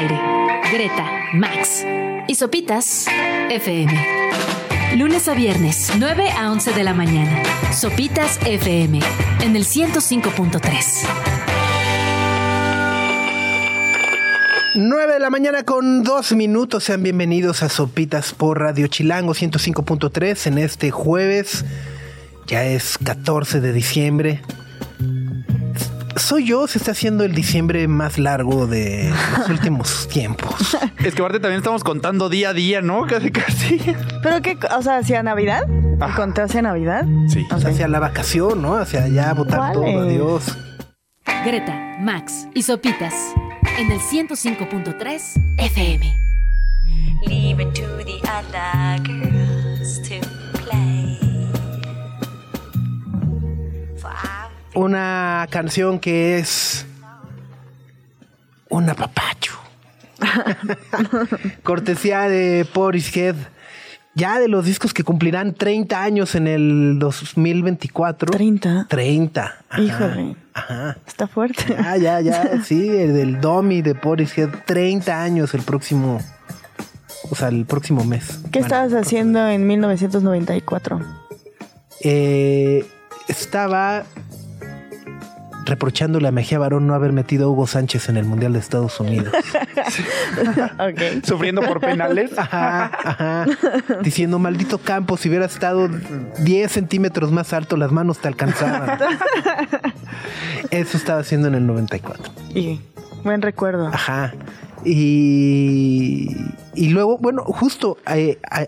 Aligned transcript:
Greta, 0.00 1.10
Max 1.34 1.84
y 2.28 2.36
Sopitas 2.36 3.06
FM. 3.50 3.92
Lunes 4.96 5.26
a 5.26 5.34
viernes, 5.34 5.90
9 5.98 6.30
a 6.30 6.52
11 6.52 6.72
de 6.72 6.84
la 6.84 6.94
mañana. 6.94 7.42
Sopitas 7.72 8.38
FM 8.46 9.00
en 9.40 9.56
el 9.56 9.64
105.3. 9.64 10.84
9 14.76 15.12
de 15.12 15.18
la 15.18 15.30
mañana 15.30 15.64
con 15.64 16.04
dos 16.04 16.30
minutos. 16.30 16.84
Sean 16.84 17.02
bienvenidos 17.02 17.64
a 17.64 17.68
Sopitas 17.68 18.34
por 18.34 18.60
Radio 18.60 18.86
Chilango 18.86 19.34
105.3 19.34 20.46
en 20.46 20.58
este 20.58 20.92
jueves. 20.92 21.64
Ya 22.46 22.64
es 22.64 22.98
14 22.98 23.60
de 23.60 23.72
diciembre. 23.72 24.42
Soy 26.18 26.44
yo, 26.44 26.66
se 26.66 26.78
está 26.78 26.90
haciendo 26.90 27.24
el 27.24 27.34
diciembre 27.34 27.86
más 27.86 28.18
largo 28.18 28.66
de 28.66 29.12
los 29.38 29.48
últimos 29.50 30.08
tiempos. 30.08 30.76
Es 30.98 31.14
que 31.14 31.22
aparte 31.22 31.40
también 31.40 31.58
estamos 31.58 31.84
contando 31.84 32.28
día 32.28 32.50
a 32.50 32.52
día, 32.54 32.80
¿no? 32.80 33.06
Casi, 33.06 33.30
casi. 33.30 33.80
¿Pero 34.22 34.42
qué? 34.42 34.58
O 34.76 34.82
sea, 34.82 34.98
¿hacia 34.98 35.22
Navidad? 35.22 35.62
Ajá. 36.00 36.16
¿Conté 36.16 36.42
hacia 36.42 36.62
Navidad? 36.62 37.04
Sí. 37.28 37.46
O 37.50 37.58
sea, 37.58 37.70
hacia 37.70 37.88
la 37.88 38.00
vacación, 38.00 38.62
¿no? 38.62 38.76
Hacia 38.76 39.04
allá, 39.04 39.32
votar 39.32 39.72
todo, 39.72 40.00
adiós. 40.00 40.56
Greta, 41.44 41.96
Max 42.00 42.48
y 42.54 42.62
Sopitas 42.62 43.14
en 43.78 43.92
el 43.92 44.00
105.3 44.00 45.20
FM. 45.58 46.18
Leave 47.26 47.60
it 47.62 47.74
to 47.74 47.82
the 47.98 49.37
Una 54.78 55.48
canción 55.50 55.98
que 55.98 56.38
es 56.38 56.86
un 58.68 58.88
apapacho. 58.88 59.54
Cortesía 61.64 62.28
de 62.28 62.64
Portishead. 62.72 63.34
Ya 64.14 64.38
de 64.38 64.46
los 64.46 64.64
discos 64.64 64.94
que 64.94 65.02
cumplirán 65.02 65.54
30 65.54 66.00
años 66.00 66.36
en 66.36 66.46
el 66.46 67.00
2024. 67.00 68.30
30. 68.30 68.86
30. 68.88 69.54
Ajá, 69.68 69.82
Híjole. 69.82 70.36
Ajá. 70.54 70.96
Está 71.04 71.26
fuerte. 71.26 71.64
Ya, 71.70 71.96
ya, 71.96 72.20
ya. 72.20 72.60
Sí, 72.64 72.88
el 72.88 73.14
del 73.14 73.40
Domi 73.40 73.82
de 73.82 73.96
Portishead. 73.96 74.50
30 74.64 75.20
años 75.20 75.54
el 75.54 75.62
próximo. 75.62 76.20
O 77.32 77.34
sea, 77.34 77.48
el 77.48 77.66
próximo 77.66 78.04
mes. 78.04 78.42
¿Qué 78.52 78.60
Bueno, 78.60 78.66
estabas 78.66 78.92
haciendo 78.92 79.44
en 79.48 79.66
1994? 79.66 81.00
Eh, 82.04 82.86
estaba 83.26 84.04
reprochándole 85.68 86.28
a 86.28 86.32
Mejía 86.32 86.58
Barón 86.58 86.86
no 86.86 86.94
haber 86.94 87.12
metido 87.12 87.46
a 87.46 87.50
Hugo 87.50 87.66
Sánchez 87.66 88.08
en 88.08 88.16
el 88.16 88.24
Mundial 88.24 88.54
de 88.54 88.58
Estados 88.58 88.98
Unidos. 89.00 89.32
Sufriendo 91.22 91.62
por 91.62 91.80
penales. 91.80 92.36
Ajá, 92.36 92.90
ajá. 93.04 93.46
Diciendo, 94.02 94.38
maldito 94.38 94.78
campo, 94.78 95.16
si 95.16 95.28
hubiera 95.28 95.46
estado 95.46 95.88
10 96.38 96.70
centímetros 96.70 97.32
más 97.32 97.52
alto, 97.52 97.76
las 97.76 97.92
manos 97.92 98.18
te 98.18 98.28
alcanzaban. 98.28 98.98
Eso 100.70 100.96
estaba 100.96 101.20
haciendo 101.20 101.48
en 101.48 101.54
el 101.54 101.66
94. 101.66 102.32
Y 102.54 102.80
buen 103.22 103.42
recuerdo. 103.42 103.88
Ajá. 103.88 104.34
Y, 104.84 106.36
y 106.74 106.88
luego, 106.88 107.18
bueno, 107.18 107.42
justo 107.44 107.98
eh, 108.06 108.38
eh, 108.58 108.66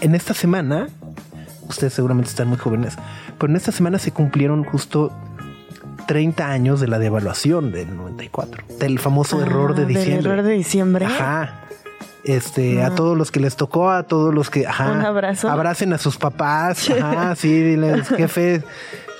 en 0.00 0.14
esta 0.14 0.34
semana, 0.34 0.88
ustedes 1.68 1.94
seguramente 1.94 2.30
están 2.30 2.48
muy 2.48 2.58
jóvenes, 2.58 2.96
pero 3.38 3.50
en 3.50 3.56
esta 3.56 3.72
semana 3.72 3.98
se 3.98 4.12
cumplieron 4.12 4.64
justo 4.64 5.12
30 6.06 6.48
años 6.50 6.80
de 6.80 6.88
la 6.88 6.98
devaluación 6.98 7.72
del 7.72 7.96
94, 7.96 8.64
del 8.78 8.98
famoso 8.98 9.42
error 9.42 9.74
de 9.74 9.82
Ah, 9.82 9.86
del 9.86 9.94
diciembre. 9.96 10.30
error 10.32 10.44
de 10.44 10.52
diciembre. 10.52 11.04
Ajá. 11.06 11.60
Este, 12.24 12.82
a 12.82 12.90
todos 12.94 13.16
los 13.16 13.30
que 13.30 13.38
les 13.40 13.54
tocó, 13.54 13.90
a 13.90 14.02
todos 14.02 14.34
los 14.34 14.50
que, 14.50 14.66
ajá, 14.66 14.90
Un 14.92 15.00
abrazo. 15.02 15.48
abracen 15.48 15.92
a 15.92 15.98
sus 15.98 16.16
papás, 16.16 16.90
ajá, 16.90 17.36
sí, 17.36 17.52
diles, 17.62 18.08
jefe, 18.08 18.62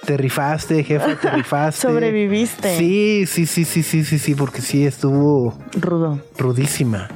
te 0.05 0.17
rifaste, 0.17 0.83
jefe, 0.83 1.15
te 1.15 1.31
rifaste. 1.31 1.83
Sobreviviste. 1.89 2.77
Sí, 2.79 3.25
sí, 3.27 3.47
sí, 3.47 3.65
sí, 3.65 3.83
sí, 3.85 4.05
sí, 4.05 4.19
sí, 4.19 4.35
porque 4.35 4.61
sí 4.61 4.85
estuvo 4.87 5.57
Rudo. 5.81 6.19
rudísima. 6.37 7.09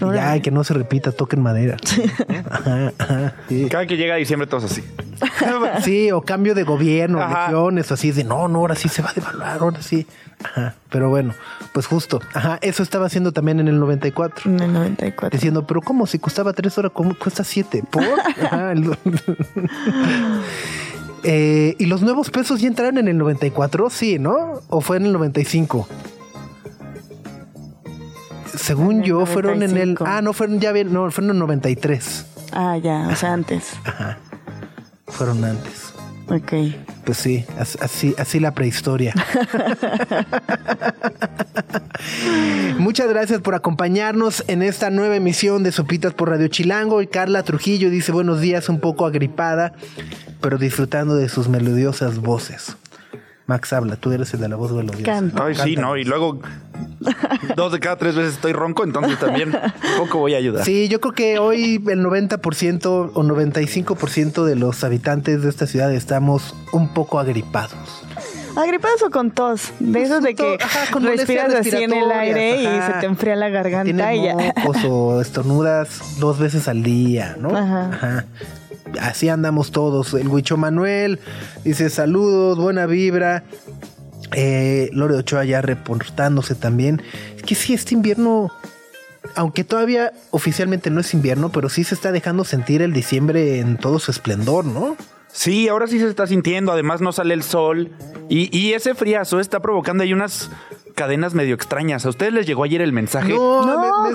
Ya, 0.00 0.40
que 0.40 0.50
no 0.50 0.64
se 0.64 0.74
repita, 0.74 1.12
toquen 1.12 1.40
madera. 1.42 1.76
Ajá, 2.50 2.92
ajá, 2.98 3.34
sí. 3.48 3.66
Cada 3.70 3.86
que 3.86 3.96
llega 3.96 4.14
diciembre 4.16 4.46
todos 4.46 4.64
así. 4.64 4.82
Sí, 5.82 6.10
o 6.12 6.22
cambio 6.22 6.54
de 6.54 6.62
gobierno, 6.62 7.20
elecciones, 7.24 7.90
así 7.92 8.12
de 8.12 8.22
no, 8.24 8.46
no, 8.48 8.58
ahora 8.60 8.74
sí 8.76 8.88
se 8.88 9.02
va 9.02 9.10
a 9.10 9.12
devaluar, 9.12 9.58
ahora 9.60 9.82
sí. 9.82 10.06
Ajá, 10.44 10.74
pero 10.90 11.08
bueno, 11.08 11.34
pues 11.72 11.86
justo, 11.86 12.20
ajá, 12.34 12.58
eso 12.62 12.82
estaba 12.82 13.06
haciendo 13.06 13.32
también 13.32 13.58
en 13.60 13.66
el 13.68 13.78
94. 13.80 14.50
En 14.50 14.60
el 14.60 14.72
94. 14.72 15.30
Diciendo, 15.36 15.66
pero 15.66 15.80
¿cómo? 15.80 16.06
Si 16.06 16.18
costaba 16.18 16.52
tres 16.52 16.76
horas, 16.78 16.92
¿cómo 16.94 17.14
cuesta 17.18 17.42
siete? 17.44 17.82
¿Por? 17.90 18.04
Ajá, 18.44 18.72
el- 18.72 18.96
Eh, 21.24 21.74
¿Y 21.78 21.86
los 21.86 22.02
nuevos 22.02 22.30
pesos 22.30 22.60
ya 22.60 22.68
entraron 22.68 22.98
en 22.98 23.08
el 23.08 23.18
94? 23.18 23.90
Sí, 23.90 24.18
¿no? 24.20 24.60
¿O 24.68 24.80
fue 24.80 24.98
en 24.98 25.06
el 25.06 25.12
95? 25.12 25.88
Según 28.58 29.02
yo, 29.02 29.24
fueron 29.26 29.62
en 29.62 29.76
el... 29.76 29.94
95. 29.94 30.04
Ah, 30.06 30.22
no, 30.22 30.32
fueron 30.32 30.60
ya 30.60 30.72
bien, 30.72 30.92
no, 30.92 31.10
fueron 31.10 31.30
en 31.30 31.36
el 31.36 31.40
93. 31.40 32.26
Ah, 32.52 32.76
ya, 32.76 33.08
o 33.08 33.16
sea, 33.16 33.32
antes. 33.32 33.72
Ajá. 33.84 34.18
Fueron 35.06 35.44
antes. 35.44 35.92
Ok. 36.28 36.52
Pues 37.04 37.18
sí, 37.18 37.44
as- 37.58 37.78
así, 37.80 38.14
así 38.18 38.38
la 38.40 38.52
prehistoria. 38.52 39.14
Muchas 42.78 43.08
gracias 43.08 43.40
por 43.40 43.54
acompañarnos 43.54 44.44
en 44.46 44.62
esta 44.62 44.90
nueva 44.90 45.16
emisión 45.16 45.62
de 45.62 45.72
Sopitas 45.72 46.14
por 46.14 46.30
Radio 46.30 46.48
Chilango. 46.48 47.02
Y 47.02 47.06
Carla 47.06 47.42
Trujillo 47.42 47.90
dice 47.90 48.12
buenos 48.12 48.40
días, 48.40 48.68
un 48.68 48.80
poco 48.80 49.06
agripada, 49.06 49.72
pero 50.40 50.58
disfrutando 50.58 51.14
de 51.14 51.28
sus 51.28 51.48
melodiosas 51.48 52.18
voces. 52.18 52.76
Max 53.48 53.72
habla, 53.72 53.96
tú 53.96 54.12
eres 54.12 54.32
el 54.34 54.40
de 54.40 54.48
la 54.50 54.56
voz 54.56 54.72
melodiosa. 54.72 55.04
Canta. 55.10 55.46
Ay, 55.46 55.54
sí, 55.54 55.74
no. 55.74 55.96
Y 55.96 56.04
luego 56.04 56.38
dos 57.56 57.72
de 57.72 57.80
cada 57.80 57.96
tres 57.96 58.14
veces 58.14 58.34
estoy 58.34 58.52
ronco, 58.52 58.84
entonces 58.84 59.18
también 59.18 59.48
un 59.56 59.96
poco 59.98 60.18
voy 60.18 60.34
a 60.34 60.36
ayudar. 60.36 60.66
Sí, 60.66 60.88
yo 60.88 61.00
creo 61.00 61.14
que 61.14 61.38
hoy 61.38 61.82
el 61.88 62.04
90% 62.04 62.86
o 62.86 63.22
95% 63.22 64.44
de 64.44 64.54
los 64.54 64.84
habitantes 64.84 65.42
de 65.42 65.48
esta 65.48 65.66
ciudad 65.66 65.90
estamos 65.94 66.54
un 66.72 66.92
poco 66.92 67.18
agripados. 67.18 67.72
¿Agripados 68.54 69.02
o 69.02 69.10
con 69.10 69.30
tos? 69.30 69.72
De 69.78 70.02
esos 70.02 70.22
de 70.22 70.34
que 70.34 70.58
Ajá, 70.60 70.90
con 70.92 71.04
respiras 71.04 71.54
así 71.54 71.74
en 71.74 71.92
el 71.92 72.10
aire 72.10 72.60
y 72.60 72.64
se 72.64 72.68
ajá. 72.68 73.00
te 73.00 73.06
enfría 73.06 73.34
la 73.36 73.48
garganta 73.48 74.14
y 74.14 74.20
Tienes 74.20 74.52
ya. 74.54 74.88
o 74.90 75.20
estornudas 75.22 76.18
dos 76.18 76.38
veces 76.38 76.68
al 76.68 76.82
día, 76.82 77.34
¿no? 77.40 77.56
Ajá. 77.56 78.26
Así 79.00 79.28
andamos 79.28 79.70
todos. 79.70 80.14
El 80.14 80.28
Huicho 80.28 80.56
Manuel 80.56 81.18
dice 81.64 81.90
saludos, 81.90 82.58
buena 82.58 82.86
vibra. 82.86 83.44
Eh, 84.32 84.90
Lore 84.92 85.16
Ochoa 85.16 85.44
ya 85.44 85.62
reportándose 85.62 86.54
también. 86.54 87.02
Es 87.36 87.42
que 87.42 87.54
sí, 87.54 87.74
este 87.74 87.94
invierno, 87.94 88.50
aunque 89.34 89.64
todavía 89.64 90.12
oficialmente 90.30 90.90
no 90.90 91.00
es 91.00 91.14
invierno, 91.14 91.50
pero 91.50 91.68
sí 91.68 91.84
se 91.84 91.94
está 91.94 92.12
dejando 92.12 92.44
sentir 92.44 92.82
el 92.82 92.92
diciembre 92.92 93.60
en 93.60 93.76
todo 93.76 93.98
su 93.98 94.10
esplendor, 94.10 94.64
¿no? 94.64 94.96
Sí, 95.32 95.68
ahora 95.68 95.86
sí 95.86 95.98
se 95.98 96.08
está 96.08 96.26
sintiendo. 96.26 96.72
Además, 96.72 97.00
no 97.00 97.12
sale 97.12 97.34
el 97.34 97.42
sol. 97.42 97.92
Y, 98.28 98.56
y 98.56 98.72
ese 98.72 98.94
friazo 98.94 99.40
está 99.40 99.60
provocando 99.60 100.02
ahí 100.02 100.12
unas 100.12 100.50
cadenas 100.98 101.32
medio 101.34 101.54
extrañas. 101.54 102.04
¿A 102.04 102.08
ustedes 102.08 102.32
les 102.32 102.44
llegó 102.46 102.64
ayer 102.64 102.82
el 102.82 102.92
mensaje? 102.92 103.28
No, 103.32 103.62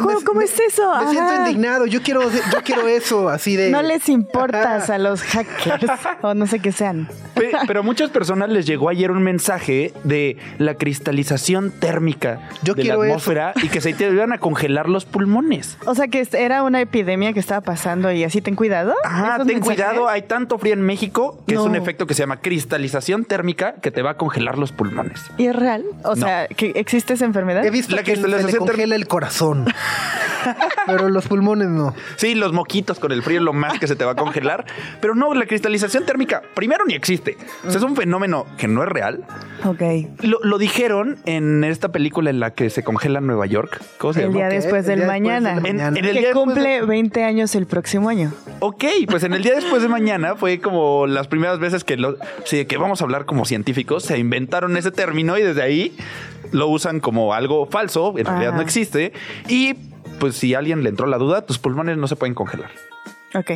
¿cómo- 0.01 0.19
cómo 0.25 0.41
es 0.41 0.59
eso? 0.59 0.93
Me 1.05 1.09
siento 1.11 1.35
indignado. 1.37 1.85
Yo 1.85 2.01
quiero, 2.01 2.21
yo 2.29 2.61
quiero 2.63 2.87
eso, 2.87 3.29
así 3.29 3.55
de. 3.55 3.69
No 3.71 3.81
les 3.81 4.09
importas 4.09 4.89
a 4.89 4.97
los 4.97 5.21
hackers 5.23 5.89
o 6.21 6.33
no 6.33 6.45
sé 6.45 6.59
qué 6.59 6.71
sean. 6.71 7.07
Pe- 7.35 7.51
Pero 7.65 7.79
a 7.79 7.83
muchas 7.83 8.09
personas 8.09 8.49
les 8.49 8.65
llegó 8.65 8.89
ayer 8.89 9.09
un 9.11 9.23
mensaje 9.23 9.93
de 10.03 10.37
la 10.57 10.75
cristalización 10.75 11.71
térmica 11.71 12.49
Yo 12.63 12.73
de 12.73 12.83
la 12.83 12.93
eso. 12.95 13.03
atmósfera 13.03 13.53
y 13.63 13.69
que 13.69 13.79
se 13.81 13.93
te 13.93 14.09
iban 14.09 14.33
a 14.33 14.37
congelar 14.39 14.89
los 14.89 15.05
pulmones. 15.05 15.77
O 15.85 15.95
sea 15.95 16.07
que 16.09 16.27
era 16.33 16.63
una 16.63 16.81
epidemia 16.81 17.31
que 17.33 17.39
estaba 17.39 17.61
pasando 17.61 18.11
y 18.11 18.23
así 18.23 18.41
ten 18.41 18.55
cuidado. 18.55 18.93
Ajá, 19.03 19.35
¿Esos 19.35 19.47
ten 19.47 19.59
mensajes? 19.59 19.83
cuidado, 19.83 20.09
hay 20.09 20.23
tanto 20.23 20.57
frío 20.59 20.73
en 20.73 20.81
México 20.81 21.41
que 21.47 21.55
No. 21.55 21.61
es 21.61 21.67
un 21.67 21.75
efecto 21.75 22.05
que 22.07 22.13
se 22.13 22.21
llama 22.23 22.41
cristalización 22.41 23.25
térmica 23.25 23.75
que 23.75 23.91
te 23.91 24.01
va 24.01 24.11
a 24.11 24.17
congelar 24.17 24.57
los 24.57 24.71
pulmones. 24.71 25.21
¿Y 25.37 25.45
es 25.47 25.55
real? 25.55 25.83
O 26.03 26.09
No. 26.15 26.25
sea, 26.25 26.47
que 26.47 26.72
existe 26.75 27.13
esa 27.13 27.25
enfermedad. 27.25 27.65
He 27.65 27.69
visto 27.71 27.95
La 27.95 28.03
que 28.03 28.11
se 28.15 28.17
le 28.17 28.23
cristalización 28.23 28.67
congela 28.67 28.95
el 28.95 29.07
corazón. 29.07 29.65
Pero 30.85 31.09
los 31.09 31.27
pulmones 31.27 31.69
no. 31.69 31.93
Sí, 32.17 32.35
los 32.35 32.51
moquitos 32.51 32.99
con 32.99 33.11
el 33.11 33.23
frío 33.23 33.37
es 33.39 33.43
lo 33.45 33.53
más 33.53 33.79
que 33.79 33.87
se 33.87 33.95
te 33.95 34.03
va 34.03 34.11
a 34.11 34.15
congelar. 34.15 34.65
Pero 34.99 35.15
no, 35.15 35.33
la 35.33 35.45
cristalización 35.45 36.05
térmica, 36.05 36.41
primero 36.53 36.83
ni 36.85 36.93
existe. 36.93 37.37
O 37.65 37.69
sea, 37.69 37.77
es 37.77 37.83
un 37.83 37.95
fenómeno 37.95 38.45
que 38.57 38.67
no 38.67 38.83
es 38.83 38.89
real. 38.89 39.23
Ok. 39.63 39.81
Lo, 40.21 40.39
lo 40.43 40.57
dijeron 40.57 41.17
en 41.25 41.63
esta 41.63 41.89
película 41.93 42.29
en 42.29 42.39
la 42.41 42.51
que 42.51 42.69
se 42.69 42.83
congela 42.83 43.21
Nueva 43.21 43.45
York. 43.45 43.81
¿Cómo 43.97 44.13
se 44.13 44.19
El 44.23 44.25
llama? 44.27 44.37
día 44.39 44.47
Ok, 44.47 44.51
después 44.53 44.87
el 44.87 44.99
del 44.99 44.99
día 44.99 45.07
después 45.07 45.21
mañana. 45.21 45.49
del 45.55 45.57
En- 45.65 45.77
mañana. 45.77 45.99
en 45.99 46.05
el 46.05 46.11
que 46.13 46.19
día 46.19 46.27
después 46.29 46.45
cumple 46.45 46.69
de- 46.69 46.81
20 46.81 47.23
años 47.23 47.55
el 47.55 47.65
próximo 47.65 48.09
año. 48.09 48.33
Ok, 48.59 48.83
pues 49.09 49.23
en 49.23 49.33
el 49.33 49.43
día 49.43 49.55
después 49.55 49.81
de 49.81 49.87
mañana 49.87 50.35
fue 50.35 50.59
como 50.59 51.07
las 51.07 51.27
primeras 51.27 51.59
veces 51.59 51.83
que 51.85 51.95
lo, 51.95 52.17
sí, 52.43 52.65
que 52.65 52.75
vamos 52.77 52.99
a 53.01 53.05
hablar 53.05 53.25
como 53.25 53.45
científicos, 53.45 54.03
se 54.03 54.17
inventaron 54.17 54.75
ese 54.75 54.91
término 54.91 55.37
y 55.37 55.43
desde 55.43 55.61
ahí 55.61 55.95
lo 56.51 56.62
usan 56.67 56.99
como 56.99 57.33
algo 57.33 57.65
falso, 57.65 58.13
en 58.17 58.25
realidad 58.25 58.53
no 58.53 58.61
existe. 58.61 59.13
Y 59.47 59.73
pues 60.19 60.35
si 60.35 60.53
a 60.53 60.59
alguien 60.59 60.83
le 60.83 60.89
entró 60.89 61.07
la 61.07 61.17
duda, 61.17 61.45
tus 61.45 61.59
pulmones 61.59 61.97
no 61.97 62.07
se 62.07 62.15
pueden 62.15 62.33
congelar. 62.33 62.71
Ok. 63.35 63.51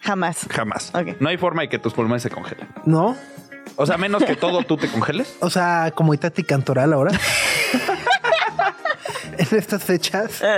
Jamás. 0.00 0.46
Jamás. 0.50 0.92
No 1.20 1.28
hay 1.28 1.36
forma 1.36 1.62
de 1.62 1.68
que 1.68 1.78
tus 1.78 1.92
pulmones 1.92 2.22
se 2.22 2.30
congelen. 2.30 2.68
¿No? 2.84 3.16
O 3.76 3.86
sea, 3.86 3.96
menos 3.96 4.24
que 4.24 4.34
todo 4.36 4.62
tú 4.64 4.76
te 4.76 4.88
congeles. 4.88 5.36
O 5.40 5.48
sea, 5.48 5.92
como 5.94 6.12
Itati 6.12 6.42
Cantoral 6.42 6.92
ahora. 6.92 7.12
en 9.52 9.58
estas 9.58 9.82
fechas. 9.84 10.42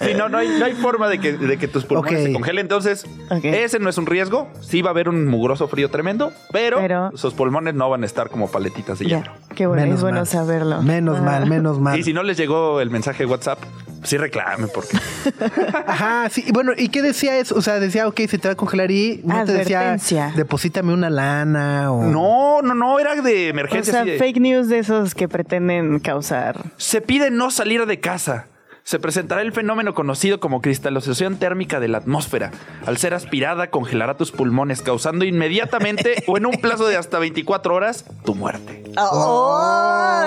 Sí, 0.00 0.14
no, 0.16 0.28
no 0.28 0.38
hay, 0.38 0.48
no 0.58 0.64
hay 0.64 0.72
forma 0.74 1.08
de 1.08 1.18
que, 1.18 1.32
de 1.34 1.58
que 1.58 1.68
tus 1.68 1.84
pulmones 1.84 2.24
se 2.24 2.32
congelen. 2.32 2.62
Entonces, 2.64 3.04
ese 3.42 3.78
no 3.78 3.90
es 3.90 3.98
un 3.98 4.06
riesgo. 4.06 4.48
Sí 4.62 4.82
va 4.82 4.90
a 4.90 4.92
haber 4.92 5.08
un 5.08 5.26
mugroso 5.26 5.68
frío 5.68 5.90
tremendo, 5.90 6.32
pero, 6.52 6.78
Pero- 6.78 7.10
sus 7.16 7.34
pulmones 7.34 7.74
no 7.74 7.90
van 7.90 8.02
a 8.02 8.06
estar 8.06 8.30
como 8.30 8.50
paletitas 8.50 8.98
de. 8.98 9.06
Ya. 9.06 9.34
Qué 9.54 9.66
bueno. 9.66 9.82
Menos 9.82 9.96
es 9.98 10.02
bueno 10.02 10.18
mal. 10.18 10.26
saberlo. 10.26 10.82
Menos 10.82 11.18
Ah. 11.18 11.22
mal, 11.22 11.46
menos 11.46 11.78
mal. 11.80 11.98
Y 11.98 12.02
si 12.02 12.12
no 12.12 12.22
les 12.22 12.36
llegó 12.36 12.80
el 12.80 12.90
mensaje 12.90 13.24
de 13.24 13.26
WhatsApp, 13.30 13.58
sí 14.02 14.16
reclamen 14.18 14.68
porque 14.72 14.96
Ajá, 15.86 16.28
sí. 16.30 16.44
Bueno, 16.52 16.72
¿y 16.76 16.88
qué 16.88 17.02
decía 17.02 17.36
eso? 17.38 17.56
O 17.56 17.62
sea, 17.62 17.78
decía, 17.80 18.06
ok, 18.08 18.20
se 18.28 18.38
te 18.38 18.48
va 18.48 18.52
a 18.52 18.56
congelar 18.56 18.90
y 18.90 19.20
no 19.24 19.44
te 19.44 19.52
decía, 19.52 19.98
deposítame 20.36 20.92
una 20.92 21.10
lana 21.10 21.92
o... 21.92 22.04
No, 22.04 22.62
no, 22.62 22.74
no, 22.74 22.98
era 22.98 23.14
de 23.20 23.46
O 23.46 23.50
emergencia. 23.50 23.92
sea, 23.92 24.02
así 24.02 24.10
de, 24.12 24.18
fake 24.18 24.40
news 24.40 24.68
de 24.68 24.78
esos 24.78 25.14
que 25.14 25.28
pretenden 25.28 25.98
causar. 26.00 26.64
Se 26.76 27.00
pide 27.00 27.30
no 27.36 27.50
salir 27.50 27.86
de 27.86 28.00
casa. 28.00 28.46
Se 28.82 29.00
presentará 29.00 29.42
el 29.42 29.50
fenómeno 29.50 29.94
conocido 29.94 30.38
como 30.38 30.60
cristalización 30.62 31.38
térmica 31.38 31.80
de 31.80 31.88
la 31.88 31.98
atmósfera. 31.98 32.52
Al 32.86 32.98
ser 32.98 33.14
aspirada, 33.14 33.68
congelará 33.68 34.16
tus 34.16 34.30
pulmones, 34.30 34.80
causando 34.80 35.24
inmediatamente 35.24 36.22
o 36.28 36.36
en 36.36 36.46
un 36.46 36.52
plazo 36.60 36.86
de 36.86 36.96
hasta 36.96 37.18
24 37.18 37.74
horas 37.74 38.04
tu 38.24 38.36
muerte. 38.36 38.84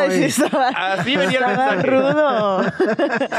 Estaba, 0.10 0.68
Así 0.70 1.16
venía 1.16 1.40
el 1.40 1.46
mensaje. 1.46 1.84
rudo. 1.84 2.60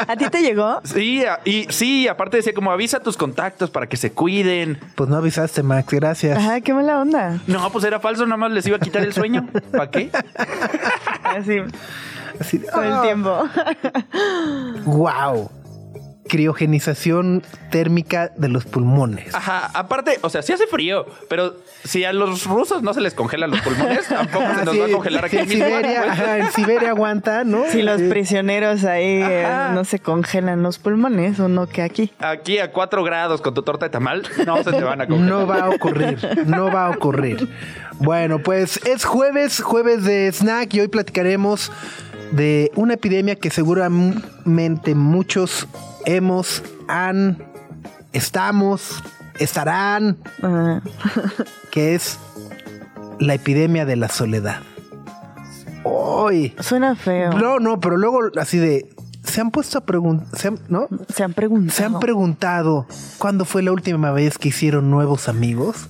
¿A 0.08 0.16
ti 0.16 0.28
te 0.30 0.40
llegó? 0.40 0.80
Sí, 0.84 1.22
a- 1.24 1.40
y 1.44 1.66
sí, 1.68 2.08
aparte 2.08 2.38
decía 2.38 2.54
como 2.54 2.70
avisa 2.72 2.96
a 2.96 3.00
tus 3.00 3.18
contactos 3.18 3.70
para 3.70 3.88
que 3.88 3.98
se 3.98 4.12
cuiden. 4.12 4.78
Pues 4.94 5.10
no 5.10 5.16
avisaste, 5.16 5.62
Max, 5.62 5.88
gracias. 5.92 6.38
Ajá, 6.38 6.62
qué 6.62 6.72
mala 6.72 6.98
onda. 6.98 7.38
No, 7.46 7.70
pues 7.70 7.84
era 7.84 8.00
falso, 8.00 8.24
nada 8.24 8.38
más 8.38 8.52
les 8.52 8.66
iba 8.66 8.78
a 8.78 8.80
quitar 8.80 9.02
el 9.02 9.12
sueño. 9.12 9.46
¿Para 9.72 9.90
qué? 9.90 10.10
Así, 11.24 11.58
Así, 12.40 12.58
todo 12.58 12.80
ah, 12.80 12.96
el 12.96 13.02
tiempo. 13.02 13.44
Wow. 14.84 15.50
Criogenización 16.28 17.42
térmica 17.70 18.30
de 18.36 18.48
los 18.48 18.64
pulmones. 18.64 19.34
Ajá, 19.34 19.68
aparte, 19.74 20.18
o 20.22 20.30
sea, 20.30 20.42
sí 20.42 20.52
hace 20.52 20.68
frío, 20.68 21.04
pero 21.28 21.56
si 21.82 22.04
a 22.04 22.12
los 22.12 22.44
rusos 22.46 22.82
no 22.84 22.94
se 22.94 23.00
les 23.00 23.14
congelan 23.14 23.50
los 23.50 23.60
pulmones, 23.62 24.06
tampoco 24.08 24.44
se 24.56 24.64
nos 24.64 24.74
sí, 24.74 24.80
va 24.80 24.86
a 24.86 24.90
congelar 24.90 25.24
aquí 25.24 25.36
sí, 25.38 25.42
en 25.42 25.48
mismo. 25.48 25.64
Siberia, 25.66 26.02
pues. 26.04 26.12
ajá, 26.12 26.38
en 26.38 26.52
Siberia 26.52 26.88
aguanta, 26.90 27.42
¿no? 27.42 27.64
Si 27.70 27.82
los 27.82 28.00
Sí. 28.00 28.08
prisioneros 28.08 28.84
ahí 28.84 29.20
eh, 29.24 29.44
no 29.74 29.84
se 29.84 29.98
congelan 29.98 30.62
los 30.62 30.78
pulmones, 30.78 31.40
uno 31.40 31.66
que 31.66 31.82
aquí. 31.82 32.12
Aquí 32.20 32.58
a 32.60 32.70
4 32.70 33.02
grados 33.02 33.40
con 33.40 33.52
tu 33.52 33.62
torta 33.62 33.86
de 33.86 33.90
tamal, 33.90 34.22
no 34.46 34.62
se 34.62 34.70
te 34.70 34.84
van 34.84 35.00
a 35.00 35.08
congelar. 35.08 35.28
No 35.30 35.46
va 35.48 35.58
a 35.64 35.70
ocurrir, 35.70 36.18
no 36.46 36.70
va 36.70 36.86
a 36.86 36.90
ocurrir. 36.90 37.48
Bueno, 37.98 38.38
pues 38.38 38.78
es 38.86 39.04
jueves, 39.04 39.60
jueves 39.60 40.04
de 40.04 40.30
snack 40.32 40.72
y 40.74 40.80
hoy 40.80 40.88
platicaremos 40.88 41.72
de 42.32 42.70
una 42.74 42.94
epidemia 42.94 43.36
que 43.36 43.50
seguramente 43.50 44.94
muchos 44.94 45.68
hemos, 46.06 46.62
han, 46.88 47.42
estamos, 48.12 49.02
estarán, 49.38 50.16
que 51.70 51.94
es 51.94 52.18
la 53.18 53.34
epidemia 53.34 53.84
de 53.84 53.96
la 53.96 54.08
soledad. 54.08 54.62
Hoy. 55.82 56.54
suena 56.60 56.94
feo. 56.94 57.32
No, 57.32 57.58
no, 57.58 57.80
pero 57.80 57.96
luego 57.96 58.20
así 58.36 58.58
de 58.58 58.90
se 59.24 59.40
han 59.40 59.50
puesto 59.50 59.78
a 59.78 59.80
preguntar, 59.82 60.52
¿no? 60.68 60.88
Se 61.14 61.22
han 61.22 61.32
preguntado. 61.34 61.76
Se 61.76 61.84
han 61.84 62.00
preguntado 62.00 62.86
cuándo 63.18 63.44
fue 63.44 63.62
la 63.62 63.72
última 63.72 64.10
vez 64.10 64.38
que 64.38 64.48
hicieron 64.48 64.90
nuevos 64.90 65.28
amigos. 65.28 65.86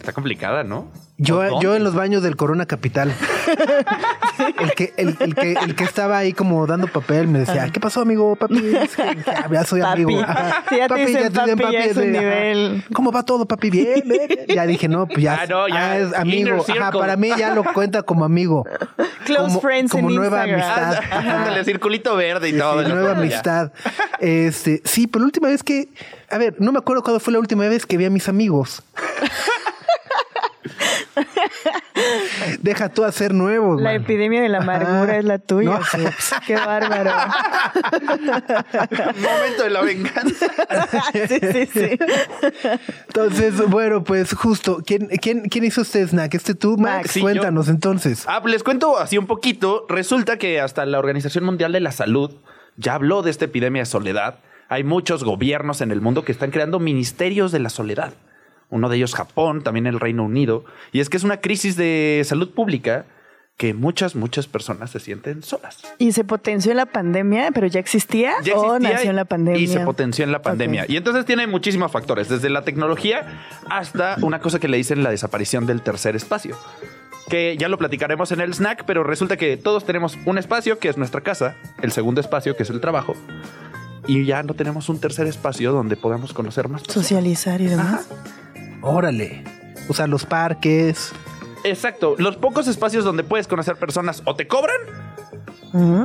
Está 0.00 0.12
complicada, 0.12 0.64
¿no? 0.64 0.88
Yo, 1.18 1.60
yo 1.60 1.76
en 1.76 1.84
los 1.84 1.94
baños 1.94 2.22
del 2.22 2.34
Corona 2.34 2.64
Capital. 2.64 3.12
el, 4.58 4.72
que, 4.72 4.94
el, 4.96 5.14
el 5.20 5.34
que, 5.34 5.52
el 5.52 5.74
que 5.74 5.84
estaba 5.84 6.16
ahí 6.16 6.32
como 6.32 6.66
dando 6.66 6.86
papel 6.86 7.28
me 7.28 7.40
decía, 7.40 7.68
¿qué 7.70 7.78
pasó, 7.78 8.00
amigo? 8.00 8.34
Papi, 8.36 8.74
Es 8.76 8.96
que 8.96 9.18
ya, 9.26 9.46
ya 9.52 9.64
soy 9.64 9.82
Papi. 9.82 10.02
amigo. 10.02 10.22
Ajá. 10.22 10.64
Sí, 10.70 10.76
ya 10.78 10.88
te 10.88 10.94
dicen 11.06 11.32
papi, 11.34 11.72
ya 11.72 11.84
es 11.84 11.96
un 11.98 12.02
sí, 12.04 12.08
ajá. 12.08 12.20
nivel. 12.20 12.84
¿Cómo 12.94 13.12
va 13.12 13.22
todo, 13.22 13.44
papi? 13.46 13.68
Bien, 13.68 14.02
bien. 14.06 14.28
Ya 14.48 14.64
dije, 14.64 14.88
no, 14.88 15.06
pues 15.06 15.20
ya, 15.20 15.40
Ah, 15.42 15.46
no, 15.46 15.68
ya, 15.68 15.98
es 15.98 16.14
amigo. 16.14 16.64
Ajá, 16.66 16.90
para 16.90 17.16
mí 17.18 17.30
ya 17.36 17.54
lo 17.54 17.64
cuenta 17.64 18.02
como 18.02 18.24
amigo. 18.24 18.64
Close 19.26 19.42
como, 19.48 19.60
friends 19.60 19.92
como 19.92 20.08
en 20.08 20.16
nueva 20.16 20.46
Instagram. 20.48 20.82
amistad. 20.94 21.04
Ah. 21.12 21.18
Ándale, 21.40 21.64
circulito 21.66 22.16
verde 22.16 22.48
y 22.48 22.52
Sí, 22.52 22.58
todo. 22.58 22.82
sí, 22.82 22.88
nueva 22.90 23.10
amistad. 23.12 23.72
Este, 24.20 24.80
sí, 24.86 25.06
pero 25.06 25.20
la 25.20 25.26
última 25.26 25.48
vez 25.48 25.62
que, 25.62 25.88
a 26.30 26.38
ver, 26.38 26.54
no 26.58 26.72
me 26.72 26.78
acuerdo 26.78 27.02
cuándo 27.02 27.20
fue 27.20 27.34
la 27.34 27.38
última 27.40 27.68
vez 27.68 27.84
que 27.84 27.98
vi 27.98 28.06
a 28.06 28.10
mis 28.10 28.26
amigos. 28.26 28.82
Deja 32.60 32.88
tú 32.88 33.04
hacer 33.04 33.34
nuevos. 33.34 33.80
La 33.80 33.92
man. 33.92 34.02
epidemia 34.02 34.42
de 34.42 34.48
la 34.48 34.58
amargura 34.58 35.02
Ajá. 35.02 35.16
es 35.18 35.24
la 35.24 35.38
tuya. 35.38 35.70
No. 35.70 35.84
Sips. 35.84 36.34
Qué 36.46 36.54
bárbaro. 36.54 37.10
Momento 39.16 39.62
de 39.64 39.70
la 39.70 39.82
venganza. 39.82 40.46
sí, 41.12 41.38
sí, 41.40 41.66
sí. 41.66 41.98
Entonces, 43.08 43.68
bueno, 43.68 44.04
pues 44.04 44.34
justo, 44.34 44.82
¿quién, 44.84 45.08
quién, 45.20 45.48
quién 45.48 45.64
hizo 45.64 45.82
este 45.82 46.06
snack? 46.06 46.34
¿Este 46.34 46.54
tú, 46.54 46.76
Max? 46.76 46.96
Max, 46.96 47.10
sí, 47.12 47.20
Cuéntanos 47.20 47.68
entonces. 47.68 48.24
Ah, 48.26 48.42
les 48.44 48.62
cuento 48.62 48.98
así 48.98 49.18
un 49.18 49.26
poquito. 49.26 49.86
Resulta 49.88 50.36
que 50.38 50.60
hasta 50.60 50.84
la 50.86 50.98
Organización 50.98 51.44
Mundial 51.44 51.72
de 51.72 51.80
la 51.80 51.92
Salud 51.92 52.32
ya 52.76 52.94
habló 52.94 53.22
de 53.22 53.30
esta 53.30 53.44
epidemia 53.46 53.82
de 53.82 53.86
soledad. 53.86 54.38
Hay 54.68 54.84
muchos 54.84 55.24
gobiernos 55.24 55.80
en 55.80 55.90
el 55.90 56.00
mundo 56.00 56.24
que 56.24 56.32
están 56.32 56.50
creando 56.50 56.78
ministerios 56.78 57.52
de 57.52 57.58
la 57.58 57.70
soledad. 57.70 58.12
Uno 58.70 58.88
de 58.88 58.96
ellos 58.96 59.14
Japón, 59.14 59.62
también 59.62 59.86
el 59.86 60.00
Reino 60.00 60.24
Unido. 60.24 60.64
Y 60.92 61.00
es 61.00 61.08
que 61.08 61.16
es 61.16 61.24
una 61.24 61.40
crisis 61.40 61.76
de 61.76 62.22
salud 62.24 62.50
pública 62.50 63.06
que 63.60 63.74
muchas, 63.74 64.16
muchas 64.16 64.46
personas 64.46 64.90
se 64.90 65.00
sienten 65.00 65.42
solas. 65.42 65.82
¿Y 65.98 66.12
se 66.12 66.24
potenció 66.24 66.70
en 66.70 66.78
la 66.78 66.86
pandemia, 66.86 67.50
pero 67.52 67.66
ya 67.66 67.78
existía? 67.78 68.32
Ya 68.42 68.54
¿O 68.54 68.76
existía 68.76 68.94
nació 68.94 69.10
en 69.10 69.16
la 69.16 69.26
pandemia? 69.26 69.60
Y 69.60 69.66
se 69.66 69.80
potenció 69.80 70.24
en 70.24 70.32
la 70.32 70.40
pandemia. 70.40 70.86
Y 70.88 70.96
entonces 70.96 71.26
tiene 71.26 71.46
muchísimos 71.46 71.92
factores, 71.92 72.30
desde 72.30 72.48
la 72.48 72.62
tecnología 72.62 73.42
hasta 73.68 74.16
una 74.22 74.40
cosa 74.40 74.58
que 74.60 74.68
le 74.68 74.78
dicen 74.78 75.02
la 75.02 75.10
desaparición 75.10 75.66
del 75.66 75.82
tercer 75.82 76.16
espacio. 76.16 76.56
Que 77.28 77.58
ya 77.58 77.68
lo 77.68 77.76
platicaremos 77.76 78.32
en 78.32 78.40
el 78.40 78.54
snack, 78.54 78.84
pero 78.86 79.04
resulta 79.04 79.36
que 79.36 79.58
todos 79.58 79.84
tenemos 79.84 80.16
un 80.24 80.38
espacio 80.38 80.78
que 80.78 80.88
es 80.88 80.96
nuestra 80.96 81.20
casa, 81.20 81.54
el 81.82 81.92
segundo 81.92 82.22
espacio 82.22 82.56
que 82.56 82.62
es 82.62 82.70
el 82.70 82.80
trabajo, 82.80 83.14
y 84.06 84.24
ya 84.24 84.42
no 84.42 84.54
tenemos 84.54 84.88
un 84.88 85.00
tercer 85.00 85.26
espacio 85.26 85.70
donde 85.72 85.96
podamos 85.96 86.32
conocer 86.32 86.68
más. 86.68 86.82
personas. 86.82 87.02
Socializar 87.02 87.60
y 87.60 87.66
demás. 87.66 88.08
Órale. 88.82 89.44
O 89.88 89.94
sea, 89.94 90.06
los 90.06 90.24
parques. 90.26 91.12
Exacto, 91.64 92.14
los 92.18 92.36
pocos 92.36 92.66
espacios 92.68 93.04
donde 93.04 93.22
puedes 93.22 93.46
conocer 93.46 93.76
personas 93.76 94.22
o 94.24 94.34
te 94.34 94.46
cobran 94.46 94.78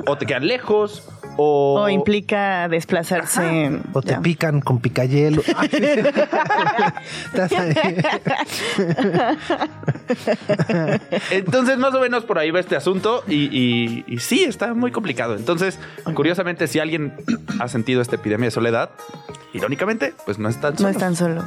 o 0.05 0.17
te 0.17 0.25
quedan 0.25 0.47
lejos 0.47 1.07
o, 1.37 1.81
O 1.81 1.89
implica 1.89 2.67
desplazarse. 2.69 3.79
O 3.93 4.01
te 4.01 4.11
ya. 4.11 4.21
pican 4.21 4.61
con 4.61 4.79
picayelo. 4.79 5.41
Ahí. 5.57 5.69
Entonces, 11.31 11.77
más 11.77 11.93
o 11.93 11.99
menos 11.99 12.23
por 12.25 12.39
ahí 12.39 12.51
va 12.51 12.59
este 12.59 12.75
asunto 12.75 13.23
y, 13.27 13.45
y- 13.51 14.03
y 14.07 14.19
sí, 14.19 14.43
está 14.43 14.73
muy 14.73 14.91
complicado. 14.91 15.35
Entonces, 15.35 15.79
curiosamente, 16.13 16.67
si 16.67 16.79
alguien 16.79 17.13
ha 17.59 17.67
sentido 17.67 18.01
esta 18.01 18.15
epidemia 18.15 18.45
de 18.47 18.51
soledad, 18.51 18.91
irónicamente, 19.55 20.13
pues 20.25 20.37
no 20.39 20.49
están 20.49 20.73
No 20.73 20.77
solos. 20.79 20.91
están 20.93 21.15
solos. 21.15 21.45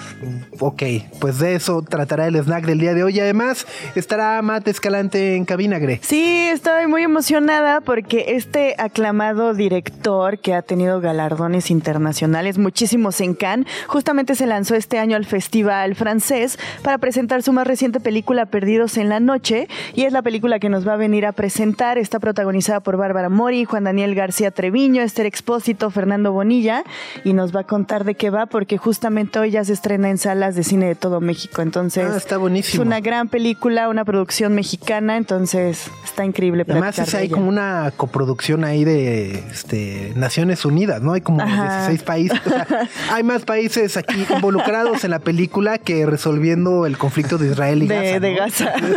Ok, 0.60 0.82
pues 1.20 1.38
de 1.38 1.54
eso 1.54 1.82
tratará 1.82 2.26
el 2.26 2.36
snack 2.36 2.64
del 2.66 2.78
día 2.78 2.94
de 2.94 3.04
hoy. 3.04 3.16
Y 3.16 3.20
además 3.20 3.66
estará 3.94 4.40
Matt 4.42 4.66
Escalante 4.68 5.36
en 5.36 5.44
cabina, 5.44 5.78
Gre. 5.78 6.00
Sí, 6.02 6.48
estoy 6.50 6.86
muy 6.86 7.02
emocionada 7.02 7.80
porque 7.80 8.24
este 8.28 8.74
aclamado 8.78 9.54
director 9.54 10.38
que 10.38 10.54
ha 10.54 10.62
tenido 10.62 11.00
galardones 11.00 11.70
internacionales, 11.70 12.58
muchísimos 12.58 13.20
en 13.20 13.34
Cannes, 13.34 13.66
justamente 13.86 14.34
se 14.34 14.46
lanzó 14.46 14.74
este 14.74 14.98
año 14.98 15.16
al 15.16 15.24
Festival 15.26 15.94
francés 15.94 16.58
para 16.82 16.98
presentar 16.98 17.42
su 17.42 17.52
más 17.52 17.66
reciente 17.66 18.00
película 18.00 18.46
Perdidos 18.46 18.96
en 18.96 19.08
la 19.08 19.20
Noche 19.20 19.68
y 19.94 20.04
es 20.04 20.12
la 20.12 20.22
película 20.22 20.58
que 20.58 20.68
nos 20.68 20.86
va 20.86 20.94
a 20.94 20.96
venir 20.96 21.26
a 21.26 21.32
presentar. 21.32 21.98
Está 21.98 22.18
protagonizada 22.20 22.80
por 22.80 22.96
Bárbara 22.96 23.28
Mori, 23.28 23.64
Juan 23.64 23.84
Daniel 23.84 24.14
García 24.14 24.50
Treviño, 24.50 25.02
Esther 25.02 25.26
Expósito, 25.26 25.90
Fernando 25.90 26.32
Bonilla 26.32 26.84
y 27.24 27.32
nos 27.34 27.54
va 27.54 27.60
a 27.60 27.64
contar 27.64 27.97
de 28.04 28.14
qué 28.14 28.30
va 28.30 28.46
porque 28.46 28.78
justamente 28.78 29.38
hoy 29.38 29.50
ya 29.50 29.64
se 29.64 29.72
estrena 29.72 30.10
en 30.10 30.18
salas 30.18 30.54
de 30.54 30.64
cine 30.64 30.86
de 30.86 30.94
todo 30.94 31.20
México. 31.20 31.62
Entonces, 31.62 32.06
Ah, 32.10 32.16
está 32.16 32.36
buenísimo. 32.36 32.82
es 32.82 32.86
una 32.86 33.00
gran 33.00 33.28
película, 33.28 33.88
una 33.88 34.04
producción 34.04 34.54
mexicana, 34.54 35.16
entonces 35.16 35.90
está 36.04 36.24
increíble. 36.24 36.64
Además 36.68 36.98
es 36.98 37.12
ella. 37.14 37.34
como 37.34 37.48
una 37.48 37.92
coproducción 37.96 38.64
ahí 38.64 38.84
de 38.84 39.38
este, 39.50 40.12
Naciones 40.16 40.64
Unidas, 40.64 41.02
¿no? 41.02 41.12
Hay 41.14 41.20
como 41.20 41.40
Ajá. 41.42 41.88
16 41.88 42.02
países. 42.02 42.40
O 42.46 42.50
sea, 42.50 42.66
hay 43.12 43.22
más 43.22 43.44
países 43.44 43.96
aquí 43.96 44.26
involucrados 44.34 45.04
en 45.04 45.10
la 45.10 45.18
película 45.18 45.78
que 45.78 46.06
resolviendo 46.06 46.86
el 46.86 46.96
conflicto 46.98 47.38
de 47.38 47.48
Israel 47.52 47.82
y 47.82 47.86
de, 47.88 48.34
Gaza. 48.34 48.70
de. 48.70 48.94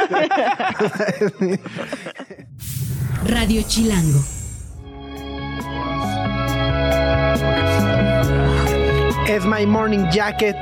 Gaza. 1.47 1.59
Radio 3.27 3.61
Chilango. 3.67 4.19
Es 9.31 9.45
My 9.45 9.65
Morning 9.65 10.09
Jacket. 10.11 10.57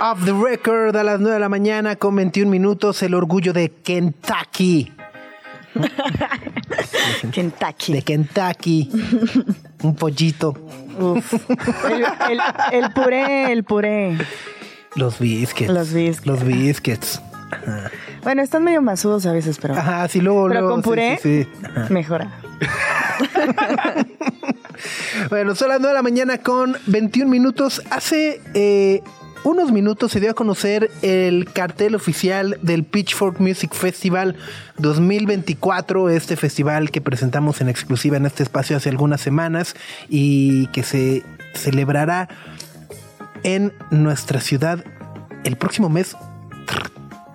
Off 0.00 0.24
the 0.24 0.34
record 0.34 0.94
a 0.96 1.02
las 1.02 1.18
9 1.20 1.34
de 1.34 1.40
la 1.40 1.48
mañana 1.48 1.96
con 1.96 2.14
21 2.14 2.48
minutos, 2.50 3.02
el 3.02 3.14
orgullo 3.14 3.52
de 3.52 3.70
Kentucky. 3.72 4.92
Kentucky. 7.32 7.92
De 7.94 8.02
Kentucky. 8.02 8.90
Un 9.82 9.96
pollito. 9.96 10.54
Uf. 10.98 11.32
El, 11.90 12.04
el- 12.30 12.40
el 12.84 12.92
puré, 12.92 13.52
el 13.52 13.64
puré. 13.64 14.16
Los 14.94 15.18
biscuits. 15.18 15.72
Los 15.72 15.92
biscuits. 15.92 16.26
Los 16.26 16.44
biscuits. 16.44 17.20
Bueno, 18.26 18.42
están 18.42 18.64
medio 18.64 18.82
masudos 18.82 19.24
a 19.26 19.32
veces, 19.32 19.56
pero, 19.62 19.76
Ajá, 19.76 20.08
sí, 20.08 20.20
luego. 20.20 20.48
pero 20.48 20.62
luego, 20.62 20.74
con 20.74 20.82
puré 20.82 21.16
sí, 21.22 21.46
mejora. 21.90 22.32
Bueno, 25.30 25.54
son 25.54 25.68
las 25.68 25.78
9 25.78 25.92
de 25.92 25.94
la 25.94 26.02
mañana 26.02 26.38
con 26.38 26.76
21 26.86 27.30
minutos. 27.30 27.80
Hace 27.88 28.40
eh, 28.54 29.00
unos 29.44 29.70
minutos 29.70 30.10
se 30.10 30.18
dio 30.18 30.32
a 30.32 30.34
conocer 30.34 30.90
el 31.02 31.48
cartel 31.52 31.94
oficial 31.94 32.58
del 32.62 32.82
Pitchfork 32.82 33.38
Music 33.38 33.72
Festival 33.72 34.34
2024, 34.78 36.10
este 36.10 36.34
festival 36.34 36.90
que 36.90 37.00
presentamos 37.00 37.60
en 37.60 37.68
exclusiva 37.68 38.16
en 38.16 38.26
este 38.26 38.42
espacio 38.42 38.76
hace 38.76 38.88
algunas 38.88 39.20
semanas 39.20 39.76
y 40.08 40.66
que 40.68 40.82
se 40.82 41.22
celebrará 41.54 42.28
en 43.44 43.72
nuestra 43.92 44.40
ciudad 44.40 44.84
el 45.44 45.56
próximo 45.56 45.88
mes 45.88 46.16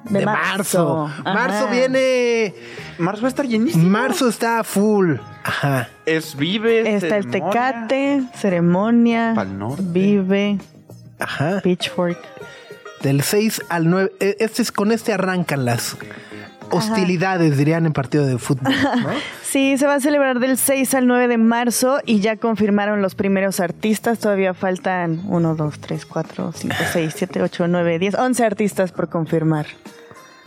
De 0.05 0.19
de, 0.19 0.25
marzo. 0.25 1.07
marzo. 1.07 1.23
Marzo 1.23 1.67
viene, 1.71 2.53
Marzo 2.97 3.21
va 3.21 3.27
a 3.27 3.29
estar 3.29 3.45
llenísimo. 3.47 3.87
marzo 3.89 4.27
está 4.29 4.63
full. 4.63 5.15
Ajá. 5.43 5.89
Es 6.05 6.35
Vive. 6.35 6.95
Está 6.95 7.17
el 7.17 7.23
ceremonia. 7.23 7.51
Tecate, 7.51 8.23
Ceremonia, 8.35 9.31
Pal 9.35 9.57
Norte. 9.57 9.83
Vive, 9.85 10.57
Ajá. 11.19 11.61
Pitchfork. 11.61 12.17
Del 13.01 13.21
6 13.23 13.61
al 13.69 13.89
9. 13.89 14.11
eh, 14.19 14.35
Este 14.39 14.61
es, 14.61 14.71
con 14.71 14.91
este 14.91 15.13
arrancan 15.13 15.65
las 15.65 15.97
hostilidades, 16.71 17.57
dirían 17.57 17.85
en 17.85 17.93
partido 17.93 18.25
de 18.25 18.37
fútbol. 18.37 18.73
¿no? 18.73 19.09
Sí, 19.51 19.77
se 19.77 19.85
va 19.85 19.95
a 19.95 19.99
celebrar 19.99 20.39
del 20.39 20.57
6 20.57 20.93
al 20.93 21.07
9 21.07 21.27
de 21.27 21.37
marzo 21.37 21.99
y 22.05 22.21
ya 22.21 22.37
confirmaron 22.37 23.01
los 23.01 23.15
primeros 23.15 23.59
artistas. 23.59 24.19
Todavía 24.19 24.53
faltan 24.53 25.21
1, 25.27 25.55
2, 25.55 25.79
3, 25.79 26.05
4, 26.05 26.53
5, 26.55 26.75
6, 26.93 27.13
7, 27.17 27.41
8, 27.41 27.67
9, 27.67 27.99
10, 27.99 28.15
11 28.15 28.45
artistas 28.45 28.91
por 28.93 29.09
confirmar. 29.09 29.65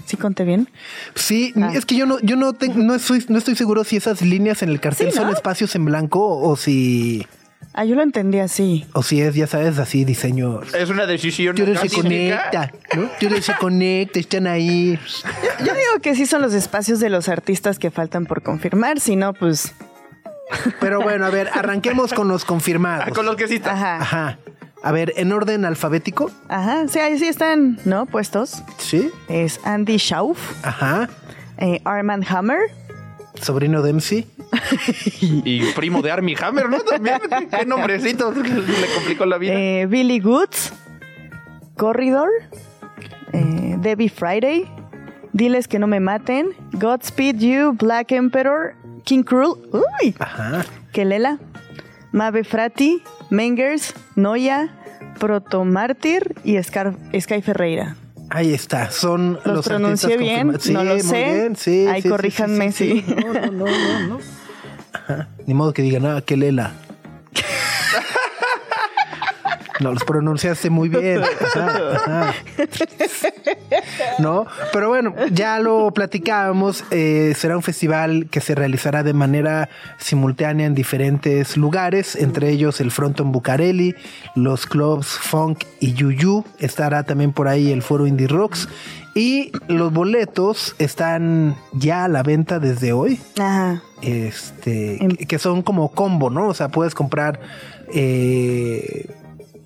¿Sí 0.07 0.17
conté 0.17 0.45
bien? 0.45 0.69
Sí, 1.15 1.53
Ah. 1.57 1.73
es 1.75 1.85
que 1.87 1.97
yo 1.97 2.07
no, 2.07 2.19
yo 2.21 2.37
no, 2.37 2.53
tengo- 2.55 2.79
no, 2.79 2.95
estoy, 2.95 3.25
no 3.29 3.37
estoy 3.39 3.57
seguro 3.57 3.85
si 3.85 3.97
esas 3.97 4.23
líneas 4.23 4.63
en 4.63 4.71
el 4.71 4.81
cartel 4.81 5.11
Sí, 5.11 5.17
son 5.17 5.27
¿no? 5.29 5.33
espacios 5.35 5.75
en 5.75 5.85
blanco 5.85 6.27
o 6.39 6.57
si, 6.57 7.27
Ah, 7.73 7.85
yo 7.85 7.95
lo 7.95 8.03
entendí 8.03 8.39
así. 8.39 8.87
o 8.93 9.03
si 9.03 9.21
es, 9.21 9.35
ya 9.35 9.47
sabes, 9.47 9.79
así 9.79 10.05
diseño. 10.05 10.61
Es 10.77 10.91
una 10.91 11.07
decisión. 11.07 11.57
Yo 11.57 11.67
no 11.67 11.81
se 11.81 11.89
conecta, 11.91 12.73
¿no? 12.97 13.09
Yo 13.21 13.31
no 13.31 13.41
se 13.41 13.55
conecta, 13.59 14.19
están 14.21 14.47
ahí. 14.47 14.99
Yo 15.61 15.65
digo 15.75 16.01
que 16.03 16.15
sí 16.15 16.27
son 16.27 16.43
los 16.43 16.55
espacios 16.55 17.01
de 17.01 17.11
los 17.11 17.29
artistas 17.29 17.79
que 17.79 17.91
faltan 17.91 18.27
por 18.27 18.43
confirmar, 18.43 19.01
si 19.01 19.17
no, 19.17 19.33
pues... 19.33 19.75
Pero 20.79 21.01
bueno, 21.01 21.25
a 21.27 21.31
ver, 21.31 21.49
arranquemos 21.53 22.13
con 22.13 22.29
los 22.29 22.43
Ah, 22.45 22.47
confirmados. 22.47 23.09
con 23.15 23.25
los 23.27 23.37
que 23.37 23.49
sí 23.49 23.55
están. 23.57 23.77
Ajá. 23.77 23.97
Ajá. 23.97 24.39
A 24.83 24.93
ver, 24.93 25.15
en 25.17 25.33
orden 25.33 25.65
alfabético, 25.65 26.31
Ajá, 26.49 26.87
sí, 26.89 26.99
ahí 26.99 27.19
sí 27.19 27.27
están, 27.27 27.79
¿no? 27.87 28.05
Puestos. 28.05 28.63
¿sí? 28.77 29.11
Es 29.29 29.59
Andy 29.65 29.97
Schauf, 29.97 30.39
Ajá. 30.63 31.09
eh, 31.57 31.81
Armand 31.87 32.27
Hammer, 32.29 32.59
Sobrino 33.41 33.83
de 33.83 33.93
MC. 33.93 34.27
Y 35.21 35.73
primo 35.73 36.03
de 36.03 36.11
Army 36.11 36.35
Hammer, 36.41 36.69
¿no? 36.69 36.81
También. 36.81 37.19
Qué 37.51 37.67
nombrecito. 37.67 38.33
Le 38.33 38.87
complicó 38.95 39.27
la 39.27 39.39
vida. 39.39 39.55
eh, 39.55 39.87
Billy 39.87 40.21
Goods, 40.21 40.73
Corridor, 41.77 42.29
eh, 43.33 43.77
Debbie 43.79 44.09
Friday, 44.09 44.65
Diles 45.33 45.67
que 45.67 45.81
no 45.81 45.89
me 45.89 45.99
maten, 45.99 46.51
Godspeed 46.75 47.39
You, 47.41 47.73
Black 47.73 48.13
Emperor, 48.13 48.75
King 49.05 49.25
Cruel, 49.25 49.55
uy, 49.73 50.15
Ajá. 50.21 50.65
Kelela, 50.93 51.39
Mabe 52.13 52.45
Frati, 52.45 53.03
Mengers, 53.31 53.95
Noya, 54.15 54.73
Proto 55.19 55.65
Mártir 55.65 56.37
y 56.45 56.55
Scar- 56.63 56.95
Sky 57.21 57.43
Ferreira. 57.43 57.97
Ahí 58.35 58.53
está, 58.53 58.91
son 58.91 59.35
¿Los 59.45 59.55
los 59.57 59.69
pronuncié 59.69 60.15
artistas 60.15 60.19
bien? 60.19 60.61
Sí, 60.61 60.73
No 60.73 60.83
lo 60.83 60.95
muy 60.95 61.03
sé. 61.03 61.25
bien, 61.25 61.57
sí, 61.57 61.87
Ahí 61.87 62.03
sí, 62.03 62.09
sí, 62.09 62.09
corríjanme, 62.09 62.73
sí. 62.73 63.05
No, 63.07 63.33
no, 63.33 63.41
no, 63.53 63.65
no, 63.67 64.07
no. 64.09 64.19
Ajá. 64.93 65.29
Ni 65.47 65.55
modo 65.55 65.73
que 65.73 65.83
digan, 65.83 66.05
ah, 66.07 66.21
que 66.21 66.37
lela. 66.37 66.73
No, 69.85 69.93
los 69.93 70.05
pronunciaste 70.05 70.71
muy 70.71 70.89
bien. 70.89 71.23
Ajá, 71.55 71.95
ajá. 71.95 72.35
No, 74.19 74.47
pero 74.73 74.89
bueno, 74.89 75.15
ya 75.33 75.59
lo 75.59 75.91
platicábamos. 75.93 76.85
eh, 76.91 77.35
será 77.37 77.57
un 77.57 77.63
festival 77.63 78.29
que 78.31 78.41
se 78.41 78.55
realizará 78.55 79.03
de 79.03 79.13
manera 79.13 79.69
simultánea 79.99 80.67
en 80.67 80.75
diferentes 80.75 81.57
lugares, 81.57 82.17
entre 82.17 82.51
ellos 82.51 82.81
el 82.81 82.91
Fronton 82.91 83.31
Bucareli, 83.33 83.95
los 84.35 84.67
clubs 84.67 85.07
Funk 85.07 85.65
y 85.81 85.93
Yuyu. 85.95 86.45
Estará 86.59 87.03
también 87.03 87.33
por 87.33 87.49
ahí 87.49 87.71
el 87.73 87.83
Foro 87.83 88.07
Indie 88.07 88.29
Rocks. 88.29 88.69
Y 89.17 89.53
los 89.69 89.93
boletos 89.93 90.75
están 90.81 91.55
ya 91.73 92.05
a 92.05 92.09
la 92.09 92.25
venta 92.25 92.59
desde 92.59 92.93
hoy 92.93 93.21
Ajá. 93.39 93.81
este 94.03 94.99
que- 95.19 95.27
que 95.27 95.39
son 95.39 95.63
como 95.63 95.93
combo, 95.93 96.31
¿no? 96.31 96.49
O 96.49 96.55
sea, 96.55 96.69
puedes 96.69 96.97
comprar 96.97 97.39
eh, 97.93 99.07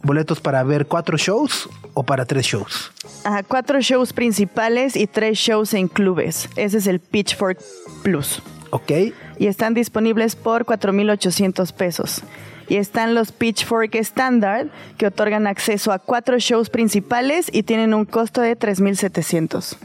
boletos 0.02 0.40
para 0.40 0.62
ver 0.62 0.86
cuatro 0.86 1.16
shows 1.16 1.68
o 1.94 2.02
para 2.02 2.24
tres 2.24 2.46
shows. 2.46 2.92
Ajá, 3.24 3.42
cuatro 3.42 3.80
shows 3.80 4.12
principales 4.12 4.96
y 4.96 5.06
tres 5.06 5.38
shows 5.38 5.74
en 5.74 5.88
clubes. 5.88 6.48
Ese 6.56 6.78
es 6.78 6.86
el 6.86 7.00
Pitchfork 7.00 7.58
Plus. 8.02 8.42
¿Ok? 8.70 8.92
Y 9.38 9.46
están 9.46 9.74
disponibles 9.74 10.36
por 10.36 10.64
4.800 10.64 11.72
pesos. 11.72 12.22
Y 12.68 12.76
están 12.76 13.14
los 13.14 13.32
Pitchfork 13.32 13.94
Standard, 13.94 14.68
que 14.98 15.06
otorgan 15.06 15.46
acceso 15.46 15.90
a 15.90 15.98
cuatro 15.98 16.38
shows 16.38 16.68
principales 16.68 17.48
y 17.50 17.62
tienen 17.62 17.94
un 17.94 18.04
costo 18.04 18.42
de 18.42 18.58
3.700. 18.58 19.76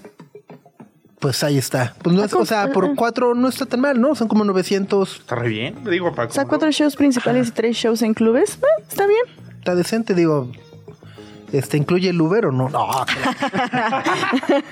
Pues 1.19 1.41
ahí 1.45 1.57
está. 1.57 1.95
Pues 2.03 2.13
no 2.13 2.25
es, 2.25 2.33
o 2.33 2.45
sea, 2.45 2.73
por 2.73 2.95
cuatro 2.95 3.33
no 3.33 3.47
está 3.47 3.65
tan 3.65 3.79
mal, 3.79 4.01
¿no? 4.01 4.13
Son 4.13 4.27
como 4.27 4.43
900. 4.43 5.19
Está 5.19 5.35
re 5.35 5.47
bien. 5.47 5.85
Digo, 5.85 6.13
para 6.13 6.27
O 6.27 6.31
sea, 6.31 6.43
cuatro 6.43 6.69
shows 6.71 6.97
principales 6.97 7.47
y 7.47 7.51
tres 7.51 7.77
shows 7.77 8.01
en 8.01 8.13
clubes. 8.13 8.55
eh, 8.61 8.83
está 8.89 9.07
bien. 9.07 9.21
Está 9.63 9.75
decente, 9.75 10.13
digo. 10.13 10.51
Este 11.53 11.77
incluye 11.77 12.09
el 12.09 12.19
Uber 12.19 12.47
o 12.47 12.51
no? 12.51 12.67
No, 12.67 12.89
claro. 13.05 14.03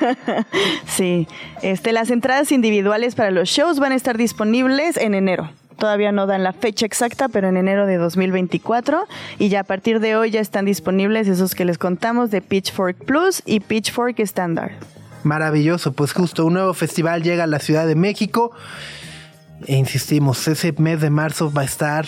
Sí. 0.85 1.29
Este, 1.61 1.93
las 1.93 2.09
entradas 2.09 2.51
individuales 2.51 3.15
para 3.15 3.31
los 3.31 3.47
shows 3.47 3.79
van 3.79 3.93
a 3.93 3.95
estar 3.95 4.17
disponibles 4.17 4.97
en 4.97 5.13
enero. 5.13 5.49
Todavía 5.77 6.11
no 6.11 6.27
dan 6.27 6.43
la 6.43 6.51
fecha 6.51 6.85
exacta, 6.85 7.29
pero 7.29 7.47
en 7.47 7.55
enero 7.55 7.85
de 7.85 7.95
2024. 7.95 9.07
Y 9.39 9.47
ya 9.47 9.61
a 9.61 9.63
partir 9.63 10.01
de 10.01 10.17
hoy 10.17 10.29
ya 10.29 10.41
están 10.41 10.65
disponibles 10.65 11.29
esos 11.29 11.55
que 11.55 11.63
les 11.63 11.77
contamos 11.77 12.29
de 12.29 12.41
Pitchfork 12.41 13.05
Plus 13.05 13.43
y 13.45 13.61
Pitchfork 13.61 14.19
Standard. 14.19 14.73
Maravilloso, 15.23 15.93
pues 15.93 16.11
justo 16.11 16.45
un 16.45 16.55
nuevo 16.55 16.73
festival 16.73 17.23
llega 17.23 17.45
a 17.45 17.47
la 17.47 17.59
Ciudad 17.59 17.87
de 17.87 17.95
México. 17.95 18.51
E 19.67 19.77
insistimos, 19.77 20.45
ese 20.49 20.73
mes 20.73 20.99
de 20.99 21.09
marzo 21.09 21.49
va 21.49 21.61
a 21.61 21.65
estar 21.65 22.05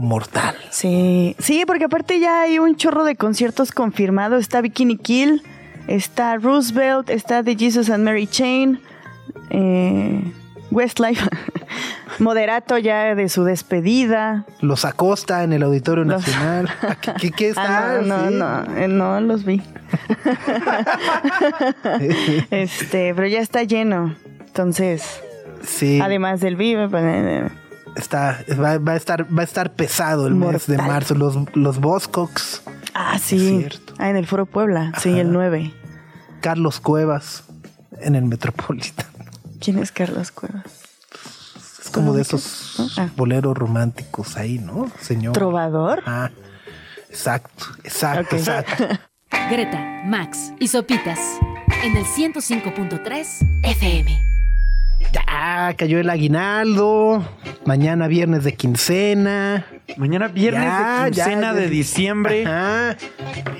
mortal. 0.00 0.54
Sí, 0.70 1.36
sí, 1.38 1.64
porque 1.66 1.84
aparte 1.84 2.20
ya 2.20 2.42
hay 2.42 2.58
un 2.58 2.76
chorro 2.76 3.04
de 3.04 3.16
conciertos 3.16 3.72
confirmados. 3.72 4.40
Está 4.40 4.60
Bikini 4.60 4.96
Kill, 4.96 5.42
está 5.88 6.36
Roosevelt, 6.36 7.10
está 7.10 7.42
The 7.42 7.56
Jesus 7.56 7.90
and 7.90 8.04
Mary 8.04 8.26
Chain, 8.26 8.80
eh, 9.50 10.22
Westlife, 10.70 11.28
Moderato 12.18 12.78
ya 12.78 13.14
de 13.14 13.28
su 13.28 13.44
despedida. 13.44 14.44
Los 14.60 14.84
Acosta 14.84 15.42
en 15.44 15.52
el 15.52 15.62
Auditorio 15.62 16.04
Los- 16.04 16.26
Nacional. 16.26 16.68
¿A 16.82 16.94
¿Qué, 16.96 17.12
qué, 17.20 17.30
qué 17.32 17.48
está? 17.50 17.96
Ah, 17.96 18.00
no, 18.04 18.28
Sí. 18.28 18.34
no, 18.34 18.62
no, 18.64 18.76
eh, 18.76 18.88
no 18.88 19.20
los 19.20 19.44
vi. 19.44 19.62
este, 22.50 23.14
pero 23.14 23.26
ya 23.26 23.40
está 23.40 23.62
lleno. 23.64 24.14
Entonces, 24.46 25.22
Sí, 25.62 26.00
además 26.02 26.40
del 26.40 26.56
Vive, 26.56 26.88
pues, 26.88 27.02
eh, 27.06 27.48
está, 27.96 28.44
va, 28.58 28.78
va 28.78 28.92
a 28.92 28.96
estar, 28.96 29.26
va 29.36 29.42
a 29.42 29.44
estar 29.44 29.72
pesado 29.72 30.26
el 30.26 30.34
mes 30.34 30.66
de 30.66 30.78
marzo. 30.78 31.14
Los, 31.14 31.36
los 31.54 31.78
Boscox, 31.78 32.62
ah, 32.94 33.18
sí. 33.18 33.66
Ah, 33.98 34.10
en 34.10 34.16
el 34.16 34.26
Foro 34.26 34.46
Puebla, 34.46 34.92
sí, 34.98 35.18
el 35.18 35.32
9. 35.32 35.72
Carlos 36.40 36.80
Cuevas 36.80 37.44
en 38.00 38.14
el 38.14 38.24
Metropolitan. 38.24 39.06
¿Quién 39.60 39.78
es 39.78 39.92
Carlos 39.92 40.30
Cuevas? 40.30 40.64
Es 41.82 41.90
como 41.90 42.14
de 42.14 42.24
¿Cómo 42.24 42.38
esos 42.38 42.92
que? 42.94 43.00
Ah. 43.00 43.10
boleros 43.16 43.56
románticos 43.56 44.36
ahí, 44.36 44.58
¿no, 44.58 44.90
señor? 45.00 45.34
¿Trovador? 45.34 46.02
Ah, 46.06 46.30
exacto, 47.08 47.64
exacto, 47.84 48.36
exacto. 48.36 48.84
Greta, 49.50 50.02
Max 50.06 50.52
y 50.58 50.68
Sopitas 50.68 51.18
en 51.82 51.96
el 51.96 52.04
105.3 52.04 53.60
FM. 53.62 54.29
Ya 55.12 55.74
cayó 55.76 55.98
el 55.98 56.08
aguinaldo. 56.10 57.24
Mañana 57.64 58.08
viernes 58.08 58.44
de 58.44 58.54
quincena. 58.54 59.66
Mañana 59.96 60.28
viernes 60.28 60.64
Ya, 60.64 61.04
de 61.04 61.10
quincena 61.10 61.52
ya. 61.52 61.54
de 61.54 61.68
diciembre. 61.68 62.46
Ajá. 62.46 62.96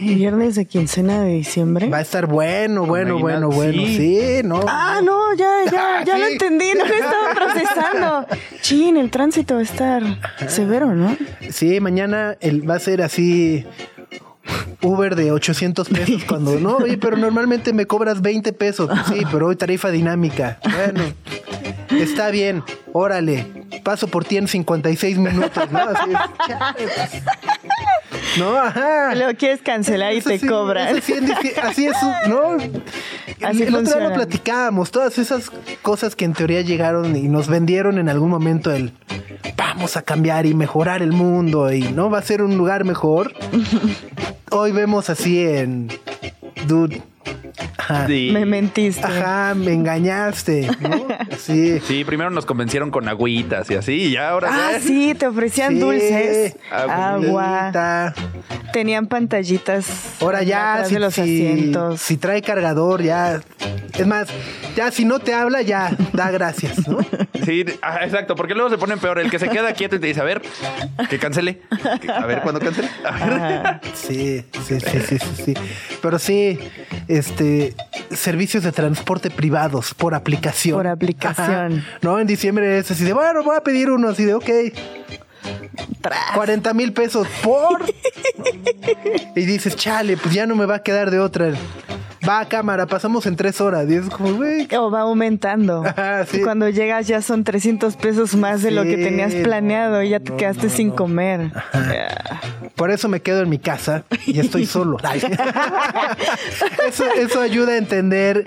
Viernes 0.01 0.55
de 0.55 0.65
quincena 0.67 1.23
de 1.23 1.33
diciembre. 1.35 1.89
Va 1.89 1.99
a 1.99 2.01
estar 2.03 2.27
bueno, 2.27 2.87
bueno, 2.87 3.19
bueno, 3.19 3.51
bueno. 3.51 3.73
sí. 3.83 3.97
Sí, 3.97 4.41
no. 4.45 4.61
Ah, 4.69 5.01
no, 5.05 5.35
ya, 5.35 5.49
ya, 5.71 6.05
ya 6.07 6.19
lo 6.19 6.27
entendí, 6.27 6.73
no 6.77 6.85
lo 6.87 6.95
estaba 6.95 7.35
procesando. 7.35 8.27
Chin, 8.61 8.97
el 8.97 9.11
tránsito 9.11 9.55
va 9.55 9.61
a 9.61 9.65
estar 9.65 10.03
severo, 10.49 10.95
¿no? 10.95 11.17
Sí, 11.51 11.81
mañana 11.81 12.37
el, 12.41 12.69
va 12.69 12.77
a 12.77 12.81
ser 12.81 13.03
así. 13.03 13.67
Uber 14.83 15.15
de 15.15 15.33
800 15.33 15.89
pesos 15.89 16.25
cuando 16.25 16.59
no, 16.59 16.79
oye, 16.79 16.99
pero 16.99 17.17
normalmente 17.17 17.73
me 17.73 17.87
cobras 17.87 18.21
20 18.23 18.53
pesos. 18.53 18.91
Sí, 19.09 19.23
pero 19.31 19.49
hoy 19.49 19.57
tarifa 19.57 19.91
dinámica. 19.91 20.59
Bueno, 20.63 21.03
está 21.91 22.31
bien, 22.31 22.63
órale, 22.93 23.47
paso 23.83 24.09
por 24.09 24.25
ti 24.25 24.37
en 24.37 24.49
56 24.49 25.19
minutos, 25.19 25.71
¿no? 25.71 25.79
Así 25.81 26.11
es. 26.13 27.23
No, 28.39 28.57
ajá. 28.57 29.15
Lo 29.15 29.35
quieres 29.37 29.63
cancelar 29.63 30.15
y 30.15 30.21
te 30.21 30.39
sí, 30.39 30.47
cobran. 30.47 30.97
así 31.63 31.87
es, 31.87 31.97
¿no? 32.29 32.57
Así 33.43 33.63
el 33.63 33.75
otro 33.75 33.99
día 33.99 34.09
lo 34.09 34.15
platicábamos, 34.15 34.91
todas 34.91 35.17
esas 35.17 35.51
cosas 35.81 36.15
que 36.15 36.27
en 36.27 36.35
teoría 36.35 36.61
llegaron 36.61 37.17
y 37.17 37.23
nos 37.23 37.49
vendieron 37.49 37.99
en 37.99 38.11
algún 38.11 38.29
momento 38.29 38.71
el 38.71 38.93
vamos 39.57 39.97
a 39.97 40.03
cambiar 40.03 40.45
y 40.45 40.53
mejorar 40.53 41.03
el 41.03 41.13
mundo 41.13 41.73
y 41.73 41.81
no 41.81 42.11
va 42.11 42.19
a 42.19 42.23
ser 42.23 42.43
un 42.43 42.59
lugar 42.59 42.85
mejor. 42.85 43.33
Hoy 44.51 44.73
vemos 44.73 45.09
así 45.09 45.41
en 45.43 45.89
dude. 46.67 47.03
Ajá. 47.79 48.07
Sí. 48.07 48.31
Me 48.33 48.45
mentiste. 48.47 49.05
Ajá, 49.05 49.55
me 49.55 49.73
engañaste, 49.73 50.69
¿no? 50.81 51.07
Así. 51.33 51.81
Sí, 51.81 52.05
primero 52.05 52.31
nos 52.31 52.47
convencieron 52.47 52.91
con 52.91 53.09
agüitas 53.09 53.71
y 53.71 53.75
así, 53.75 53.93
y 53.93 54.11
ya 54.13 54.31
ahora 54.31 54.49
Ah, 54.53 54.71
ya- 54.73 54.81
sí, 54.81 55.15
te 55.19 55.27
ofrecían 55.27 55.75
Sí, 55.75 55.79
dulces, 55.81 56.57
agüita. 56.71 57.09
agua, 58.07 58.15
tenían 58.73 59.07
pantallitas 59.07 59.87
Ahora 60.21 60.43
ya, 60.43 60.75
atrás 60.75 60.89
si, 60.89 60.95
de 60.95 61.01
los 61.01 61.15
si- 61.15 61.21
asientos. 61.23 62.01
si 62.01 62.17
trae 62.17 62.43
cargador, 62.43 63.03
ya. 63.03 63.41
Es 63.99 64.07
más, 64.07 64.29
ya 64.77 64.91
si 64.93 65.05
no 65.05 65.19
te 65.19 65.35
habla, 65.35 65.61
ya 65.63 65.91
da 66.13 66.31
gracias, 66.31 66.87
¿no? 66.89 66.99
Sí, 67.45 67.65
ah, 67.81 68.01
exacto, 68.05 68.35
porque 68.37 68.55
luego 68.55 68.69
se 68.69 68.77
ponen 68.77 68.99
peor. 68.99 69.19
El 69.19 69.31
que 69.31 69.39
se 69.39 69.49
queda 69.49 69.73
quieto 69.73 69.97
y 69.97 69.99
te 69.99 70.07
dice, 70.07 70.21
a 70.21 70.25
ver, 70.25 70.43
que 71.09 71.19
cancele. 71.19 71.63
A 72.15 72.27
ver, 72.27 72.43
¿cuándo 72.43 72.61
cancele? 72.61 72.89
A 73.03 73.27
ver. 73.27 73.81
Sí, 73.95 74.45
sí, 74.67 74.79
sí, 74.79 75.01
sí, 75.01 75.19
sí, 75.19 75.43
sí. 75.47 75.55
Pero 76.03 76.19
sí, 76.19 76.59
este, 77.21 77.75
servicios 78.11 78.65
de 78.65 78.73
transporte 78.73 79.31
privados 79.31 79.95
por 79.95 80.15
aplicación. 80.15 80.77
Por 80.77 80.87
aplicación. 80.87 81.79
Ajá. 81.79 81.99
No, 82.03 82.19
en 82.19 82.27
diciembre 82.27 82.79
es 82.79 82.91
así 82.91 83.05
de, 83.05 83.13
bueno, 83.13 83.45
voy 83.45 83.57
a 83.57 83.63
pedir 83.63 83.91
uno 83.91 84.09
así 84.09 84.25
de, 84.25 84.35
ok, 84.35 84.51
Tras. 86.01 86.33
40 86.35 86.75
mil 86.75 86.93
pesos 86.93 87.27
por. 87.43 87.85
y 89.37 89.41
dices, 89.45 89.77
chale, 89.77 90.17
pues 90.17 90.35
ya 90.35 90.47
no 90.47 90.57
me 90.57 90.67
va 90.67 90.77
a 90.77 90.83
quedar 90.83 91.11
de 91.11 91.21
otra. 91.21 91.53
Va 92.31 92.39
a 92.39 92.45
cámara, 92.49 92.87
pasamos 92.87 93.27
en 93.27 93.35
tres 93.35 93.61
horas. 93.61 93.91
Y 93.91 93.95
es 93.95 94.09
como, 94.09 94.35
güey. 94.35 94.69
O 94.79 94.89
va 94.89 95.01
aumentando. 95.01 95.83
Sí. 96.31 96.39
Y 96.39 96.43
Cuando 96.43 96.69
llegas 96.69 97.09
ya 97.09 97.23
son 97.23 97.43
300 97.43 97.97
pesos 97.97 98.37
más 98.37 98.63
de 98.63 98.71
lo 98.71 98.85
que 98.85 98.97
tenías 98.97 99.35
planeado 99.35 100.03
y 100.03 100.11
ya 100.11 100.21
te 100.21 100.31
no, 100.31 100.37
quedaste 100.37 100.67
no, 100.69 100.73
sin 100.73 100.89
no. 100.89 100.97
comer. 100.97 101.51
Por 102.77 102.91
eso 102.91 103.09
me 103.09 103.21
quedo 103.21 103.43
en 103.43 103.49
mi 103.49 103.59
casa 103.59 104.05
y 104.27 104.39
estoy 104.39 104.67
solo. 104.67 104.99
Eso, 106.89 107.05
eso 107.17 107.41
ayuda 107.41 107.73
a 107.73 107.77
entender 107.77 108.47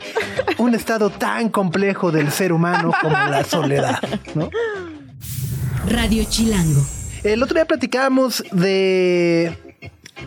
un 0.58 0.76
estado 0.76 1.10
tan 1.10 1.50
complejo 1.50 2.12
del 2.12 2.32
ser 2.32 2.54
humano 2.54 2.92
como 3.02 3.16
la 3.16 3.44
soledad. 3.44 4.00
¿no? 4.36 4.50
Radio 5.88 6.24
Chilango. 6.30 6.82
El 7.24 7.42
otro 7.44 7.56
día 7.56 7.66
platicábamos 7.66 8.44
de 8.52 9.73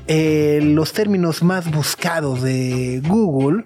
eh, 0.06 0.60
los 0.62 0.92
términos 0.92 1.42
más 1.42 1.68
buscados 1.70 2.42
de 2.42 3.00
Google. 3.06 3.64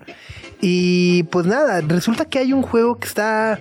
Y 0.60 1.24
pues 1.24 1.46
nada, 1.46 1.80
resulta 1.80 2.26
que 2.26 2.38
hay 2.38 2.52
un 2.52 2.62
juego 2.62 2.98
que 2.98 3.08
está 3.08 3.60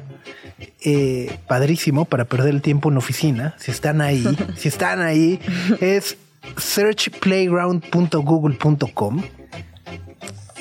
eh, 0.82 1.39
padrísimo 1.48 2.06
para 2.06 2.26
perder 2.26 2.54
el 2.56 2.62
tiempo 2.62 2.89
en 2.89 2.98
oficina. 2.98 3.56
Si 3.58 3.72
están 3.72 4.02
ahí, 4.02 4.26
si 4.58 4.67
están 4.67 5.02
ahí, 5.02 5.39
es 5.80 6.17
searchplayground.google.com. 6.58 9.24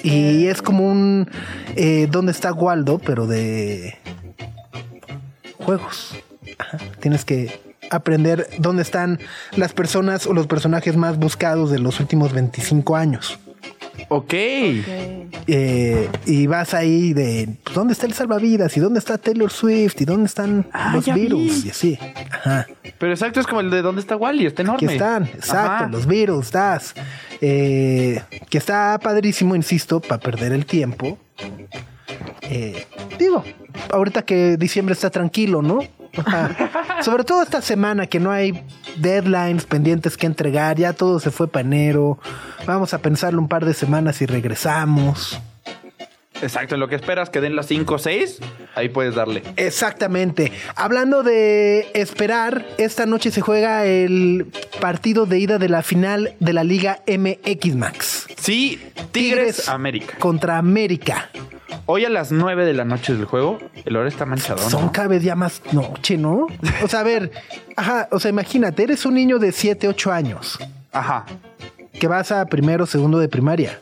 Y 0.04 0.46
es 0.46 0.62
como 0.62 0.88
un 0.88 1.28
eh, 1.74 2.06
¿Dónde 2.10 2.32
está 2.32 2.52
Waldo? 2.52 2.98
Pero 2.98 3.26
de 3.26 3.96
juegos. 5.58 6.14
Ajá. 6.58 6.78
Tienes 7.00 7.24
que 7.24 7.67
aprender 7.90 8.48
dónde 8.58 8.82
están 8.82 9.18
las 9.56 9.72
personas 9.72 10.26
o 10.26 10.34
los 10.34 10.46
personajes 10.46 10.96
más 10.96 11.18
buscados 11.18 11.70
de 11.70 11.78
los 11.78 12.00
últimos 12.00 12.32
25 12.32 12.96
años. 12.96 13.38
Ok. 14.10 14.32
Eh, 14.32 16.08
y 16.24 16.46
vas 16.46 16.72
ahí 16.72 17.12
de 17.12 17.48
pues, 17.64 17.74
dónde 17.74 17.92
está 17.92 18.06
el 18.06 18.14
salvavidas 18.14 18.76
y 18.76 18.80
dónde 18.80 19.00
está 19.00 19.18
Taylor 19.18 19.50
Swift 19.50 20.00
y 20.00 20.04
dónde 20.04 20.26
están 20.26 20.66
Ah, 20.72 20.92
los 20.94 21.04
ya 21.04 21.14
vi. 21.14 21.22
Beatles 21.26 21.64
y 21.64 21.70
así. 21.70 21.98
Ajá. 22.30 22.66
Pero 22.98 23.12
exacto, 23.12 23.40
es 23.40 23.46
como 23.46 23.60
el 23.60 23.70
de 23.70 23.82
¿Dónde 23.82 24.00
está 24.00 24.16
Wally? 24.16 24.46
Está 24.46 24.62
enorme. 24.62 24.86
Aquí 24.86 24.94
están, 24.94 25.24
exacto, 25.24 25.70
Ajá. 25.70 25.88
los 25.88 26.06
Beatles, 26.06 26.46
estás. 26.46 26.94
Eh, 27.40 28.22
que 28.48 28.58
está 28.58 28.98
padrísimo, 29.02 29.54
insisto, 29.56 30.00
para 30.00 30.20
perder 30.20 30.52
el 30.52 30.64
tiempo. 30.64 31.18
Eh, 32.42 32.86
digo, 33.18 33.44
ahorita 33.92 34.22
que 34.22 34.56
diciembre 34.56 34.92
está 34.94 35.10
tranquilo, 35.10 35.60
¿no? 35.60 35.80
Sobre 37.02 37.24
todo 37.24 37.42
esta 37.42 37.62
semana 37.62 38.06
que 38.06 38.20
no 38.20 38.30
hay 38.30 38.64
deadlines 38.96 39.64
pendientes 39.66 40.16
que 40.16 40.26
entregar, 40.26 40.76
ya 40.76 40.92
todo 40.92 41.20
se 41.20 41.30
fue 41.30 41.48
para 41.48 41.66
enero. 41.66 42.18
Vamos 42.66 42.94
a 42.94 42.98
pensarlo 42.98 43.40
un 43.40 43.48
par 43.48 43.64
de 43.64 43.74
semanas 43.74 44.20
y 44.22 44.26
regresamos. 44.26 45.40
Exacto, 46.42 46.74
en 46.74 46.80
lo 46.80 46.88
que 46.88 46.94
esperas 46.94 47.30
que 47.30 47.40
den 47.40 47.56
las 47.56 47.66
5 47.66 47.94
o 47.94 47.98
6, 47.98 48.38
ahí 48.74 48.88
puedes 48.88 49.14
darle. 49.14 49.42
Exactamente. 49.56 50.52
Hablando 50.76 51.22
de 51.22 51.90
esperar, 51.94 52.66
esta 52.78 53.06
noche 53.06 53.30
se 53.30 53.40
juega 53.40 53.84
el 53.86 54.46
partido 54.80 55.26
de 55.26 55.38
ida 55.38 55.58
de 55.58 55.68
la 55.68 55.82
final 55.82 56.34
de 56.40 56.52
la 56.52 56.64
Liga 56.64 57.02
MX 57.06 57.74
Max. 57.76 58.26
Sí, 58.36 58.80
Tigres, 59.12 59.68
América. 59.68 60.16
Contra 60.18 60.58
América. 60.58 61.30
Hoy 61.86 62.04
a 62.04 62.10
las 62.10 62.32
9 62.32 62.66
de 62.66 62.74
la 62.74 62.84
noche 62.84 63.14
del 63.14 63.24
juego, 63.24 63.58
el 63.84 63.96
hora 63.96 64.08
está 64.08 64.26
manchado. 64.26 64.62
¿no? 64.62 64.70
Son 64.70 64.88
cada 64.90 65.08
vez 65.08 65.22
ya 65.22 65.34
más 65.34 65.62
noche, 65.72 66.16
¿no? 66.18 66.46
O 66.82 66.88
sea, 66.88 67.00
a 67.00 67.02
ver, 67.02 67.30
ajá, 67.76 68.08
o 68.10 68.20
sea, 68.20 68.30
imagínate, 68.30 68.82
eres 68.82 69.06
un 69.06 69.14
niño 69.14 69.38
de 69.38 69.52
7, 69.52 69.88
8 69.88 70.12
años 70.12 70.58
Ajá. 70.92 71.24
que 71.98 72.06
vas 72.06 72.30
a 72.30 72.44
primero, 72.46 72.86
segundo 72.86 73.18
de 73.18 73.28
primaria. 73.28 73.80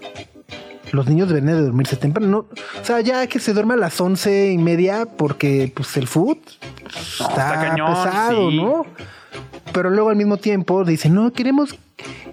Los 0.93 1.07
niños 1.09 1.29
deben 1.29 1.47
de 1.47 1.53
dormirse 1.55 1.97
temprano, 1.97 2.29
¿no? 2.29 2.39
O 2.81 2.85
sea, 2.85 3.01
ya 3.01 3.27
que 3.27 3.39
se 3.39 3.53
duerma 3.53 3.75
a 3.75 3.77
las 3.77 4.01
once 4.01 4.53
y 4.53 4.59
media 4.59 5.07
porque 5.07 5.73
pues 5.75 5.97
el 5.97 6.07
food 6.07 6.39
está, 6.87 7.29
está 7.29 7.55
cañón, 7.55 7.95
pesado, 7.95 8.51
sí. 8.51 8.57
¿no? 8.57 8.87
Pero 9.73 9.91
luego 9.91 10.11
al 10.11 10.17
mismo 10.17 10.37
tiempo 10.37 10.85
dicen, 10.85 11.15
no, 11.15 11.33
queremos, 11.33 11.77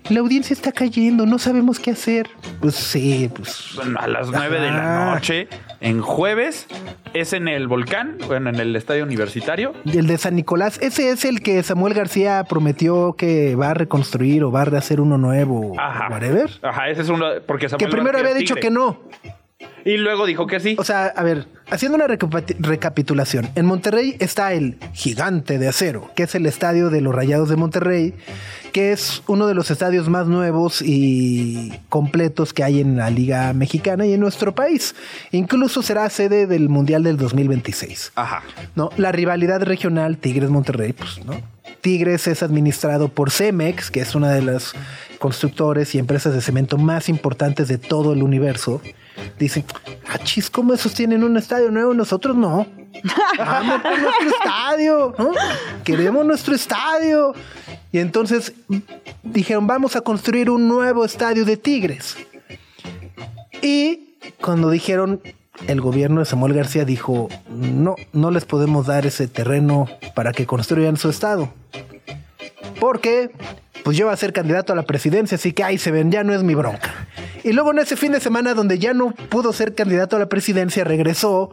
la 0.09 0.19
audiencia 0.19 0.53
está 0.53 0.71
cayendo, 0.71 1.25
no 1.25 1.39
sabemos 1.39 1.79
qué 1.79 1.91
hacer. 1.91 2.29
Pues 2.61 2.75
sí, 2.75 3.29
pues 3.35 3.77
A 3.99 4.07
las 4.07 4.29
9 4.29 4.59
de 4.59 4.71
la 4.71 5.13
noche, 5.13 5.47
en 5.83 6.01
jueves. 6.01 6.65
Es 7.13 7.33
en 7.33 7.47
el 7.47 7.67
volcán, 7.67 8.17
bueno, 8.27 8.49
en 8.49 8.55
el 8.55 8.75
estadio 8.75 9.03
universitario. 9.03 9.73
Y 9.85 9.99
el 9.99 10.07
de 10.07 10.17
San 10.17 10.35
Nicolás, 10.35 10.79
ese 10.81 11.11
es 11.11 11.25
el 11.25 11.41
que 11.43 11.61
Samuel 11.61 11.93
García 11.93 12.43
prometió 12.49 13.13
que 13.13 13.55
va 13.55 13.69
a 13.69 13.73
reconstruir 13.75 14.43
o 14.43 14.51
va 14.51 14.63
a 14.63 14.65
rehacer 14.65 14.99
uno 14.99 15.17
nuevo. 15.19 15.73
Ajá. 15.79 16.07
Whatever. 16.09 16.49
Ajá, 16.63 16.89
ese 16.89 17.03
es 17.03 17.09
uno. 17.09 17.25
Porque 17.45 17.65
Que 17.67 17.69
Samuel 17.69 17.89
primero 17.91 18.13
García 18.13 18.29
había 18.31 18.39
dicho 18.39 18.55
tigre. 18.55 18.69
que 18.69 18.73
no. 18.73 18.99
Y 19.85 19.97
luego 19.97 20.25
dijo 20.25 20.47
que 20.47 20.59
sí. 20.59 20.75
O 20.79 20.83
sea, 20.83 21.07
a 21.07 21.23
ver, 21.23 21.47
haciendo 21.69 21.95
una 21.97 22.07
recapitulación. 22.07 23.49
En 23.55 23.65
Monterrey 23.65 24.15
está 24.19 24.53
el 24.53 24.77
Gigante 24.93 25.59
de 25.59 25.67
Acero, 25.67 26.09
que 26.15 26.23
es 26.23 26.35
el 26.35 26.45
estadio 26.45 26.89
de 26.89 27.01
los 27.01 27.13
Rayados 27.13 27.49
de 27.49 27.57
Monterrey, 27.57 28.13
que 28.71 28.91
es 28.91 29.23
uno 29.27 29.45
de 29.45 29.53
los 29.53 29.69
estadios 29.71 30.09
más 30.09 30.27
nuevos 30.27 30.81
y 30.81 31.73
completos 31.89 32.53
que 32.53 32.63
hay 32.63 32.79
en 32.79 32.97
la 32.97 33.09
Liga 33.09 33.53
Mexicana 33.53 34.05
y 34.05 34.13
en 34.13 34.19
nuestro 34.19 34.55
país. 34.55 34.95
Incluso 35.31 35.81
será 35.81 36.09
sede 36.09 36.47
del 36.47 36.69
Mundial 36.69 37.03
del 37.03 37.17
2026. 37.17 38.13
Ajá. 38.15 38.43
¿no? 38.75 38.89
La 38.97 39.11
rivalidad 39.11 39.61
regional 39.63 40.17
Tigres-Monterrey, 40.17 40.93
pues, 40.93 41.23
¿no? 41.25 41.35
Tigres 41.81 42.27
es 42.27 42.41
administrado 42.43 43.09
por 43.09 43.29
Cemex, 43.29 43.91
que 43.91 43.99
es 43.99 44.15
una 44.15 44.31
de 44.31 44.41
las 44.41 44.73
constructores 45.19 45.93
y 45.95 45.99
empresas 45.99 46.33
de 46.33 46.41
cemento 46.41 46.77
más 46.77 47.09
importantes 47.09 47.67
de 47.67 47.77
todo 47.77 48.13
el 48.13 48.23
universo. 48.23 48.81
Dicen, 49.39 49.65
ah, 50.07 50.19
chis, 50.23 50.49
¿cómo 50.49 50.73
esos 50.73 50.93
tienen 50.93 51.23
un 51.23 51.37
estadio 51.37 51.71
nuevo? 51.71 51.93
Nosotros 51.93 52.35
no. 52.35 52.67
Vamos 53.37 53.81
por 53.81 53.99
nuestro 53.99 54.29
estadio, 54.43 55.15
¿no? 55.17 55.31
Queremos 55.83 56.25
nuestro 56.25 56.55
estadio. 56.55 57.33
Y 57.91 57.99
entonces 57.99 58.53
dijeron, 59.23 59.67
vamos 59.67 59.95
a 59.95 60.01
construir 60.01 60.49
un 60.49 60.67
nuevo 60.67 61.05
estadio 61.05 61.45
de 61.45 61.57
Tigres. 61.57 62.17
Y 63.61 64.15
cuando 64.41 64.69
dijeron, 64.69 65.21
el 65.67 65.81
gobierno 65.81 66.19
de 66.19 66.25
Samuel 66.25 66.53
García 66.53 66.85
dijo, 66.85 67.29
no, 67.49 67.95
no 68.11 68.31
les 68.31 68.45
podemos 68.45 68.87
dar 68.87 69.05
ese 69.05 69.27
terreno 69.27 69.87
para 70.15 70.31
que 70.31 70.45
construyan 70.45 70.97
su 70.97 71.09
estado. 71.09 71.53
Porque, 72.79 73.31
pues 73.83 73.97
yo 73.97 74.05
voy 74.05 74.13
a 74.13 74.17
ser 74.17 74.33
candidato 74.33 74.73
a 74.73 74.75
la 74.75 74.83
presidencia, 74.83 75.35
así 75.35 75.53
que 75.53 75.63
ahí 75.63 75.77
se 75.77 75.91
ven, 75.91 76.11
ya 76.11 76.23
no 76.23 76.33
es 76.33 76.43
mi 76.43 76.55
bronca. 76.55 77.07
Y 77.43 77.51
luego 77.51 77.71
en 77.71 77.79
ese 77.79 77.95
fin 77.95 78.11
de 78.11 78.19
semana 78.19 78.53
donde 78.53 78.79
ya 78.79 78.93
no 78.93 79.11
pudo 79.11 79.51
ser 79.53 79.75
candidato 79.75 80.15
a 80.15 80.19
la 80.19 80.27
presidencia, 80.27 80.83
regresó 80.83 81.51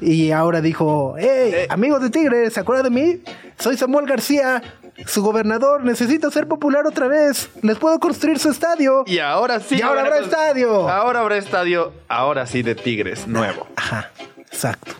y 0.00 0.32
ahora 0.32 0.60
dijo, 0.60 1.14
hey, 1.18 1.66
amigos 1.68 2.02
de 2.02 2.10
Tigres, 2.10 2.54
¿se 2.54 2.60
acuerdan 2.60 2.92
de 2.92 3.00
mí? 3.00 3.22
Soy 3.58 3.76
Samuel 3.76 4.06
García, 4.06 4.62
su 5.06 5.22
gobernador, 5.22 5.84
necesito 5.84 6.30
ser 6.30 6.48
popular 6.48 6.86
otra 6.86 7.06
vez, 7.06 7.50
les 7.62 7.78
puedo 7.78 7.98
construir 8.00 8.38
su 8.38 8.50
estadio. 8.50 9.04
Y 9.06 9.18
ahora 9.20 9.60
sí. 9.60 9.76
Y 9.76 9.82
ahora 9.82 10.02
habrá 10.02 10.18
estadio. 10.18 10.88
Ahora 10.88 11.20
habrá 11.20 11.36
estadio, 11.36 11.92
ahora 12.08 12.46
sí 12.46 12.62
de 12.62 12.74
Tigres, 12.74 13.26
nuevo. 13.28 13.66
Ajá, 13.76 14.10
exacto. 14.50 14.92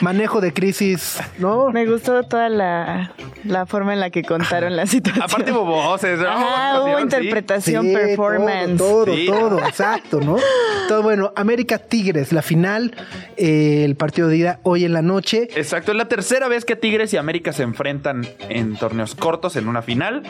Manejo 0.00 0.40
de 0.40 0.52
crisis, 0.52 1.18
¿no? 1.38 1.70
Me 1.70 1.86
gustó 1.86 2.24
toda 2.24 2.48
la, 2.48 3.12
la 3.44 3.66
forma 3.66 3.92
en 3.92 4.00
la 4.00 4.10
que 4.10 4.22
contaron 4.24 4.74
la 4.74 4.86
situación. 4.86 5.22
Aparte 5.22 5.52
hubo 5.52 5.64
voces, 5.64 6.18
¿no? 6.18 6.28
Ajá, 6.28 6.80
hubo 6.82 6.98
interpretación, 7.00 7.86
Sí, 7.86 7.92
performance. 7.94 8.76
Todo, 8.78 9.04
todo, 9.04 9.14
Sí. 9.14 9.26
todo, 9.26 9.58
exacto, 9.60 10.20
¿no? 10.20 10.36
Todo 10.88 11.02
bueno. 11.02 11.32
América 11.36 11.78
Tigres, 11.78 12.32
la 12.32 12.42
final, 12.42 12.94
eh, 13.36 13.82
el 13.84 13.94
partido 13.96 14.28
de 14.28 14.36
ida 14.38 14.58
hoy 14.64 14.84
en 14.84 14.92
la 14.92 15.02
noche. 15.02 15.48
Exacto, 15.54 15.92
es 15.92 15.96
la 15.98 16.08
tercera 16.08 16.48
vez 16.48 16.64
que 16.64 16.74
Tigres 16.76 17.12
y 17.14 17.16
América 17.16 17.52
se 17.52 17.62
enfrentan 17.62 18.26
en 18.48 18.76
torneos 18.76 19.14
cortos 19.14 19.54
en 19.56 19.68
una 19.68 19.82
final. 19.82 20.22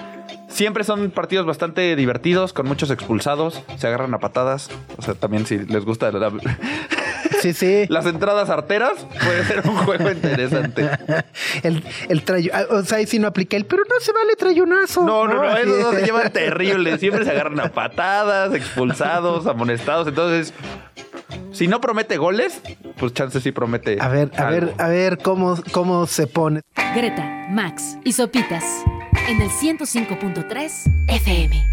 Siempre 0.49 0.85
son 0.85 1.11
partidos 1.11 1.47
bastante 1.47 1.97
divertidos, 1.97 2.53
con 2.53 2.67
muchos 2.69 2.91
expulsados, 2.91 3.63
se 3.79 3.87
agarran 3.87 4.13
a 4.13 4.19
patadas. 4.19 4.69
O 4.99 5.03
sea, 5.03 5.15
también 5.15 5.47
si 5.47 5.59
les 5.59 5.85
gusta 5.87 6.13
la- 6.13 6.31
Sí, 7.43 7.53
sí. 7.53 7.87
las 7.89 8.07
entradas 8.07 8.49
arteras, 8.51 9.07
puede 9.23 9.45
ser 9.45 9.67
un 9.69 9.77
juego 9.77 10.11
interesante. 10.11 10.89
El, 11.63 11.85
el 12.09 12.23
trayo, 12.23 12.51
ah, 12.55 12.65
o 12.71 12.83
sea, 12.83 12.99
ahí 12.99 13.07
sí 13.07 13.19
no 13.19 13.27
aplica 13.29 13.57
el, 13.57 13.67
pero 13.67 13.83
no 13.89 14.01
se 14.01 14.13
vale 14.13 14.35
trayonazo. 14.37 15.05
No, 15.05 15.27
no, 15.27 15.35
no, 15.35 15.57
esos 15.57 15.83
dos 15.83 15.95
se 15.95 16.03
llevan 16.05 16.33
terrible. 16.33 16.99
Siempre 16.99 17.25
se 17.25 17.31
agarran 17.31 17.59
a 17.61 17.69
patadas, 17.69 18.55
expulsados, 18.55 19.47
amonestados. 19.47 20.09
Entonces, 20.09 20.53
si 21.53 21.69
no 21.69 21.81
promete 21.81 22.17
goles, 22.17 22.61
pues 22.99 23.13
chance 23.13 23.41
sí 23.41 23.53
promete. 23.53 23.99
A 24.01 24.09
ver, 24.09 24.31
a 24.37 24.49
algo. 24.49 24.67
ver, 24.67 24.75
a 24.79 24.89
ver 24.89 25.19
cómo, 25.19 25.59
cómo 25.73 26.07
se 26.07 26.27
pone. 26.27 26.63
Greta, 26.95 27.47
Max 27.51 27.97
y 28.05 28.13
Sopitas 28.13 28.65
en 29.29 29.41
el 29.41 29.51
105.3 29.51 31.07
FM. 31.09 31.72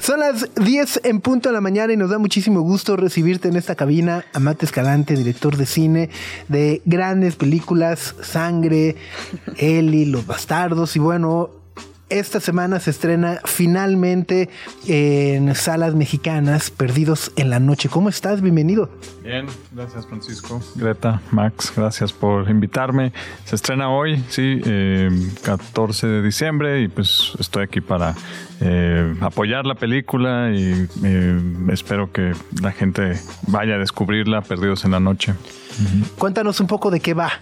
Son 0.00 0.20
las 0.20 0.48
10 0.54 1.00
en 1.04 1.20
punto 1.20 1.48
de 1.48 1.52
la 1.52 1.60
mañana 1.60 1.92
y 1.92 1.96
nos 1.96 2.10
da 2.10 2.18
muchísimo 2.18 2.60
gusto 2.60 2.96
recibirte 2.96 3.48
en 3.48 3.56
esta 3.56 3.74
cabina. 3.74 4.24
Amate 4.32 4.64
Escalante, 4.66 5.14
director 5.14 5.56
de 5.56 5.66
cine 5.66 6.10
de 6.48 6.82
grandes 6.84 7.36
películas, 7.36 8.14
Sangre, 8.22 8.96
Eli, 9.56 10.06
Los 10.06 10.26
Bastardos 10.26 10.96
y 10.96 10.98
bueno, 10.98 11.50
esta 12.14 12.38
semana 12.38 12.78
se 12.78 12.90
estrena 12.90 13.40
finalmente 13.44 14.48
en 14.86 15.52
salas 15.56 15.96
mexicanas, 15.96 16.70
Perdidos 16.70 17.32
en 17.34 17.50
la 17.50 17.58
Noche. 17.58 17.88
¿Cómo 17.88 18.08
estás? 18.08 18.40
Bienvenido. 18.40 18.88
Bien, 19.24 19.46
gracias 19.72 20.06
Francisco. 20.06 20.60
Greta, 20.76 21.20
Max, 21.32 21.72
gracias 21.74 22.12
por 22.12 22.48
invitarme. 22.48 23.12
Se 23.44 23.56
estrena 23.56 23.90
hoy, 23.90 24.22
sí, 24.28 24.60
eh, 24.64 25.10
14 25.42 26.06
de 26.06 26.22
diciembre 26.22 26.82
y 26.82 26.88
pues 26.88 27.32
estoy 27.40 27.64
aquí 27.64 27.80
para 27.80 28.14
eh, 28.60 29.16
apoyar 29.20 29.66
la 29.66 29.74
película 29.74 30.52
y 30.54 30.86
eh, 31.02 31.40
espero 31.72 32.12
que 32.12 32.32
la 32.62 32.70
gente 32.70 33.18
vaya 33.48 33.74
a 33.74 33.78
descubrirla, 33.78 34.40
Perdidos 34.42 34.84
en 34.84 34.92
la 34.92 35.00
Noche. 35.00 35.34
Cuéntanos 36.16 36.60
un 36.60 36.68
poco 36.68 36.92
de 36.92 37.00
qué 37.00 37.12
va. 37.12 37.32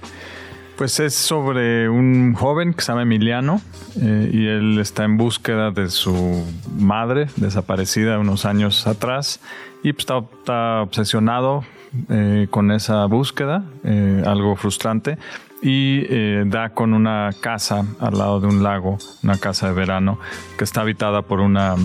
Pues 0.76 0.98
es 1.00 1.14
sobre 1.14 1.88
un 1.88 2.34
joven 2.34 2.74
que 2.74 2.82
se 2.82 2.92
llama 2.92 3.02
Emiliano 3.02 3.60
eh, 4.00 4.30
y 4.32 4.46
él 4.46 4.78
está 4.78 5.04
en 5.04 5.16
búsqueda 5.16 5.70
de 5.70 5.90
su 5.90 6.44
madre 6.76 7.28
desaparecida 7.36 8.18
unos 8.18 8.44
años 8.44 8.86
atrás 8.86 9.40
y 9.82 9.92
pues, 9.92 10.06
está, 10.08 10.82
obsesionado 10.82 11.64
eh, 12.08 12.46
con 12.50 12.70
esa 12.70 13.04
búsqueda, 13.06 13.64
eh, 13.84 14.22
algo 14.24 14.56
frustrante, 14.56 15.18
y 15.62 16.04
eh, 16.08 16.42
da 16.46 16.70
con 16.70 16.92
una 16.92 17.30
casa 17.40 17.84
al 18.00 18.18
lado 18.18 18.40
de 18.40 18.48
un 18.48 18.62
lago, 18.62 18.98
una 19.22 19.38
casa 19.38 19.68
de 19.68 19.74
verano 19.74 20.18
que 20.58 20.64
está 20.64 20.80
habitada 20.80 21.22
por 21.22 21.40
una 21.40 21.76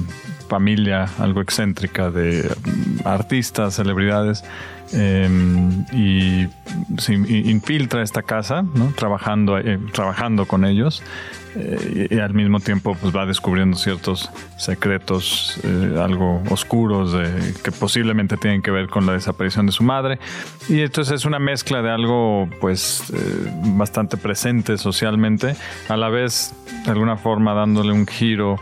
familia 0.48 1.06
algo 1.20 1.42
excéntrica 1.42 2.10
de 2.10 2.50
mm, 2.50 3.08
artistas, 3.08 3.76
celebridades. 3.76 4.44
Eh, 4.94 5.30
y 5.92 6.48
se 7.00 7.14
in- 7.14 7.50
infiltra 7.50 8.02
esta 8.02 8.22
casa, 8.22 8.64
trabajando, 8.96 9.58
eh, 9.58 9.80
trabajando 9.92 10.46
con 10.46 10.66
ellos 10.66 11.04
eh, 11.56 12.08
y, 12.12 12.20
al 12.20 12.34
mismo 12.34 12.60
tiempo 12.60 12.96
pues, 13.00 13.16
va 13.16 13.26
descubriendo 13.26 13.78
ciertos 13.78 14.30
secretos 14.58 15.60
eh, 15.64 16.00
algo 16.02 16.42
oscuros 16.50 17.16
que 17.64 17.72
posiblemente 17.72 18.38
tienen 18.38 18.62
que 18.62 18.72
ver 18.72 18.88
con 18.88 19.06
la 19.06 19.14
desaparición 19.14 19.66
de 19.66 19.72
su 19.72 19.84
madre. 19.84 20.20
Y 20.70 20.82
entonces 20.82 21.16
es 21.16 21.26
una 21.26 21.40
mezcla 21.40 21.82
de 21.82 21.90
algo 21.90 22.50
pues 22.62 23.04
bastante 23.76 24.18
presente 24.18 24.78
socialmente 24.78 25.56
a 25.90 25.98
la 25.98 26.10
vez 26.10 26.54
de 26.86 26.92
alguna 26.92 27.18
forma 27.18 27.54
dándole 27.54 27.92
un 27.92 28.08
giro 28.08 28.58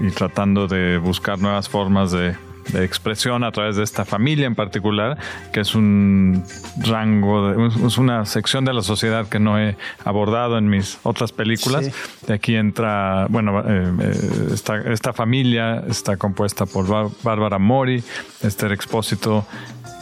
y 0.00 0.10
tratando 0.10 0.66
de 0.66 0.98
buscar 0.98 1.38
nuevas 1.38 1.68
formas 1.68 2.12
de, 2.12 2.34
de 2.72 2.84
expresión 2.84 3.44
a 3.44 3.52
través 3.52 3.76
de 3.76 3.84
esta 3.84 4.04
familia 4.04 4.46
en 4.46 4.54
particular, 4.54 5.16
que 5.52 5.60
es 5.60 5.74
un 5.74 6.42
rango, 6.78 7.48
de- 7.48 7.86
es 7.86 7.98
una 7.98 8.24
sección 8.26 8.64
de 8.64 8.72
la 8.74 8.82
sociedad 8.82 9.28
que 9.28 9.38
no 9.38 9.58
he 9.58 9.76
abordado 10.04 10.58
en 10.58 10.68
mis 10.68 10.98
otras 11.02 11.32
películas. 11.32 11.86
Sí. 11.86 11.92
De 12.26 12.34
aquí 12.34 12.56
entra, 12.56 13.26
bueno, 13.30 13.60
eh, 13.60 13.92
eh, 14.00 14.48
esta, 14.54 14.78
esta 14.78 15.12
familia 15.12 15.84
está 15.88 16.16
compuesta 16.16 16.66
por 16.66 16.86
Bá- 16.86 17.10
Bárbara 17.22 17.58
Mori, 17.58 18.02
Esther 18.42 18.72
Expósito, 18.72 19.46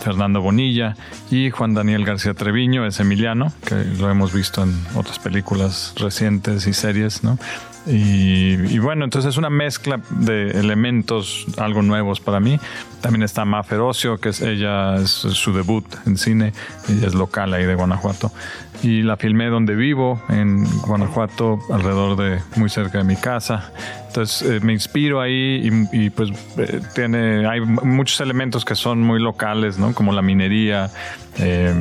Fernando 0.00 0.40
Bonilla 0.42 0.96
y 1.31 1.50
Juan 1.50 1.72
Daniel 1.72 2.05
García 2.05 2.35
Treviño, 2.35 2.85
es 2.85 3.00
Emiliano, 3.00 3.53
que 3.66 3.74
lo 3.98 4.11
hemos 4.11 4.33
visto 4.35 4.62
en 4.62 4.74
otras 4.96 5.18
películas 5.18 5.94
recientes 5.96 6.66
y 6.66 6.72
series, 6.74 7.22
¿no? 7.24 7.38
Y, 7.87 8.79
bueno, 8.79 9.05
entonces 9.05 9.31
es 9.31 9.37
una 9.37 9.51
mezcla 9.51 10.01
de 10.11 10.51
elementos 10.53 11.47
algo 11.59 11.83
nuevos 11.83 12.20
para 12.20 12.40
mí. 12.40 12.59
También 13.01 13.23
está 13.23 13.44
Ma 13.44 13.62
Ferocio, 13.62 14.18
que 14.18 14.31
es 14.31 14.40
ella, 14.40 14.97
es 14.97 15.11
su 15.11 15.53
debut 15.53 15.85
en 16.07 16.16
cine, 16.16 16.53
ella 16.88 17.07
es 17.07 17.14
local 17.14 17.53
ahí 17.53 17.64
de 17.64 17.75
Guanajuato. 17.75 18.33
Y 18.83 19.03
la 19.03 19.16
filmé 19.16 19.49
donde 19.49 19.75
vivo, 19.75 20.23
en 20.29 20.64
Guanajuato, 20.83 21.59
alrededor 21.70 22.16
de, 22.16 22.40
muy 22.57 22.70
cerca 22.70 22.99
de 22.99 23.05
mi 23.05 23.16
casa. 23.16 23.70
Entonces 24.14 24.48
eh, 24.48 24.61
me 24.62 24.72
inspiro 24.72 25.20
ahí 25.20 25.68
y, 25.92 26.05
y, 26.05 26.11
pues 26.11 26.31
eh, 26.57 26.81
tiene, 26.94 27.48
hay 27.48 27.61
muchos 27.61 28.20
elementos 28.20 28.64
que 28.64 28.77
son 28.77 29.00
muy 29.00 29.20
locales, 29.20 29.77
¿no? 29.77 29.92
Como 29.92 30.12
la 30.12 30.22
minería, 30.22 30.88
Eh, 31.38 31.74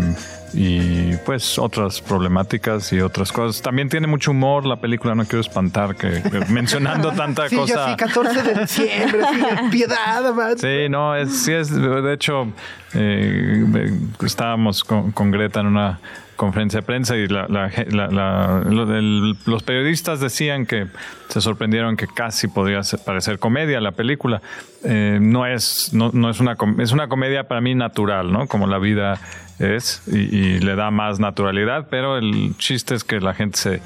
y 0.55 1.15
pues 1.25 1.57
otras 1.57 1.99
problemáticas 2.01 2.91
y 2.93 3.01
otras 3.01 3.31
cosas. 3.31 3.61
También 3.63 3.89
tiene 3.89 4.05
mucho 4.07 4.31
humor 4.31 4.65
la 4.67 4.75
película, 4.77 5.15
no 5.15 5.25
quiero 5.25 5.41
espantar 5.41 5.95
que, 5.95 6.21
que 6.23 6.39
mencionando 6.51 7.11
tanta 7.11 7.49
Sí, 7.49 7.55
cosa. 7.55 7.89
sí, 7.89 7.95
14 7.97 8.41
de 8.43 8.61
diciembre, 8.61 9.21
sí, 9.33 9.45
piedad, 9.71 10.33
man. 10.33 10.57
Sí, 10.57 10.89
no, 10.89 11.15
es, 11.15 11.43
sí 11.43 11.51
es, 11.53 11.71
de 11.73 12.13
hecho, 12.13 12.47
eh, 12.93 13.91
estábamos 14.23 14.83
con, 14.83 15.11
con 15.11 15.31
Greta 15.31 15.59
en 15.61 15.67
una 15.67 15.99
conferencia 16.35 16.79
de 16.81 16.85
prensa 16.85 17.15
y 17.17 17.27
la- 17.27 17.47
la 17.47 17.69
la- 17.89 18.59
del- 18.85 19.35
los 19.45 19.63
periodistas 19.63 20.19
decían 20.19 20.65
que 20.65 20.87
se 21.29 21.41
sorprendieron 21.41 21.95
que 21.97 22.07
casi 22.07 22.47
podría 22.47 22.81
parecer 23.05 23.39
comedia 23.39 23.79
la 23.81 23.91
película. 23.91 24.41
Eh, 24.83 25.17
no 25.21 25.45
es, 25.45 25.93
no, 25.93 26.11
no 26.13 26.29
es 26.29 26.39
una, 26.39 26.55
es 26.79 26.91
una 26.91 27.07
comedia 27.07 27.47
para 27.47 27.61
mí 27.61 27.75
natural, 27.75 28.31
¿no? 28.31 28.47
Como 28.47 28.67
la 28.67 28.77
vida 28.79 29.19
es 29.59 30.01
y, 30.07 30.17
y 30.17 30.59
le 30.59 30.75
da 30.75 30.91
más 30.91 31.19
naturalidad, 31.19 31.87
pero 31.89 32.17
el 32.17 32.55
chiste 32.57 32.95
es 32.95 33.03
que 33.03 33.19
la 33.19 33.33
gente 33.33 33.57
se, 33.57 33.81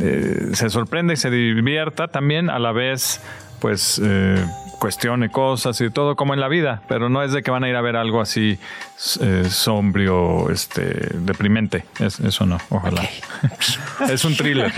eh, 0.00 0.48
se 0.52 0.68
sorprende 0.70 1.14
y 1.14 1.16
se 1.16 1.30
divierta 1.30 2.08
también 2.08 2.50
a 2.50 2.58
la 2.58 2.72
vez, 2.72 3.20
pues... 3.60 4.00
eh, 4.04 4.44
cuestione 4.82 5.30
cosas 5.30 5.80
y 5.80 5.90
todo 5.90 6.16
como 6.16 6.34
en 6.34 6.40
la 6.40 6.48
vida, 6.48 6.82
pero 6.88 7.08
no 7.08 7.22
es 7.22 7.30
de 7.30 7.44
que 7.44 7.52
van 7.52 7.62
a 7.62 7.68
ir 7.68 7.76
a 7.76 7.80
ver 7.80 7.94
algo 7.94 8.20
así 8.20 8.58
eh, 9.20 9.44
sombrio, 9.48 10.50
este, 10.50 10.82
deprimente. 11.18 11.84
Es- 12.00 12.18
eso 12.18 12.46
no, 12.46 12.58
ojalá. 12.68 13.08
es 14.10 14.24
un 14.24 14.34
thriller. 14.34 14.72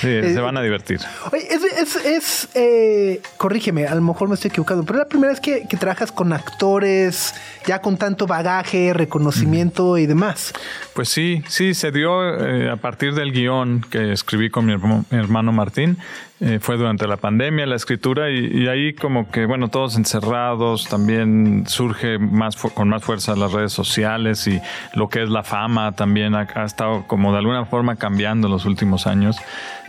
Sí, 0.00 0.08
se 0.34 0.40
van 0.40 0.56
a 0.56 0.62
divertir. 0.62 0.98
Oye, 1.32 1.46
es, 1.48 1.62
es, 1.62 1.96
es, 2.04 2.48
eh, 2.56 3.20
corrígeme, 3.36 3.86
a 3.86 3.94
lo 3.94 4.00
mejor 4.00 4.26
me 4.28 4.34
estoy 4.34 4.48
equivocando, 4.48 4.82
pero 4.84 4.98
es 4.98 5.04
la 5.04 5.08
primera 5.08 5.30
vez 5.32 5.38
que, 5.40 5.68
que 5.68 5.76
trabajas 5.76 6.10
con 6.10 6.32
actores 6.32 7.34
ya 7.66 7.80
con 7.80 7.96
tanto 7.96 8.26
bagaje, 8.26 8.92
reconocimiento 8.94 9.96
y 9.96 10.06
demás. 10.06 10.52
Pues 10.92 11.08
sí, 11.08 11.44
sí, 11.46 11.74
se 11.74 11.92
dio 11.92 12.20
eh, 12.44 12.68
a 12.68 12.76
partir 12.76 13.14
del 13.14 13.30
guion 13.30 13.80
que 13.88 14.12
escribí 14.12 14.50
con 14.50 14.66
mi 14.66 14.72
hermano 14.72 15.52
Martín. 15.52 15.98
Eh, 16.46 16.58
fue 16.60 16.76
durante 16.76 17.06
la 17.06 17.16
pandemia 17.16 17.64
la 17.64 17.76
escritura 17.76 18.30
y, 18.30 18.64
y 18.64 18.68
ahí 18.68 18.92
como 18.92 19.30
que, 19.30 19.46
bueno, 19.46 19.68
todos 19.68 19.96
encerrados, 19.96 20.86
también 20.86 21.64
surge 21.66 22.18
más 22.18 22.54
con 22.56 22.90
más 22.90 23.02
fuerza 23.02 23.34
las 23.34 23.50
redes 23.50 23.72
sociales 23.72 24.46
y 24.46 24.60
lo 24.92 25.08
que 25.08 25.22
es 25.22 25.30
la 25.30 25.42
fama 25.42 25.92
también 25.92 26.34
ha, 26.34 26.46
ha 26.54 26.64
estado 26.64 27.06
como 27.06 27.32
de 27.32 27.38
alguna 27.38 27.64
forma 27.64 27.96
cambiando 27.96 28.48
en 28.48 28.52
los 28.52 28.66
últimos 28.66 29.06
años 29.06 29.38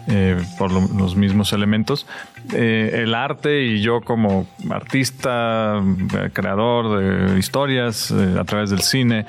eh, 0.08 0.38
por 0.58 0.72
lo- 0.72 0.88
los 0.98 1.16
mismos 1.16 1.52
elementos. 1.54 2.06
Eh, 2.54 3.02
el 3.04 3.16
arte 3.16 3.64
y 3.64 3.82
yo 3.82 4.02
como 4.02 4.46
artista, 4.70 5.82
eh, 6.14 6.30
creador 6.32 7.00
de 7.32 7.40
historias 7.40 8.12
a 8.12 8.44
través 8.44 8.70
del 8.70 8.82
cine, 8.82 9.26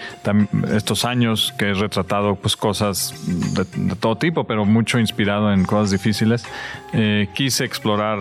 estos 0.75 1.05
años 1.05 1.55
que 1.59 1.71
he 1.71 1.75
retratado 1.75 2.35
pues 2.37 2.57
cosas 2.57 3.15
de, 3.55 3.65
de 3.89 3.97
todo 3.97 4.17
tipo, 4.17 4.45
pero 4.45 4.65
mucho 4.65 4.99
inspirado 4.99 5.53
en 5.53 5.65
cosas 5.65 5.91
difíciles, 5.91 6.45
quise 7.35 7.65
explorar 7.65 8.21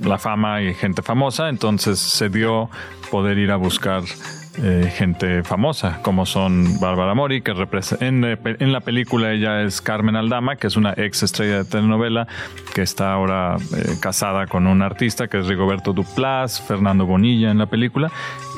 la 0.00 0.18
fama 0.18 0.62
y 0.62 0.74
gente 0.74 1.02
famosa, 1.02 1.48
entonces 1.48 1.98
se 1.98 2.28
dio 2.28 2.68
poder 3.10 3.38
ir 3.38 3.50
a 3.50 3.56
buscar 3.56 4.02
eh, 4.62 4.88
gente 4.94 5.42
famosa, 5.42 5.98
como 6.02 6.26
son 6.26 6.78
Bárbara 6.78 7.12
Mori, 7.14 7.42
que 7.42 7.52
en, 8.00 8.24
eh, 8.24 8.38
en 8.44 8.72
la 8.72 8.80
película 8.80 9.32
ella 9.32 9.62
es 9.62 9.80
Carmen 9.80 10.14
Aldama, 10.14 10.54
que 10.56 10.68
es 10.68 10.76
una 10.76 10.94
ex 10.96 11.24
estrella 11.24 11.58
de 11.58 11.64
telenovela, 11.64 12.28
que 12.72 12.82
está 12.82 13.12
ahora 13.12 13.56
eh, 13.76 13.96
casada 14.00 14.46
con 14.46 14.68
un 14.68 14.80
artista 14.82 15.26
que 15.26 15.40
es 15.40 15.46
Rigoberto 15.48 15.92
Duplas, 15.92 16.60
Fernando 16.60 17.04
Bonilla 17.04 17.50
en 17.50 17.58
la 17.58 17.66
película, 17.66 18.12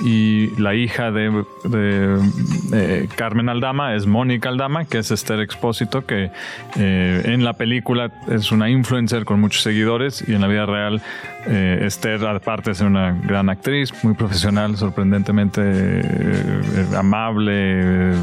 y 0.05 0.51
la 0.61 0.75
hija 0.75 1.11
de, 1.11 1.45
Carmen 3.17 3.49
Aldama 3.49 3.95
es 3.95 4.07
Mónica 4.07 4.51
Aldama, 4.51 4.85
que 4.85 4.99
es 4.99 5.11
Esther 5.11 5.41
Expósito, 5.41 6.05
que 6.05 6.31
en 6.77 7.43
la 7.43 7.55
película 7.55 8.11
es 8.29 8.53
una 8.53 8.69
influencer 8.69 9.25
con 9.25 9.41
muchos 9.41 9.63
seguidores 9.63 10.23
y 10.29 10.35
en 10.35 10.43
la 10.43 10.49
vida 10.49 10.67
real 10.67 11.01
eh, 11.47 11.81
Esther, 11.83 12.25
aparte 12.27 12.75
ser 12.75 12.87
una 12.87 13.13
gran 13.13 13.49
actriz, 13.49 13.93
muy 14.03 14.15
profesional, 14.15 14.77
sorprendentemente 14.77 15.61
eh, 15.65 16.03
eh, 16.03 16.97
amable, 16.97 18.15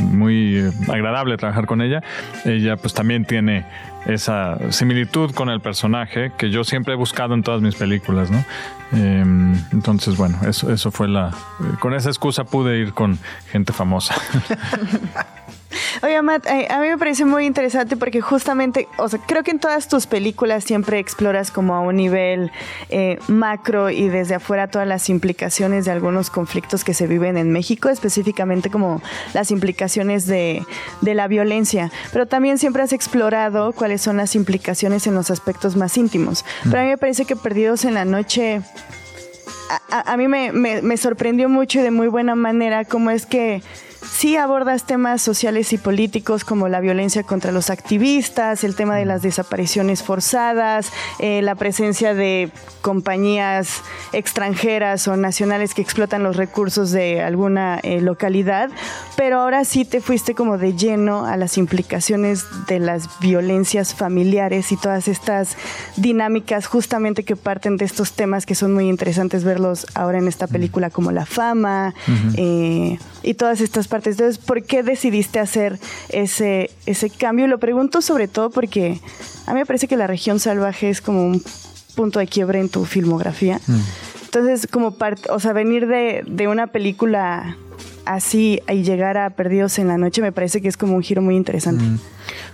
muy 0.00 0.70
agradable 0.88 1.36
trabajar 1.36 1.66
con 1.66 1.80
ella. 1.80 2.02
Ella 2.44 2.76
pues 2.76 2.94
también 2.94 3.24
tiene 3.24 3.64
esa 4.06 4.58
similitud 4.70 5.32
con 5.32 5.48
el 5.50 5.60
personaje 5.60 6.32
que 6.36 6.50
yo 6.50 6.64
siempre 6.64 6.94
he 6.94 6.96
buscado 6.96 7.34
en 7.34 7.42
todas 7.42 7.60
mis 7.60 7.74
películas. 7.74 8.30
Eh, 8.92 9.24
entonces, 9.72 10.16
bueno, 10.16 10.38
eso, 10.46 10.72
eso 10.72 10.90
fue 10.90 11.08
la... 11.08 11.30
Con 11.80 11.94
esa 11.94 12.08
excusa 12.08 12.44
pude 12.44 12.78
ir 12.78 12.92
con 12.92 13.18
gente 13.50 13.72
famosa. 13.72 14.14
Oye, 16.02 16.20
Matt, 16.22 16.46
eh, 16.46 16.66
a 16.70 16.80
mí 16.80 16.88
me 16.88 16.98
parece 16.98 17.24
muy 17.24 17.44
interesante 17.46 17.96
porque 17.96 18.20
justamente, 18.20 18.88
o 18.98 19.08
sea, 19.08 19.18
creo 19.26 19.42
que 19.42 19.50
en 19.50 19.58
todas 19.58 19.88
tus 19.88 20.06
películas 20.06 20.64
siempre 20.64 20.98
exploras 20.98 21.50
como 21.50 21.74
a 21.74 21.80
un 21.80 21.96
nivel 21.96 22.50
eh, 22.90 23.18
macro 23.28 23.90
y 23.90 24.08
desde 24.08 24.34
afuera 24.36 24.68
todas 24.68 24.86
las 24.88 25.08
implicaciones 25.08 25.84
de 25.84 25.90
algunos 25.92 26.30
conflictos 26.30 26.84
que 26.84 26.94
se 26.94 27.06
viven 27.06 27.36
en 27.36 27.50
México, 27.52 27.88
específicamente 27.88 28.70
como 28.70 29.02
las 29.34 29.50
implicaciones 29.50 30.26
de, 30.26 30.64
de 31.00 31.14
la 31.14 31.28
violencia, 31.28 31.90
pero 32.12 32.26
también 32.26 32.58
siempre 32.58 32.82
has 32.82 32.92
explorado 32.92 33.72
cuáles 33.72 34.00
son 34.02 34.16
las 34.18 34.34
implicaciones 34.34 35.06
en 35.06 35.14
los 35.14 35.30
aspectos 35.30 35.76
más 35.76 35.96
íntimos. 35.96 36.44
Pero 36.64 36.78
a 36.78 36.82
mí 36.82 36.88
me 36.88 36.98
parece 36.98 37.24
que 37.24 37.36
Perdidos 37.36 37.84
en 37.84 37.94
la 37.94 38.04
Noche 38.04 38.60
a, 39.90 39.96
a- 39.98 40.12
a 40.12 40.16
mí 40.16 40.28
me, 40.28 40.52
me- 40.52 40.82
me 40.82 40.96
sorprendió 40.96 41.48
mucho 41.48 41.80
y 41.80 41.82
de 41.82 41.90
muy 41.90 42.08
buena 42.08 42.34
manera 42.34 42.84
cómo 42.84 43.10
es 43.10 43.26
que 43.26 43.62
sí 44.02 44.36
abordas 44.36 44.84
temas 44.84 45.22
sociales 45.22 45.72
y 45.72 45.78
políticos 45.78 46.44
como 46.44 46.68
la 46.68 46.80
violencia 46.80 47.22
contra 47.22 47.52
los 47.52 47.70
activistas, 47.70 48.64
el 48.64 48.74
tema 48.74 48.96
de 48.96 49.04
las 49.04 49.22
desapariciones 49.22 50.02
forzadas, 50.02 50.92
eh, 51.18 51.42
la 51.42 51.54
presencia 51.54 52.14
de 52.14 52.50
compañías 52.80 53.82
extranjeras 54.12 55.08
o 55.08 55.16
nacionales 55.16 55.74
que 55.74 55.82
explotan 55.82 56.22
los 56.22 56.36
recursos 56.36 56.90
de 56.90 57.22
alguna 57.22 57.80
eh, 57.82 58.00
localidad, 58.00 58.70
pero 59.16 59.40
ahora 59.40 59.64
sí 59.64 59.84
te 59.84 60.00
fuiste 60.00 60.34
como 60.34 60.58
de 60.58 60.74
lleno 60.74 61.26
a 61.26 61.36
las 61.36 61.58
implicaciones 61.58 62.44
de 62.66 62.78
las 62.78 63.20
violencias 63.20 63.94
familiares 63.94 64.72
y 64.72 64.76
todas 64.76 65.08
estas 65.08 65.56
dinámicas 65.96 66.66
justamente 66.66 67.24
que 67.24 67.36
parten 67.36 67.76
de 67.76 67.84
estos 67.84 68.12
temas 68.12 68.46
que 68.46 68.54
son 68.54 68.74
muy 68.74 68.88
interesantes 68.88 69.44
verlos 69.44 69.86
ahora 69.94 70.18
en 70.18 70.28
esta 70.28 70.46
película 70.46 70.90
como 70.90 71.10
la 71.12 71.26
fama 71.26 71.94
eh, 72.36 72.98
y 73.22 73.34
todas 73.34 73.60
estas 73.60 73.87
partes. 73.88 74.18
Entonces, 74.18 74.38
¿por 74.38 74.62
qué 74.62 74.82
decidiste 74.82 75.40
hacer 75.40 75.78
ese, 76.10 76.70
ese 76.86 77.10
cambio? 77.10 77.46
Y 77.46 77.48
lo 77.48 77.58
pregunto 77.58 78.00
sobre 78.02 78.28
todo 78.28 78.50
porque 78.50 79.00
a 79.46 79.52
mí 79.52 79.60
me 79.60 79.66
parece 79.66 79.88
que 79.88 79.96
la 79.96 80.06
región 80.06 80.38
salvaje 80.38 80.90
es 80.90 81.00
como 81.00 81.26
un 81.26 81.42
punto 81.96 82.20
de 82.20 82.26
quiebre 82.26 82.60
en 82.60 82.68
tu 82.68 82.84
filmografía. 82.84 83.60
Entonces, 84.24 84.68
como 84.70 84.92
parte, 84.92 85.30
o 85.30 85.40
sea, 85.40 85.52
venir 85.52 85.86
de, 85.88 86.22
de 86.26 86.48
una 86.48 86.68
película 86.68 87.56
así 88.08 88.60
y 88.68 88.82
llegar 88.82 89.18
a 89.18 89.30
Perdidos 89.30 89.78
en 89.78 89.88
la 89.88 89.98
Noche 89.98 90.22
me 90.22 90.32
parece 90.32 90.62
que 90.62 90.68
es 90.68 90.76
como 90.76 90.94
un 90.94 91.02
giro 91.02 91.22
muy 91.22 91.36
interesante. 91.36 91.84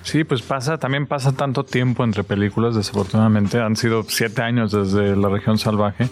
Sí, 0.02 0.24
pues 0.24 0.42
pasa, 0.42 0.78
también 0.78 1.06
pasa 1.06 1.32
tanto 1.32 1.64
tiempo 1.64 2.04
entre 2.04 2.24
películas, 2.24 2.74
desafortunadamente. 2.74 3.60
Han 3.60 3.76
sido 3.76 4.04
siete 4.06 4.42
años 4.42 4.72
desde 4.72 5.16
La 5.16 5.28
región 5.28 5.58
salvaje, 5.58 6.08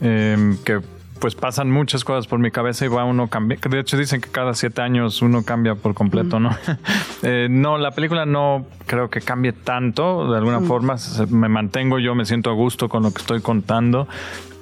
eh, 0.00 0.56
que 0.64 0.80
pues 1.20 1.34
pasan 1.34 1.70
muchas 1.70 2.02
cosas 2.04 2.26
por 2.26 2.38
mi 2.38 2.50
cabeza 2.50 2.84
y 2.84 2.88
va 2.88 3.04
uno 3.04 3.28
cambia. 3.28 3.58
De 3.68 3.78
hecho, 3.78 3.96
dicen 3.96 4.20
que 4.20 4.30
cada 4.30 4.54
siete 4.54 4.80
años 4.82 5.22
uno 5.22 5.44
cambia 5.44 5.74
por 5.74 5.94
completo, 5.94 6.40
¿no? 6.40 6.50
Eh, 7.22 7.48
no, 7.50 7.76
la 7.76 7.90
película 7.90 8.24
no 8.24 8.64
creo 8.86 9.10
que 9.10 9.20
cambie 9.20 9.52
tanto. 9.52 10.30
De 10.32 10.38
alguna 10.38 10.60
forma 10.60 10.96
se- 10.96 11.26
me 11.26 11.48
mantengo 11.50 11.98
yo, 11.98 12.14
me 12.14 12.24
siento 12.24 12.48
a 12.48 12.54
gusto 12.54 12.88
con 12.88 13.02
lo 13.02 13.12
que 13.12 13.20
estoy 13.20 13.42
contando. 13.42 14.08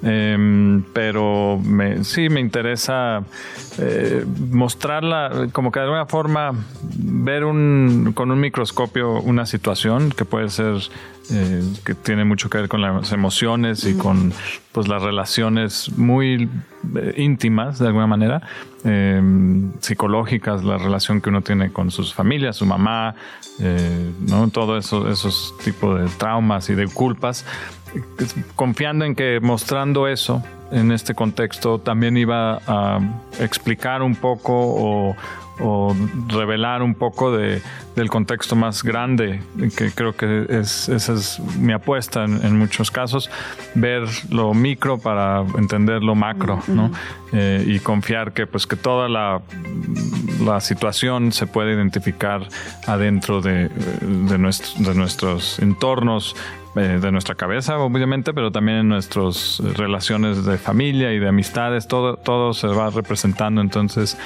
Eh, 0.03 0.81
pero 0.93 1.59
me, 1.63 2.03
sí 2.03 2.29
me 2.29 2.39
interesa 2.41 3.21
eh, 3.77 4.25
mostrarla, 4.51 5.47
como 5.51 5.71
que 5.71 5.79
de 5.79 5.85
alguna 5.85 6.05
forma 6.05 6.51
ver 6.97 7.43
un, 7.45 8.11
con 8.13 8.31
un 8.31 8.39
microscopio 8.39 9.19
una 9.21 9.45
situación 9.45 10.11
que 10.11 10.25
puede 10.25 10.49
ser, 10.49 10.75
eh, 11.31 11.63
que 11.85 11.93
tiene 11.93 12.25
mucho 12.25 12.49
que 12.49 12.57
ver 12.59 12.69
con 12.69 12.81
las 12.81 13.11
emociones 13.11 13.85
y 13.85 13.95
con 13.95 14.33
pues 14.71 14.87
las 14.87 15.01
relaciones 15.01 15.91
muy 15.97 16.49
eh, 16.95 17.13
íntimas 17.17 17.79
de 17.79 17.87
alguna 17.87 18.07
manera, 18.07 18.41
eh, 18.85 19.21
psicológicas, 19.79 20.63
la 20.63 20.77
relación 20.77 21.21
que 21.21 21.29
uno 21.29 21.41
tiene 21.41 21.71
con 21.71 21.91
sus 21.91 22.13
familias, 22.13 22.55
su 22.55 22.65
mamá, 22.65 23.15
eh, 23.59 24.11
¿no? 24.27 24.49
todo 24.49 24.77
eso, 24.77 25.09
esos 25.09 25.53
tipos 25.63 25.99
de 25.99 26.07
traumas 26.17 26.69
y 26.69 26.75
de 26.75 26.87
culpas 26.87 27.45
confiando 28.55 29.05
en 29.05 29.15
que 29.15 29.39
mostrando 29.41 30.07
eso 30.07 30.43
en 30.71 30.91
este 30.91 31.15
contexto 31.15 31.79
también 31.79 32.17
iba 32.17 32.59
a 32.67 32.99
explicar 33.39 34.01
un 34.01 34.15
poco 34.15 34.53
o, 34.55 35.15
o 35.59 35.95
revelar 36.27 36.81
un 36.81 36.95
poco 36.95 37.35
de, 37.35 37.61
del 37.95 38.09
contexto 38.09 38.55
más 38.55 38.83
grande, 38.83 39.41
que 39.77 39.91
creo 39.91 40.15
que 40.15 40.45
es, 40.49 40.87
esa 40.89 41.13
es 41.13 41.39
mi 41.59 41.73
apuesta 41.73 42.23
en, 42.23 42.43
en 42.45 42.57
muchos 42.57 42.91
casos, 42.91 43.29
ver 43.75 44.03
lo 44.29 44.53
micro 44.53 44.97
para 44.97 45.41
entender 45.57 46.01
lo 46.03 46.15
macro, 46.15 46.61
¿no? 46.67 46.91
Eh, 47.31 47.63
y 47.67 47.79
confiar 47.79 48.33
que 48.33 48.47
pues 48.47 48.65
que 48.65 48.75
toda 48.75 49.07
la 49.07 49.41
la 50.43 50.59
situación 50.61 51.31
se 51.31 51.45
puede 51.47 51.73
identificar 51.73 52.47
adentro 52.87 53.41
de, 53.41 53.69
de, 53.69 54.37
nuestro- 54.37 54.83
de 54.83 54.95
nuestros 54.95 55.59
entornos, 55.59 56.35
eh, 56.75 56.99
de 57.01 57.11
nuestra 57.11 57.35
cabeza, 57.35 57.77
obviamente, 57.79 58.33
pero 58.33 58.51
también 58.51 58.77
en 58.79 58.89
nuestras 58.89 59.59
relaciones 59.75 60.45
de 60.45 60.57
familia 60.57 61.11
y 61.13 61.19
de 61.19 61.27
amistades, 61.27 61.87
todo, 61.87 62.15
todo 62.17 62.53
se 62.53 62.67
va 62.67 62.89
representando. 62.89 63.61
Entonces, 63.61 64.17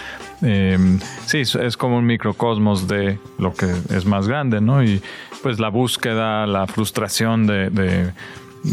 eh, 0.41 0.77
sí, 1.25 1.39
es- 1.39 1.77
como 1.77 1.97
un 1.97 2.05
microcosmos 2.05 2.87
de 2.87 3.17
lo 3.39 3.53
que 3.53 3.67
es 3.95 4.05
más 4.05 4.27
grande, 4.27 4.59
¿no? 4.61 4.83
Y 4.83 5.01
pues 5.41 5.59
la 5.59 5.69
búsqueda, 5.69 6.45
la 6.47 6.67
frustración 6.67 7.47
de 7.47 8.11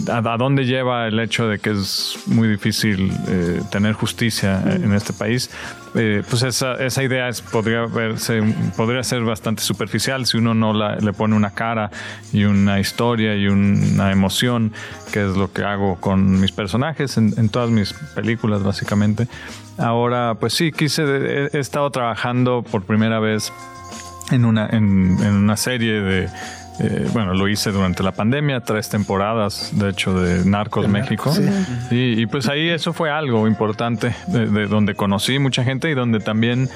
a, 0.08 0.18
a 0.18 0.36
dónde 0.36 0.64
lleva 0.66 1.06
el 1.08 1.18
hecho 1.18 1.48
de 1.48 1.58
que 1.58 1.70
es 1.70 2.18
muy 2.26 2.48
difícil 2.48 3.12
eh, 3.28 3.60
tener 3.70 3.94
justicia 3.94 4.62
eh, 4.66 4.80
en 4.82 4.92
este 4.94 5.12
país. 5.12 5.50
Eh, 5.96 6.22
pues 6.30 6.44
esa, 6.44 6.74
esa 6.74 7.02
idea 7.02 7.28
es, 7.28 7.40
podría, 7.42 7.86
verse, 7.86 8.40
podría 8.76 9.02
ser 9.02 9.22
bastante 9.22 9.62
superficial 9.62 10.24
si 10.26 10.36
uno 10.38 10.54
no 10.54 10.72
la- 10.72 10.96
le 10.96 11.12
pone 11.12 11.34
una 11.34 11.50
cara 11.50 11.90
y 12.32 12.44
una 12.44 12.78
historia 12.78 13.34
y 13.34 13.48
una 13.48 14.12
emoción, 14.12 14.72
que 15.12 15.28
es 15.28 15.36
lo 15.36 15.52
que 15.52 15.64
hago 15.64 15.96
con 16.00 16.40
mis 16.40 16.52
personajes 16.52 17.16
en, 17.16 17.34
en 17.36 17.48
todas 17.48 17.70
mis 17.70 17.92
películas 18.14 18.62
básicamente. 18.62 19.26
Ahora, 19.78 20.36
pues 20.38 20.54
sí, 20.54 20.70
quise, 20.70 21.02
he, 21.02 21.50
he 21.52 21.58
estado 21.58 21.90
trabajando 21.90 22.62
por 22.62 22.84
primera 22.84 23.18
vez 23.18 23.52
en 24.30 24.44
una, 24.44 24.66
en, 24.68 25.16
en 25.20 25.34
una 25.34 25.56
serie 25.56 26.00
de. 26.00 26.28
Eh, 26.78 27.08
bueno, 27.12 27.34
lo 27.34 27.48
hice 27.48 27.72
durante 27.72 28.02
la 28.02 28.12
pandemia, 28.12 28.60
tres 28.60 28.88
temporadas, 28.88 29.70
de 29.72 29.90
hecho, 29.90 30.18
de 30.18 30.44
Narcos 30.44 30.88
México. 30.88 31.32
Y, 31.90 32.22
y, 32.22 32.26
pues 32.26 32.48
ahí 32.48 32.68
eso 32.68 32.92
fue 32.92 33.10
algo 33.10 33.46
importante, 33.46 34.14
de, 34.28 34.46
de 34.46 34.66
donde 34.66 34.94
conocí 34.94 35.38
mucha 35.38 35.64
gente 35.64 35.90
y 35.90 35.94
donde 35.94 36.20
también 36.20 36.68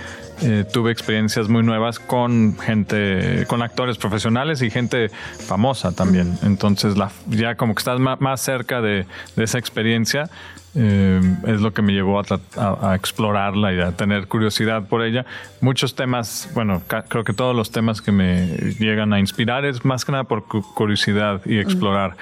eh, 0.42 0.64
tuve 0.72 0.90
experiencias 0.92 1.48
muy 1.48 1.62
nuevas 1.62 1.98
con 1.98 2.56
gente, 2.58 3.44
con 3.48 3.62
actores 3.62 3.96
profesionales 3.98 4.62
y 4.62 4.70
gente 4.70 5.08
famosa 5.08 5.92
también. 5.92 6.36
Entonces, 6.42 6.96
la, 6.96 7.10
ya 7.28 7.54
como 7.56 7.74
que 7.74 7.80
estás 7.80 8.00
más, 8.00 8.40
cerca 8.40 8.80
de, 8.80 9.06
de 9.36 9.44
esa 9.44 9.58
experiencia, 9.58 10.28
eh, 10.76 11.20
es 11.46 11.60
lo 11.60 11.72
que 11.72 11.82
me 11.82 11.92
llevó 11.92 12.18
a, 12.18 12.24
tra- 12.24 12.40
a- 12.56 12.90
a 12.90 12.94
explorarla 12.96 13.72
y 13.72 13.80
a 13.80 13.92
tener 13.92 14.26
curiosidad 14.26 14.88
por 14.88 15.02
ella. 15.04 15.24
Muchos 15.60 15.94
temas, 15.94 16.48
bueno, 16.54 16.82
creo 17.08 17.22
que 17.22 17.32
todos 17.32 17.54
los 17.54 17.70
temas 17.70 18.02
que 18.02 18.10
me 18.10 18.48
llegan 18.80 19.12
a 19.12 19.20
inspirar 19.20 19.64
es 19.64 19.84
más 19.84 20.04
que 20.04 20.10
nada 20.12 20.24
por 20.24 20.44
cu- 20.46 20.62
curiosidad 20.74 21.40
y 21.46 21.58
explorar. 21.58 22.16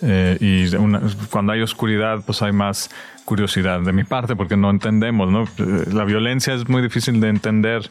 Eh, 0.00 0.38
y 0.40 0.74
una- 0.76 1.02
cuando 1.30 1.52
hay 1.52 1.60
oscuridad, 1.60 2.20
pues 2.24 2.40
hay 2.40 2.52
más 2.52 2.88
curiosidad 3.32 3.80
de 3.80 3.92
mi 3.92 4.04
parte 4.04 4.34
porque 4.34 4.56
no 4.56 4.70
entendemos, 4.70 5.30
¿no? 5.30 5.42
Eh, 5.58 5.84
La 5.92 6.04
violencia 6.04 6.54
es 6.54 6.66
muy 6.68 6.80
difícil 6.80 7.20
de 7.20 7.28
entender 7.28 7.82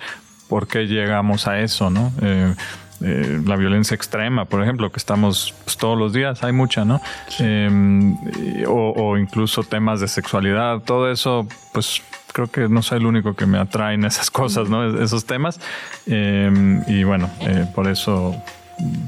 por 0.50 0.68
qué 0.68 0.88
llegamos 0.88 1.48
a 1.48 1.60
eso, 1.60 1.92
¿no? 1.92 2.12
Eh, 2.24 2.56
eh, 3.02 3.40
la 3.46 3.56
violencia 3.56 3.94
extrema, 3.94 4.46
por 4.46 4.64
ejemplo, 4.64 4.92
que 4.92 4.98
estamos 4.98 5.54
pues, 5.64 5.78
todos 5.78 5.96
los 5.96 6.12
días, 6.14 6.44
hay 6.44 6.54
mucha, 6.54 6.84
¿no? 6.86 7.00
Eh, 7.40 8.64
o, 8.68 8.94
o 8.98 9.18
incluso 9.20 9.62
temas 9.62 10.00
de 10.00 10.08
sexualidad, 10.08 10.80
todo 10.82 11.12
eso, 11.12 11.48
pues 11.74 12.02
creo 12.34 12.48
que 12.48 12.68
no 12.68 12.82
soy 12.82 12.98
el 12.98 13.06
único 13.06 13.36
que 13.36 13.46
me 13.46 13.60
atraen 13.60 14.06
esas 14.06 14.32
cosas, 14.32 14.70
¿no? 14.70 14.84
Es- 14.90 15.00
Esos 15.02 15.26
temas. 15.26 15.60
Y 16.08 17.04
bueno, 17.04 17.30
por 17.76 17.88
eso 17.88 18.36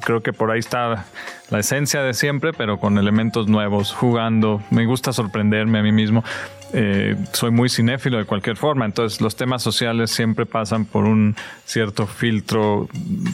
creo 0.03 0.21
que 0.21 0.34
por 0.34 0.51
ahí 0.51 0.60
está 0.60 1.05
la 1.49 1.60
esencia 1.60 2.01
de 2.01 2.13
siempre, 2.13 2.53
pero 2.53 2.79
con 2.79 2.97
elementos 2.97 3.47
nuevos, 3.47 3.93
jugando. 3.93 4.62
Me 4.69 4.86
gusta 4.86 5.13
sorprenderme 5.13 5.79
a 5.79 5.84
mí 5.84 5.91
mismo. 5.91 6.23
Eh, 6.71 7.15
soy 7.34 7.49
muy 7.49 7.67
cinéfilo 7.67 8.19
de 8.19 8.25
cualquier 8.25 8.55
forma, 8.55 8.86
entonces 8.86 9.21
los 9.21 9.36
temas 9.36 9.63
sociales 9.63 10.12
siempre 10.12 10.45
pasan 10.45 10.86
por 10.86 11.05
un 11.05 11.36
cierto 11.65 12.05
filtro 12.05 12.88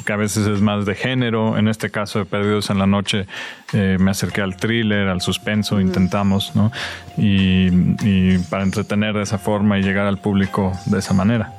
que 0.06 0.14
a 0.14 0.16
veces 0.16 0.48
es 0.48 0.62
más 0.62 0.86
de 0.86 0.96
género. 0.96 1.58
En 1.58 1.68
este 1.68 1.90
caso 1.90 2.20
de 2.20 2.26
Perdidos 2.26 2.70
en 2.70 2.80
la 2.80 2.88
Noche 2.88 3.26
eh, 3.74 3.98
me 4.00 4.12
acerqué 4.12 4.42
al 4.42 4.56
thriller, 4.56 5.10
al 5.10 5.20
suspenso, 5.20 5.82
intentamos, 5.82 6.56
¿no? 6.56 6.72
Y, 7.18 7.68
y 8.02 8.38
para 8.50 8.64
entretener 8.64 9.14
de 9.14 9.24
esa 9.24 9.38
forma 9.38 9.78
y 9.80 9.84
llegar 9.84 10.08
al 10.08 10.20
público 10.20 10.72
de 10.86 11.00
esa 11.00 11.14
manera. 11.14 11.52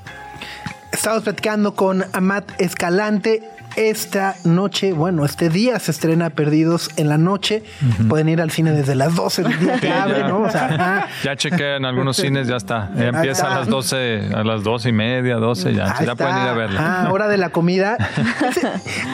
Estamos 0.97 1.25
platicando 1.25 1.75
con 1.75 2.05
Amat 2.15 2.59
Escalante. 2.59 3.43
Esta 3.77 4.35
noche, 4.45 4.95
bueno, 4.95 5.27
este 5.27 5.51
día 5.51 5.79
se 5.79 5.91
estrena 5.91 6.31
Perdidos 6.31 6.89
en 6.97 7.11
la 7.11 7.19
noche. 7.19 7.63
Pueden 8.09 8.31
ir 8.31 8.41
al 8.41 8.51
cine 8.51 8.73
desde 8.73 8.95
las 8.95 9.15
12 9.15 9.43
del 9.43 9.59
día 9.61 9.75
que 9.81 9.89
Sí, 9.89 9.93
abre, 9.93 10.21
ya. 10.21 10.29
¿no? 10.29 10.41
O 10.41 10.51
sea. 10.51 11.07
Ya 11.23 11.37
chequé 11.37 11.77
en 11.77 11.85
algunos 11.85 12.17
cines, 12.17 12.49
ya 12.49 12.57
está. 12.57 12.91
Ya 12.97 13.09
empieza 13.09 13.43
está. 13.43 13.57
a 13.57 13.59
las 13.59 13.69
12, 13.69 14.31
a 14.35 14.43
las 14.43 14.63
12 14.65 14.89
y 14.89 14.93
media, 14.93 15.37
12, 15.37 15.75
ya. 15.75 15.95
Pueden 16.17 16.37
ir 16.39 16.49
a 16.49 16.55
verla. 16.55 16.81
Ah, 16.81 17.13
hora 17.13 17.29
de 17.29 17.37
la 17.37 17.51
comida. 17.51 17.99
Ese, 18.49 18.71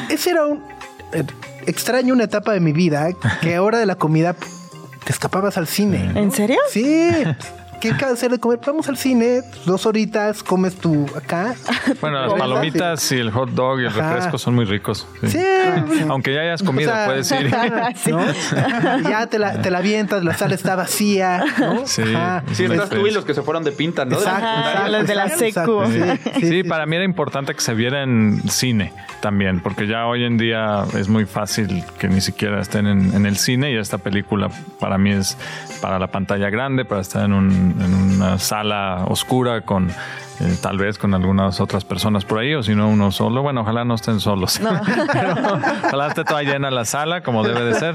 ese 0.09 0.31
era 0.31 0.47
un 0.47 0.63
eh, 1.13 1.25
extraño 1.67 2.15
una 2.15 2.25
etapa 2.25 2.53
de 2.53 2.61
mi 2.61 2.73
vida 2.73 3.09
que 3.41 3.57
a 3.57 3.63
hora 3.63 3.79
de 3.81 3.87
la 3.87 3.97
comida 3.97 4.35
te 5.05 5.11
escapabas 5.13 5.59
al 5.59 5.67
cine. 5.67 6.13
¿En 6.15 6.31
serio? 6.31 6.59
Sí. 6.71 7.11
¿Qué 7.91 8.05
hacer 8.05 8.31
de 8.31 8.39
comer? 8.39 8.61
Vamos 8.65 8.89
al 8.89 8.97
cine, 8.97 9.43
dos 9.67 9.87
horitas, 9.87 10.43
comes 10.43 10.77
tú 10.77 11.07
acá. 11.17 11.55
Bueno, 12.01 12.21
las 12.27 12.35
palomitas 12.35 13.11
y 13.13 13.17
el 13.19 13.31
hot 13.33 13.51
dog 13.51 13.81
y 13.81 13.83
el 13.83 13.89
Ajá. 13.89 14.15
refresco 14.15 14.39
son 14.39 14.55
muy 14.55 14.65
ricos. 14.65 15.07
sí. 15.23 15.29
Sí. 15.31 16.05
Aunque 16.09 16.33
ya 16.35 16.41
hayas 16.43 16.63
comido, 16.63 16.91
O 16.91 16.95
sea, 16.95 17.07
puedes 17.07 17.31
ir. 17.33 17.51
¿no? 18.11 19.09
Ya 19.11 19.27
te 19.27 19.39
la, 19.39 19.61
te 19.63 19.71
la 19.71 19.79
avientas, 19.79 20.23
la 20.25 20.35
sala 20.35 20.55
está 20.55 20.77
vacía, 20.77 21.45
¿no? 21.59 21.87
Sí. 21.87 22.03
Sí, 22.53 22.65
estás 22.65 22.91
tú 22.91 23.07
y 23.07 23.11
los 23.11 23.25
que 23.25 23.35
se 23.35 23.43
fueron 23.43 23.65
de 23.65 23.73
pinta, 23.73 24.05
¿no? 24.05 24.17
Exacto, 24.17 24.47
exacto, 24.69 24.89
los 24.93 25.07
de 25.07 25.15
la 25.15 25.29
secu. 25.29 25.45
exacto. 25.45 25.87
Sí, 25.87 26.41
Sí, 26.41 26.49
sí, 26.49 26.63
para 26.65 26.87
mí 26.87 26.97
era 26.97 27.05
importante 27.05 27.55
que 27.55 27.61
se 27.61 27.75
viera 27.75 28.03
en 28.03 28.43
cine 28.49 28.93
también, 29.21 29.61
porque 29.61 29.87
ya 29.87 30.07
hoy 30.07 30.25
en 30.25 30.37
día 30.39 30.85
es 30.97 31.09
muy 31.09 31.25
fácil 31.27 31.85
que 31.99 32.09
ni 32.09 32.21
siquiera 32.21 32.61
estén 32.61 32.87
en, 32.87 33.15
en 33.15 33.27
el 33.27 33.37
cine 33.37 33.73
y 33.73 33.77
esta 33.77 33.99
película 33.99 34.49
para 34.81 34.99
mí 34.99 35.11
es 35.13 35.37
para 35.81 35.99
la 35.99 36.09
pantalla 36.09 36.51
grande, 36.51 36.85
para 36.85 37.01
estar 37.01 37.25
en, 37.25 37.33
un- 37.33 37.72
en 37.81 37.95
una 37.95 38.39
sala 38.39 39.05
oscura 39.09 39.63
con 39.63 39.91
eh, 40.41 40.57
tal 40.63 40.79
vez 40.79 40.99
con 40.99 41.15
algunas 41.15 41.61
otras 41.61 41.85
personas 41.85 42.25
por 42.25 42.39
ahí 42.39 42.55
o 42.55 42.63
si 42.63 42.75
no 42.75 42.89
uno 42.89 43.11
solo. 43.13 43.43
Bueno, 43.43 43.61
ojalá 43.63 43.85
no 43.85 43.95
estén 43.95 44.19
solos. 44.21 44.61
Pero 45.13 45.35
ojalá 45.87 46.07
esté 46.09 46.25
toda 46.25 46.43
llena 46.43 46.71
la 46.71 46.85
sala 46.85 47.23
como 47.23 47.43
debe 47.45 47.65
de 47.65 47.75
ser 47.75 47.95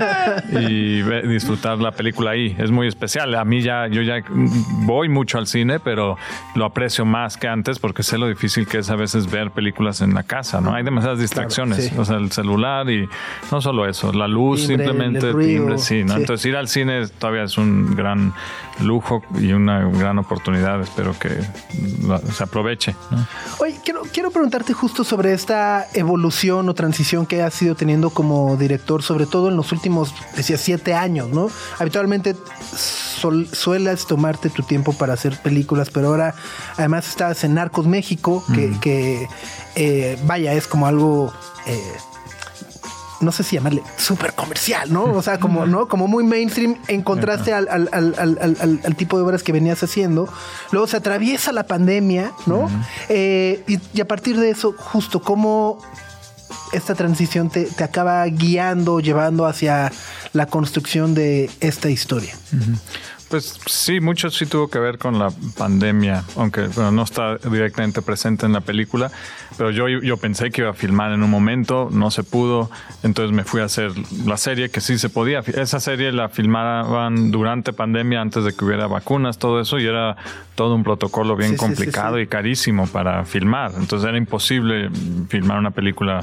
y 0.51 1.01
ve- 1.01 1.27
disfrutar 1.27 1.77
la 1.79 1.91
película 1.91 2.31
ahí. 2.31 2.55
Es 2.57 2.71
muy 2.71 2.87
especial. 2.87 3.33
A 3.35 3.43
mí 3.45 3.61
ya, 3.61 3.87
yo 3.87 4.01
ya 4.01 4.21
voy 4.29 5.09
mucho 5.09 5.37
al 5.37 5.47
cine, 5.47 5.79
pero 5.79 6.17
lo 6.55 6.65
aprecio 6.65 7.05
más 7.05 7.37
que 7.37 7.47
antes 7.47 7.79
porque 7.79 8.03
sé 8.03 8.17
lo 8.17 8.27
difícil 8.27 8.67
que 8.67 8.79
es 8.79 8.89
a 8.89 8.95
veces 8.95 9.29
ver 9.31 9.51
películas 9.51 10.01
en 10.01 10.13
la 10.13 10.23
casa, 10.23 10.61
¿no? 10.61 10.73
Hay 10.73 10.83
demasiadas 10.83 11.19
distracciones. 11.19 11.85
sí. 11.87 11.95
O 11.97 12.05
sea, 12.05 12.17
el 12.17 12.31
celular 12.31 12.89
y 12.89 13.07
no 13.51 13.61
solo 13.61 13.87
eso, 13.87 14.13
la 14.13 14.27
luz 14.27 14.67
Timbre, 14.67 14.85
simplemente, 14.85 15.27
el 15.27 15.33
ruido, 15.33 15.59
timbre, 15.63 15.77
sí, 15.79 16.03
¿no? 16.03 16.13
sí. 16.15 16.19
Entonces 16.21 16.45
ir 16.45 16.55
al 16.55 16.67
cine 16.67 17.07
todavía 17.19 17.43
es 17.43 17.57
un 17.57 17.95
gran 17.95 18.33
lujo 18.83 19.23
y 19.39 19.51
una 19.53 19.79
gran 19.89 20.19
oportunidad. 20.19 20.79
Espero 20.81 21.13
que 21.19 21.29
la- 22.07 22.21
se 22.31 22.43
aproveche. 22.43 22.95
¿no? 23.11 23.27
Oye, 23.59 23.79
quiero, 23.83 24.01
quiero 24.13 24.31
preguntarte 24.31 24.73
justo 24.73 25.03
sobre 25.03 25.33
esta 25.33 25.87
evolución 25.93 26.67
o 26.69 26.73
transición 26.73 27.25
que 27.25 27.41
has 27.41 27.61
ido 27.61 27.75
teniendo 27.75 28.09
como 28.09 28.55
director, 28.57 29.03
sobre 29.03 29.25
todo 29.25 29.49
en 29.49 29.57
los 29.57 29.71
últimos, 29.71 30.13
decía, 30.35 30.57
siete 30.57 30.93
años, 30.93 31.29
¿no? 31.29 31.49
Habitualmente 31.79 32.35
sol- 32.75 33.47
sueles 33.51 34.05
tomarte 34.05 34.49
tu 34.49 34.63
tiempo 34.63 34.93
para 34.93 35.13
hacer 35.13 35.37
películas, 35.41 35.89
pero 35.91 36.07
ahora 36.09 36.35
además 36.77 37.07
estás 37.07 37.43
en 37.43 37.53
Narcos 37.55 37.85
México, 37.87 38.43
que, 38.53 38.71
que, 38.79 39.27
eh, 39.75 40.19
vaya, 40.25 40.53
es 40.53 40.67
como 40.67 40.87
algo... 40.87 41.33
eh, 41.65 41.93
no 43.19 43.31
sé 43.31 43.43
si 43.43 43.55
llamarle 43.55 43.81
súper 43.97 44.33
comercial, 44.33 44.91
¿no? 44.93 45.03
O 45.05 45.21
sea, 45.21 45.39
como, 45.39 45.65
¿no? 45.65 45.87
Como 45.87 46.07
muy 46.07 46.23
mainstream 46.23 46.75
en 46.87 47.01
contraste 47.01 47.51
al, 47.53 47.67
al- 47.69 47.89
al- 47.91 48.79
al- 48.83 48.95
tipo 48.95 49.17
de 49.17 49.23
obras 49.23 49.41
que 49.43 49.51
venías 49.51 49.81
haciendo. 49.83 50.27
Luego 50.71 50.87
se 50.87 50.97
atraviesa 50.97 51.51
la 51.51 51.63
pandemia, 51.63 52.31
¿no? 52.45 52.69
Eh, 53.09 53.63
y, 53.67 53.79
y 53.93 54.01
a 54.01 54.07
partir 54.07 54.39
de 54.39 54.49
eso, 54.51 54.73
justo 54.77 55.21
cómo 55.21 55.79
esta 56.73 56.95
transición 56.95 57.49
te, 57.49 57.65
te 57.65 57.83
acaba 57.83 58.23
guiando, 58.25 58.99
llevando 58.99 59.45
hacia 59.45 59.91
la 60.33 60.45
construcción 60.45 61.13
de 61.13 61.49
esta 61.59 61.89
historia. 61.89 62.35
Pues 63.29 63.59
sí, 63.65 63.99
mucho 63.99 64.29
sí 64.29 64.45
tuvo 64.45 64.69
que 64.69 64.79
ver 64.79 64.97
con 64.97 65.19
la 65.19 65.29
pandemia, 65.57 66.23
aunque 66.37 66.67
bueno, 66.67 66.91
no 66.91 67.03
está 67.03 67.37
directamente 67.37 68.01
presente 68.01 68.45
en 68.45 68.53
la 68.53 68.61
película, 68.61 69.11
pero 69.57 69.69
yo, 69.71 69.89
yo 69.89 70.15
pensé 70.15 70.49
que 70.49 70.61
iba 70.61 70.69
a 70.69 70.73
filmar 70.73 71.11
en 71.11 71.23
un 71.23 71.29
momento, 71.29 71.89
no 71.91 72.09
se 72.09 72.23
pudo, 72.23 72.71
entonces 73.03 73.35
me 73.35 73.43
fui 73.43 73.59
a 73.59 73.65
hacer 73.65 73.91
la 74.25 74.37
serie 74.37 74.69
que 74.69 74.79
sí 74.79 74.97
se 74.97 75.09
podía. 75.09 75.39
Esa 75.39 75.81
serie 75.81 76.13
la 76.13 76.29
filmaban 76.29 77.31
durante 77.31 77.73
pandemia, 77.73 78.21
antes 78.21 78.45
de 78.45 78.55
que 78.55 78.63
hubiera 78.63 78.87
vacunas, 78.87 79.37
todo 79.37 79.59
eso, 79.59 79.77
y 79.77 79.85
era 79.85 80.15
todo 80.55 80.75
un 80.75 80.83
protocolo 80.83 81.35
bien 81.35 81.51
Sí, 81.51 81.55
sí, 81.57 81.59
sí, 81.59 81.65
complicado 81.65 82.15
sí. 82.15 82.21
y 82.23 82.27
carísimo 82.27 82.87
para 82.87 83.25
filmar, 83.25 83.71
entonces 83.77 84.07
era 84.07 84.17
imposible 84.17 84.89
filmar 85.27 85.59
una 85.59 85.71
película 85.71 86.21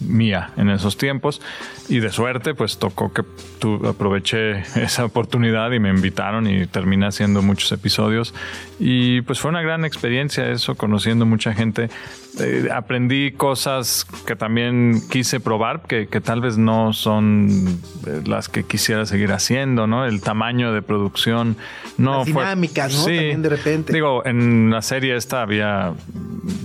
mía 0.00 0.50
en 0.56 0.70
esos 0.70 0.96
tiempos 0.96 1.40
y 1.88 2.00
de 2.00 2.10
suerte 2.10 2.54
pues 2.54 2.78
tocó 2.78 3.12
que 3.12 3.22
tu, 3.58 3.86
aproveché 3.86 4.58
esa 4.76 5.04
oportunidad 5.04 5.72
y 5.72 5.78
me 5.78 5.88
invitaron 5.90 6.45
y 6.48 6.66
terminé 6.66 7.06
haciendo 7.06 7.42
muchos 7.42 7.70
episodios. 7.72 8.34
Y 8.78 9.20
pues 9.22 9.40
fue 9.40 9.50
una 9.50 9.62
gran 9.62 9.84
experiencia 9.84 10.48
eso, 10.50 10.74
conociendo 10.74 11.26
mucha 11.26 11.52
gente. 11.52 11.90
Eh, 12.38 12.68
aprendí 12.70 13.32
cosas 13.32 14.06
que 14.26 14.36
también 14.36 15.00
quise 15.10 15.40
probar, 15.40 15.80
que, 15.82 16.06
que 16.06 16.20
tal 16.20 16.42
vez 16.42 16.58
no 16.58 16.92
son 16.92 17.80
eh, 18.06 18.20
las 18.26 18.50
que 18.50 18.62
quisiera 18.64 19.06
seguir 19.06 19.32
haciendo, 19.32 19.86
¿no? 19.86 20.04
El 20.04 20.20
tamaño 20.20 20.72
de 20.74 20.82
producción 20.82 21.56
no 21.96 22.18
Las 22.18 22.28
fue- 22.30 22.42
dinámicas, 22.42 22.92
¿no? 22.94 22.98
Sí. 23.04 23.16
También 23.16 23.42
de 23.42 23.48
repente. 23.48 23.92
Digo, 23.94 24.24
en 24.26 24.70
la 24.70 24.82
serie 24.82 25.16
esta 25.16 25.40
había, 25.40 25.94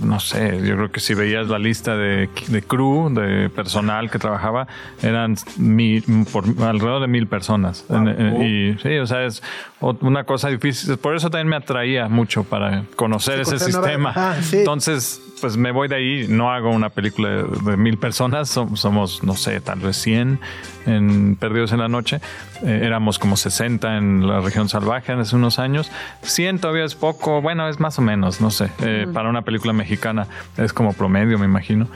no 0.04 0.20
sé, 0.20 0.60
yo 0.62 0.76
creo 0.76 0.92
que 0.92 1.00
si 1.00 1.14
veías 1.14 1.48
la 1.48 1.58
lista 1.58 1.96
de, 1.96 2.28
de 2.48 2.62
crew, 2.62 3.08
de 3.14 3.48
personal 3.48 4.10
que 4.10 4.18
trabajaba, 4.18 4.66
eran 5.02 5.36
mil, 5.56 6.04
por, 6.30 6.44
alrededor 6.62 7.00
de 7.00 7.06
mil 7.08 7.26
personas. 7.28 7.86
En- 7.88 8.08
en- 8.08 8.42
y 8.42 8.78
sí, 8.78 8.98
o 8.98 9.06
sea, 9.06 9.24
es 9.24 9.42
una 9.80 10.24
cosa 10.24 10.48
difícil. 10.48 10.98
Por 10.98 11.16
eso 11.16 11.30
también 11.30 11.48
me 11.48 11.56
atraía 11.56 12.08
mucho 12.08 12.44
para 12.44 12.84
conocer 12.94 13.44
Sí, 13.46 13.54
ese 13.54 13.64
sistema. 13.64 14.10
Ajá, 14.10 14.42
sí. 14.42 14.58
Entonces, 14.58 15.20
pues 15.40 15.56
me 15.62 15.70
voy 15.72 15.88
de 15.88 15.94
ahí, 15.96 16.26
no 16.28 16.50
hago 16.52 16.70
una 16.70 16.90
película 16.90 17.28
de, 17.30 17.76
mil 17.76 17.96
personas, 17.98 18.54
som- 18.56 18.76
somos, 18.76 19.22
no 19.22 19.34
sé, 19.34 19.60
tal 19.60 19.78
vez 19.80 19.96
100 19.96 20.40
en 20.86 21.36
Perdidos 21.36 21.72
en 21.72 21.78
la 21.78 21.88
Noche. 21.88 22.20
Eh, 22.64 22.80
éramos 22.82 23.18
como 23.18 23.36
60 23.36 23.96
en 23.96 24.26
la 24.26 24.40
región 24.40 24.68
salvaje 24.68 25.12
hace 25.12 25.36
unos 25.36 25.58
años. 25.58 25.90
100 26.22 26.58
todavía 26.58 26.84
es 26.84 26.94
poco, 26.96 27.40
bueno, 27.40 27.68
es 27.68 27.78
más 27.80 27.98
o 27.98 28.02
menos, 28.02 28.40
no 28.40 28.50
sé. 28.50 28.70
Eh, 28.82 29.06
Para 29.12 29.28
una 29.30 29.42
película 29.42 29.72
mexicana 29.72 30.26
es 30.56 30.72
como 30.72 30.92
promedio, 30.92 31.38
me 31.38 31.46
imagino. 31.46 31.86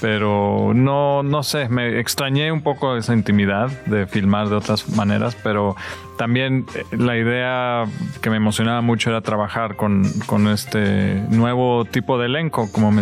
Pero 0.00 0.72
no, 0.74 1.22
no 1.22 1.42
sé, 1.42 1.68
me 1.70 1.98
extrañé 1.98 2.52
un 2.52 2.60
poco 2.62 2.96
esa 2.96 3.14
intimidad 3.14 3.68
de 3.86 4.06
filmar 4.06 4.48
de 4.50 4.56
otras 4.56 4.90
maneras, 4.90 5.36
pero 5.42 5.74
también 6.18 6.66
eh, 6.74 6.84
la 6.96 7.16
idea 7.16 7.84
que 8.20 8.28
me 8.30 8.36
emocionaba 8.36 8.82
mucho 8.82 9.08
era 9.10 9.22
trabajar 9.22 9.76
con, 9.76 10.04
con 10.26 10.48
este 10.48 11.22
nuevo 11.30 11.86
tipo 11.86 12.18
de 12.18 12.26
elenco, 12.26 12.70
como 12.72 12.92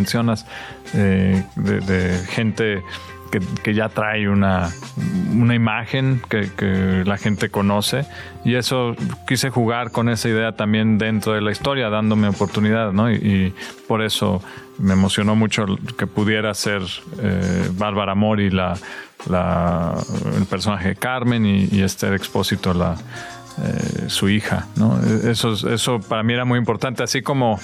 eh, 0.94 1.44
de, 1.56 2.18
gente 2.28 2.82
que, 3.30 3.40
que 3.62 3.74
ya 3.74 3.88
trae 3.88 4.28
una, 4.28 4.70
una 5.32 5.54
imagen 5.54 6.22
que, 6.28 7.02
la 7.04 7.16
gente 7.18 7.50
conoce 7.50 8.06
y 8.44 8.54
eso 8.54 8.94
quise 9.26 9.50
jugar 9.50 9.90
con 9.90 10.08
esa 10.08 10.28
idea 10.28 10.52
también 10.52 10.98
dentro 10.98 11.32
de 11.32 11.40
la 11.40 11.50
historia, 11.50 11.90
dándome 11.90 12.28
oportunidad, 12.28 12.92
¿no? 12.92 13.10
Y, 13.10 13.54
por 13.88 14.02
eso 14.02 14.42
me 14.78 14.94
emocionó 14.94 15.36
mucho 15.36 15.66
que 15.98 16.06
pudiera 16.06 16.54
ser 16.54 16.82
eh, 17.20 17.68
Bárbara 17.72 18.14
Mori 18.14 18.50
la, 18.50 18.74
el 20.36 20.46
personaje 20.46 20.88
de 20.88 20.96
Carmen 20.96 21.44
y, 21.44 21.68
y 21.70 21.82
Esther 21.82 22.14
Expósito 22.14 22.72
la, 22.72 22.96
eh, 23.56 24.08
su 24.08 24.28
hija, 24.28 24.66
¿no? 24.74 24.98
Eso, 25.00 25.52
eso 25.72 26.00
para 26.00 26.24
mí 26.24 26.32
era 26.32 26.44
muy 26.44 26.58
importante, 26.58 27.04
así 27.04 27.22
como 27.22 27.60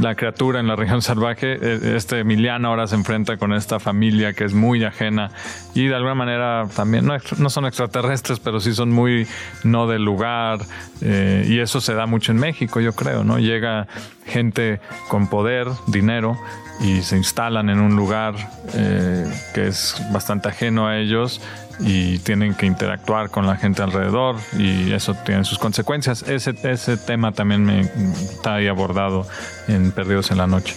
la 0.00 0.14
criatura 0.14 0.60
en 0.60 0.66
la 0.66 0.76
región 0.76 1.02
salvaje, 1.02 1.58
eh, 1.60 1.96
este 1.96 2.20
Emiliano 2.20 2.68
ahora 2.68 2.86
se 2.86 2.94
enfrenta 2.94 3.36
con 3.36 3.52
esta 3.52 3.80
familia 3.80 4.32
que 4.32 4.44
es 4.44 4.54
muy 4.54 4.84
ajena 4.84 5.30
y 5.74 5.86
de 5.86 5.94
alguna 5.94 6.14
manera 6.14 6.66
también 6.74 7.06
no, 7.06 7.16
no 7.38 7.50
son 7.50 7.66
extraterrestres, 7.66 8.38
pero 8.38 8.60
sí 8.60 8.74
son 8.74 8.90
muy 8.90 9.26
no 9.64 9.86
del 9.86 10.04
lugar 10.04 10.60
eh, 11.00 11.46
y 11.48 11.58
eso 11.58 11.80
se 11.80 11.94
da 11.94 12.06
mucho 12.06 12.32
en 12.32 12.38
México, 12.38 12.80
yo 12.80 12.92
creo, 12.92 13.24
¿no? 13.24 13.38
Llega 13.38 13.88
gente 14.26 14.80
con 15.08 15.28
poder, 15.28 15.68
dinero 15.86 16.38
y 16.80 17.02
se 17.02 17.16
instalan 17.16 17.70
en 17.70 17.80
un 17.80 17.96
lugar 17.96 18.34
eh, 18.74 19.26
que 19.54 19.68
es 19.68 20.02
bastante 20.12 20.48
ajeno 20.48 20.86
a 20.86 20.98
ellos 20.98 21.40
y 21.84 22.18
tienen 22.20 22.54
que 22.54 22.66
interactuar 22.66 23.30
con 23.30 23.46
la 23.46 23.56
gente 23.56 23.82
alrededor 23.82 24.36
y 24.58 24.92
eso 24.92 25.14
tiene 25.24 25.44
sus 25.44 25.58
consecuencias. 25.58 26.22
Ese, 26.28 26.54
ese 26.62 26.96
tema 26.96 27.32
también 27.32 27.64
me 27.64 27.80
está 27.80 28.54
ahí 28.56 28.68
abordado 28.68 29.26
en 29.68 29.92
Perdidos 29.92 30.30
en 30.30 30.38
la 30.38 30.46
Noche. 30.46 30.74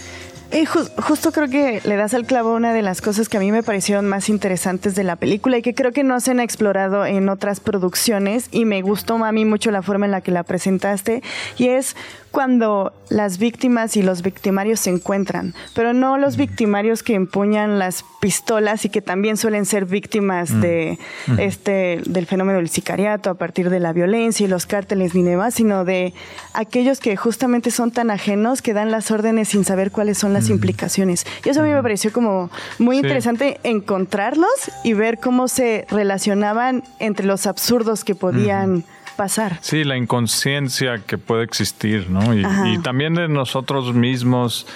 Y 0.52 0.64
ju- 0.64 0.88
justo 1.02 1.32
creo 1.32 1.48
que 1.48 1.80
le 1.84 1.96
das 1.96 2.14
al 2.14 2.24
clavo 2.24 2.54
una 2.54 2.72
de 2.72 2.80
las 2.80 3.00
cosas 3.02 3.28
que 3.28 3.36
a 3.36 3.40
mí 3.40 3.50
me 3.50 3.64
parecieron 3.64 4.06
más 4.08 4.28
interesantes 4.28 4.94
de 4.94 5.02
la 5.02 5.16
película 5.16 5.58
y 5.58 5.62
que 5.62 5.74
creo 5.74 5.90
que 5.90 6.04
no 6.04 6.20
se 6.20 6.30
han 6.30 6.38
explorado 6.38 7.04
en 7.04 7.28
otras 7.28 7.58
producciones 7.58 8.46
y 8.52 8.64
me 8.64 8.80
gustó 8.80 9.16
a 9.24 9.32
mí 9.32 9.44
mucho 9.44 9.72
la 9.72 9.82
forma 9.82 10.06
en 10.06 10.12
la 10.12 10.20
que 10.20 10.30
la 10.30 10.44
presentaste 10.44 11.20
y 11.58 11.66
es 11.68 11.96
cuando 12.36 12.92
las 13.08 13.38
víctimas 13.38 13.96
y 13.96 14.02
los 14.02 14.20
victimarios 14.20 14.80
se 14.80 14.90
encuentran, 14.90 15.54
pero 15.74 15.94
no 15.94 16.18
los 16.18 16.36
victimarios 16.36 17.02
que 17.02 17.14
empuñan 17.14 17.78
las 17.78 18.04
pistolas 18.20 18.84
y 18.84 18.90
que 18.90 19.00
también 19.00 19.38
suelen 19.38 19.64
ser 19.64 19.86
víctimas 19.86 20.60
de 20.60 20.98
este 21.38 22.02
del 22.04 22.26
fenómeno 22.26 22.58
del 22.58 22.68
sicariato 22.68 23.30
a 23.30 23.34
partir 23.36 23.70
de 23.70 23.80
la 23.80 23.94
violencia 23.94 24.44
y 24.44 24.50
los 24.50 24.66
cárteles 24.66 25.14
ni 25.14 25.22
demás, 25.22 25.54
sino 25.54 25.86
de 25.86 26.12
aquellos 26.52 27.00
que 27.00 27.16
justamente 27.16 27.70
son 27.70 27.90
tan 27.90 28.10
ajenos 28.10 28.60
que 28.60 28.74
dan 28.74 28.90
las 28.90 29.10
órdenes 29.10 29.48
sin 29.48 29.64
saber 29.64 29.90
cuáles 29.90 30.18
son 30.18 30.34
las 30.34 30.50
implicaciones. 30.50 31.24
Y 31.42 31.48
eso 31.48 31.60
a 31.60 31.64
mí 31.64 31.70
me 31.70 31.82
pareció 31.82 32.12
como 32.12 32.50
muy 32.78 32.96
Sí. 32.96 33.00
interesante 33.00 33.60
encontrarlos 33.62 34.70
y 34.84 34.92
ver 34.92 35.20
cómo 35.20 35.48
se 35.48 35.86
relacionaban 35.88 36.82
entre 36.98 37.24
los 37.24 37.46
absurdos 37.46 38.04
que 38.04 38.14
podían 38.14 38.84
pasar. 39.16 39.58
Sí, 39.60 39.84
la 39.84 39.96
inconsciencia 39.96 40.98
que 41.06 41.18
puede 41.18 41.44
existir, 41.44 42.10
¿no? 42.10 42.34
Y, 42.34 42.78
también 42.82 43.14
de 43.14 43.28
nosotros 43.28 43.94
mismos, 43.94 44.66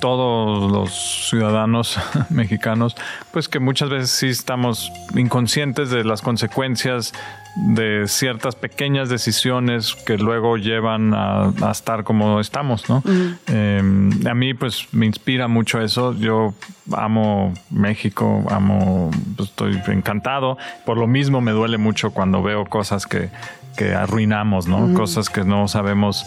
todos 0.00 0.70
los 0.70 1.28
ciudadanos 1.28 1.98
mexicanos, 2.30 2.96
pues 3.32 3.48
que 3.48 3.58
muchas 3.58 3.90
veces 3.90 4.10
sí 4.10 4.28
estamos 4.28 4.92
inconscientes 5.14 5.90
de 5.90 6.04
las 6.04 6.22
consecuencias 6.22 7.12
de 7.56 8.06
ciertas 8.06 8.54
pequeñas 8.54 9.08
decisiones 9.08 9.96
que 10.06 10.16
luego 10.16 10.56
llevan 10.56 11.12
a, 11.12 11.52
a 11.60 11.70
estar 11.72 12.04
como 12.04 12.38
estamos, 12.38 12.88
¿no? 12.88 13.02
Eh, 13.48 13.82
a 14.28 14.34
mí 14.34 14.54
pues 14.54 14.86
me 14.92 15.06
inspira 15.06 15.48
mucho 15.48 15.80
eso. 15.80 16.14
Yo 16.14 16.54
amo 16.92 17.52
México, 17.70 18.44
amo, 18.50 19.10
pues, 19.36 19.48
estoy 19.48 19.80
encantado. 19.88 20.56
Por 20.86 20.98
lo 20.98 21.06
mismo 21.06 21.40
me 21.40 21.52
duele 21.52 21.78
mucho 21.78 22.12
cuando 22.12 22.42
veo 22.42 22.64
cosas 22.64 23.06
que, 23.06 23.30
que 23.78 23.94
arruinamos, 23.94 24.66
¿no? 24.66 24.92
Cosas 24.92 25.30
que 25.30 25.44
no 25.44 25.68
sabemos 25.68 26.26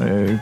eh, 0.00 0.38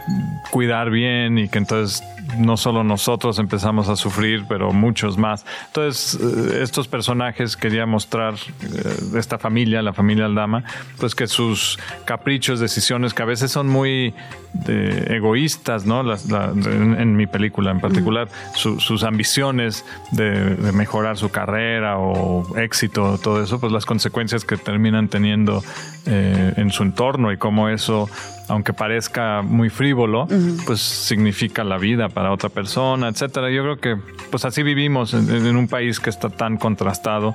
cuidar 0.51 0.91
bien 0.91 1.39
y 1.39 1.49
que 1.49 1.59
entonces 1.59 2.03
no 2.39 2.57
solo 2.57 2.83
nosotros 2.85 3.39
empezamos 3.39 3.89
a 3.89 3.97
sufrir, 3.97 4.45
pero 4.49 4.73
muchos 4.73 5.19
más. 5.19 5.45
Entonces, 5.67 6.19
eh, 6.21 6.63
estos 6.63 6.89
personajes 6.89 7.57
quería 7.57 7.87
mostrar 7.87 8.35
eh, 8.35 9.19
esta 9.19 9.39
familia, 9.39 9.83
la 9.83 9.93
familia 9.93 10.25
Aldama, 10.27 10.65
pues 10.99 11.15
que 11.15 11.27
sus 11.27 11.79
caprichos, 12.07 12.61
decisiones 12.61 13.13
que 13.15 13.23
a 13.23 13.27
veces 13.27 13.53
son 13.53 13.69
muy 13.69 14.15
de, 14.55 15.17
egoístas, 15.17 15.85
¿no? 15.85 16.03
Las- 16.03 16.27
la- 16.31 16.51
en, 16.55 16.99
en 16.99 17.17
mi 17.17 17.27
película 17.27 17.71
en 17.71 17.81
particular, 17.81 18.29
su- 18.55 18.81
sus 18.81 19.03
ambiciones 19.05 19.85
de, 20.13 20.57
de 20.57 20.73
mejorar 20.73 21.17
su 21.19 21.29
carrera 21.31 21.99
o 21.99 22.57
éxito, 22.57 23.19
todo 23.23 23.43
eso, 23.43 23.61
pues 23.61 23.73
las 23.73 23.85
consecuencias 23.85 24.45
que 24.45 24.57
terminan 24.57 25.09
teniendo 25.09 25.63
en 26.07 26.71
su 26.71 26.83
entorno 26.83 27.33
y 27.33 27.39
cómo 27.39 27.69
eso 27.71 28.11
aunque 28.49 28.73
parezca 28.73 29.43
muy 29.43 29.71
frívolo, 29.71 30.27
pues 30.67 30.81
significa 30.81 31.65
la 31.65 31.79
vida 31.79 32.09
para 32.09 32.33
otra 32.33 32.49
persona, 32.49 33.09
etcétera. 33.09 33.51
Yo 33.51 33.63
creo 33.63 33.77
que 33.79 33.97
pues 34.31 34.45
así 34.45 34.63
vivimos 34.63 35.15
en, 35.15 35.31
en 35.31 35.57
un 35.57 35.69
país 35.69 36.01
que 36.01 36.11
está 36.11 36.29
tan 36.29 36.57
contrastado, 36.57 37.35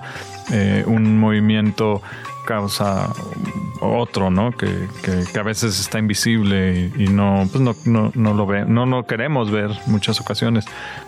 eh, 0.51 0.83
un 0.85 1.17
movimiento 1.17 2.01
causa 2.53 3.09
otro, 3.81 4.29
¿no? 4.31 4.51
Que, 4.51 4.87
que- 5.03 5.23
que 5.31 5.39
a 5.39 5.43
veces 5.43 5.79
está 5.79 5.99
invisible 5.99 6.91
y, 6.97 7.03
y 7.03 7.07
no, 7.07 7.47
pues 7.51 7.61
no, 7.63 7.75
no, 7.85 8.11
no 8.15 8.33
lo 8.33 8.45
ve, 8.47 8.65
no 8.65 8.85
lo 8.87 9.05
queremos 9.05 9.51
ver 9.51 9.69
muchas 9.85 10.19
ocasiones. 10.19 10.65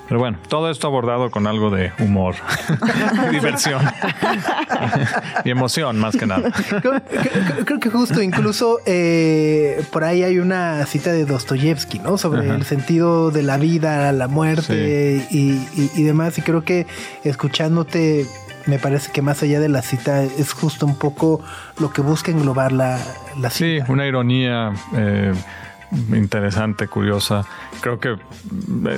Pero 0.08 0.20
bueno, 0.20 0.38
todo 0.50 0.70
esto 0.70 0.88
abordado 0.88 1.32
con 1.32 1.48
algo 1.48 1.70
de 1.72 1.92
humor, 2.00 2.36
diversión 3.32 3.82
y 5.44 5.50
emoción 5.50 5.98
más 6.00 6.16
que 6.16 6.26
nada. 6.28 6.52
Creo, 6.52 6.82
creo- 6.82 7.02
creo 7.66 7.80
que 7.80 7.90
justo 7.90 8.22
incluso 8.22 8.78
eh, 8.86 9.84
por 9.92 10.04
ahí 10.04 10.24
hay 10.24 10.38
una 10.40 10.86
cita 10.86 11.12
de 11.12 11.26
Dostoyevsky, 11.26 12.00
¿no? 12.00 12.18
Sobre 12.18 12.42
Ajá. 12.46 12.56
el 12.56 12.66
sentido 12.66 13.32
de 13.32 13.42
la 13.44 13.58
vida, 13.58 14.12
la 14.12 14.28
muerte 14.28 15.26
y, 15.32 15.38
y- 15.76 15.92
y 15.96 16.04
demás. 16.04 16.38
Y 16.38 16.42
creo 16.42 16.64
que 16.64 16.86
escuchándote, 17.24 18.26
me 18.68 18.80
parece 18.80 19.12
que 19.12 19.22
más 19.22 19.42
allá 19.44 19.60
de 19.60 19.70
la 19.70 19.82
cita 19.82 20.24
es 20.24 20.54
justo 20.54 20.86
un 20.86 20.98
poco 20.98 21.42
lo 21.80 21.92
que 21.92 22.02
busca 22.02 22.32
englobar 22.32 22.72
la, 22.72 23.00
la 23.40 23.50
Sí, 23.50 23.80
cita. 23.80 23.92
una 23.92 24.06
ironía 24.08 24.72
eh, 24.96 25.34
interesante, 26.14 26.88
curiosa. 26.88 27.46
Creo 27.82 28.00
que 28.00 28.18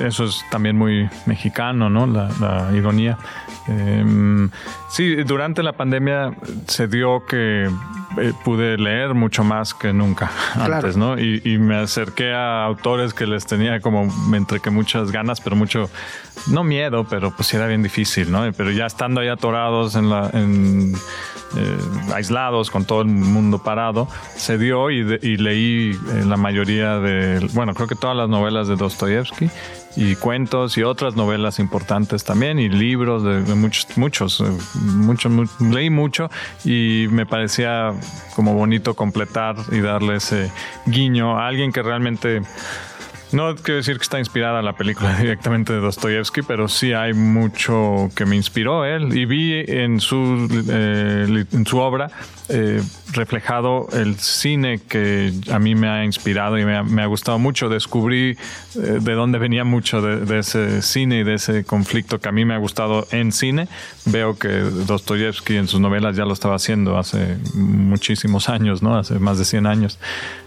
eso 0.06 0.26
es 0.26 0.44
también 0.52 0.78
muy 0.78 1.10
mexicano, 1.26 1.90
¿no? 1.90 2.06
La, 2.08 2.30
la 2.40 2.70
ironía. 2.76 3.18
Eh, 3.68 4.50
sí, 4.94 5.16
durante 5.24 5.64
la 5.64 5.74
pandemia 5.74 6.34
se 6.68 6.88
dio 6.88 7.26
que 7.26 7.70
eh, 8.18 8.34
pude 8.46 8.78
leer 8.78 9.14
mucho 9.14 9.44
más 9.44 9.74
que 9.74 9.92
nunca 9.92 10.32
Claro. 10.54 10.76
antes, 10.76 10.96
¿no? 10.98 11.20
Y, 11.20 11.42
y 11.44 11.58
me 11.58 11.76
acerqué 11.78 12.34
a 12.34 12.64
autores 12.66 13.14
que 13.14 13.26
les 13.26 13.46
tenía 13.46 13.80
como 13.82 14.08
entre 14.36 14.60
que 14.60 14.70
muchas 14.70 15.12
ganas, 15.12 15.42
pero 15.42 15.56
mucho, 15.56 15.90
no 16.48 16.64
miedo, 16.64 17.06
pero 17.10 17.32
pues 17.36 17.54
era 17.54 17.68
bien 17.68 17.82
difícil, 17.84 18.32
¿no? 18.32 18.44
Pero 18.56 18.72
ya 18.72 18.86
estando 18.86 19.22
ahí 19.22 19.28
atorados 19.30 19.96
en 19.96 20.10
la, 20.10 20.30
en, 20.34 20.94
eh, 21.56 21.78
aislados 22.14 22.70
con 22.72 22.86
todo 22.86 23.02
el 23.02 23.08
mundo 23.08 23.64
parado, 23.64 24.08
se 24.36 24.58
dio 24.58 24.90
y, 24.92 25.04
de- 25.04 25.20
y 25.22 25.38
leí 25.38 25.92
eh, 25.92 26.24
la 26.26 26.38
mayoría 26.38 27.00
de, 27.00 27.40
bueno, 27.54 27.74
creo 27.74 27.88
que 27.88 27.96
todas 27.96 28.16
las 28.16 28.30
novelas 28.30 28.68
de 28.68 28.76
Dostoyevsky 28.76 29.50
y 29.96 30.16
cuentos 30.16 30.78
y 30.78 30.84
otras 30.84 31.16
novelas 31.16 31.60
importantes 31.60 32.24
también 32.24 32.58
y 32.60 32.68
libros 32.70 33.24
de, 33.24 33.44
de 33.44 33.56
muchos, 33.56 33.88
muchos, 33.98 34.40
eh, 34.42 34.44
mucho, 34.82 35.30
mu- 35.30 35.46
leí 35.72 35.90
mucho 35.90 36.30
y 36.66 37.08
me 37.12 37.26
parecía 37.26 37.92
como 38.36 38.54
bonito 38.56 38.96
completar 38.96 39.56
y 39.72 39.80
darle 39.82 40.16
ese 40.16 40.52
guiño 40.88 41.38
a 41.38 41.48
alguien 41.48 41.72
que 41.72 41.84
realmente 41.84 42.42
no 43.32 43.56
quiero 43.56 43.78
decir 43.78 43.98
que 43.98 44.04
está 44.04 44.20
inspirada 44.20 44.62
la 44.62 44.74
película 44.74 45.16
directamente 45.20 45.74
de 45.74 45.80
Dostoyevsky, 45.80 46.42
pero 46.44 46.68
sí 46.68 46.94
hay 46.94 47.14
mucho 47.14 48.10
que 48.16 48.26
me 48.26 48.36
inspiró 48.36 48.86
él 48.86 49.18
y 49.18 49.26
vi 49.26 49.64
en 49.68 50.00
su, 50.00 50.48
eh, 50.70 51.46
en 51.52 51.66
su 51.66 51.78
obra 51.80 52.12
eh, 52.56 52.84
reflejado 53.14 53.88
el 53.94 54.20
cine 54.20 54.80
que 54.80 55.34
a 55.52 55.58
mí 55.58 55.74
me 55.74 55.88
ha 55.88 56.06
inspirado 56.06 56.60
y 56.60 56.66
me 56.66 57.02
ha, 57.02 57.06
gustado 57.08 57.40
mucho. 57.40 57.68
Descubrí 57.68 58.38
eh, 58.76 59.00
de 59.02 59.14
dónde 59.14 59.40
venía 59.40 59.64
mucho 59.64 60.04
de, 60.04 60.18
de 60.18 60.38
ese 60.38 60.84
cine 60.84 61.22
y 61.22 61.24
de 61.24 61.34
ese 61.34 61.64
conflicto 61.64 62.20
que 62.20 62.30
a 62.30 62.32
mí 62.32 62.46
me 62.46 62.54
ha 62.54 62.60
gustado 62.60 63.08
en 63.10 63.32
cine. 63.32 63.68
Veo 64.06 64.38
que 64.38 64.50
Dostoyevsky 64.50 65.58
en 65.58 65.68
sus 65.68 65.80
novelas 65.80 66.16
ya 66.16 66.26
lo 66.26 66.34
estaba 66.34 66.56
haciendo 66.56 67.00
hace 67.00 67.38
muchísimos 67.56 68.50
años, 68.50 68.84
¿no? 68.84 68.98
Hace 68.98 69.18
más 69.18 69.40
de 69.40 69.46
100 69.46 69.66
años. 69.66 69.98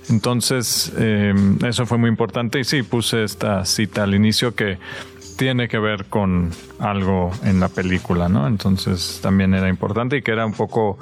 Entonces, 0.08 0.92
eh, 0.96 1.34
eso 1.66 1.86
fue 1.86 1.98
muy 1.98 2.08
importante 2.08 2.60
y 2.60 2.64
sí, 2.64 2.84
puse 2.84 3.24
esta 3.24 3.64
cita 3.64 4.04
al 4.04 4.14
inicio 4.14 4.54
que 4.54 4.78
tiene 5.36 5.68
que 5.68 5.78
ver 5.78 6.06
con 6.06 6.50
algo 6.78 7.30
en 7.44 7.60
la 7.60 7.68
película, 7.68 8.28
¿no? 8.28 8.46
Entonces 8.46 9.20
también 9.22 9.54
era 9.54 9.68
importante 9.68 10.16
y 10.16 10.22
que 10.22 10.32
era 10.32 10.46
un 10.46 10.54
poco, 10.54 10.98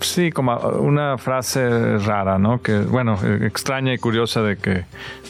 sí, 0.00 0.30
como 0.32 0.56
una 0.56 1.18
frase 1.18 1.98
rara, 1.98 2.38
¿no? 2.38 2.62
Que, 2.62 2.78
bueno, 2.78 3.18
eh, 3.22 3.46
extraña 3.46 3.92
y 3.92 3.98
curiosa 3.98 4.42
de 4.42 4.56
que 4.56 4.84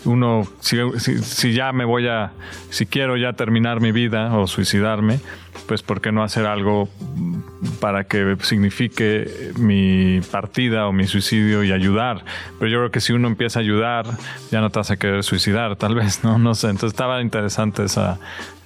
uno, 0.04 0.46
si, 0.60 0.78
si, 0.98 1.52
ya 1.52 1.72
me 1.72 1.84
voy 1.84 2.08
a, 2.08 2.32
si 2.70 2.86
quiero 2.86 3.16
ya 3.16 3.32
terminar 3.34 3.80
mi 3.80 3.92
vida 3.92 4.36
o 4.36 4.46
suicidarme, 4.46 5.20
pues 5.66 5.82
¿por 5.82 6.00
qué 6.00 6.12
no 6.12 6.22
hacer 6.22 6.46
algo 6.46 6.88
para 7.80 8.04
que 8.04 8.36
signifique 8.42 9.52
mi 9.58 10.20
partida 10.30 10.86
o 10.86 10.92
mi 10.92 11.06
suicidio 11.06 11.62
y 11.64 11.72
ayudar? 11.72 12.24
Pero 12.58 12.70
yo 12.70 12.78
creo 12.78 12.90
que 12.90 13.00
si 13.00 13.12
uno 13.12 13.28
empieza 13.28 13.60
a 13.60 13.62
ayudar, 13.62 14.06
ya 14.50 14.60
no 14.60 14.70
te 14.70 14.78
vas 14.78 14.90
a 14.90 14.96
querer 14.96 15.22
suicidar, 15.22 15.76
tal 15.76 15.94
vez, 15.94 16.24
¿no? 16.24 16.38
No 16.38 16.54
sé. 16.54 16.68
Entonces 16.68 16.92
estaba 16.92 17.20
interesante 17.20 17.84
esa, 17.84 18.18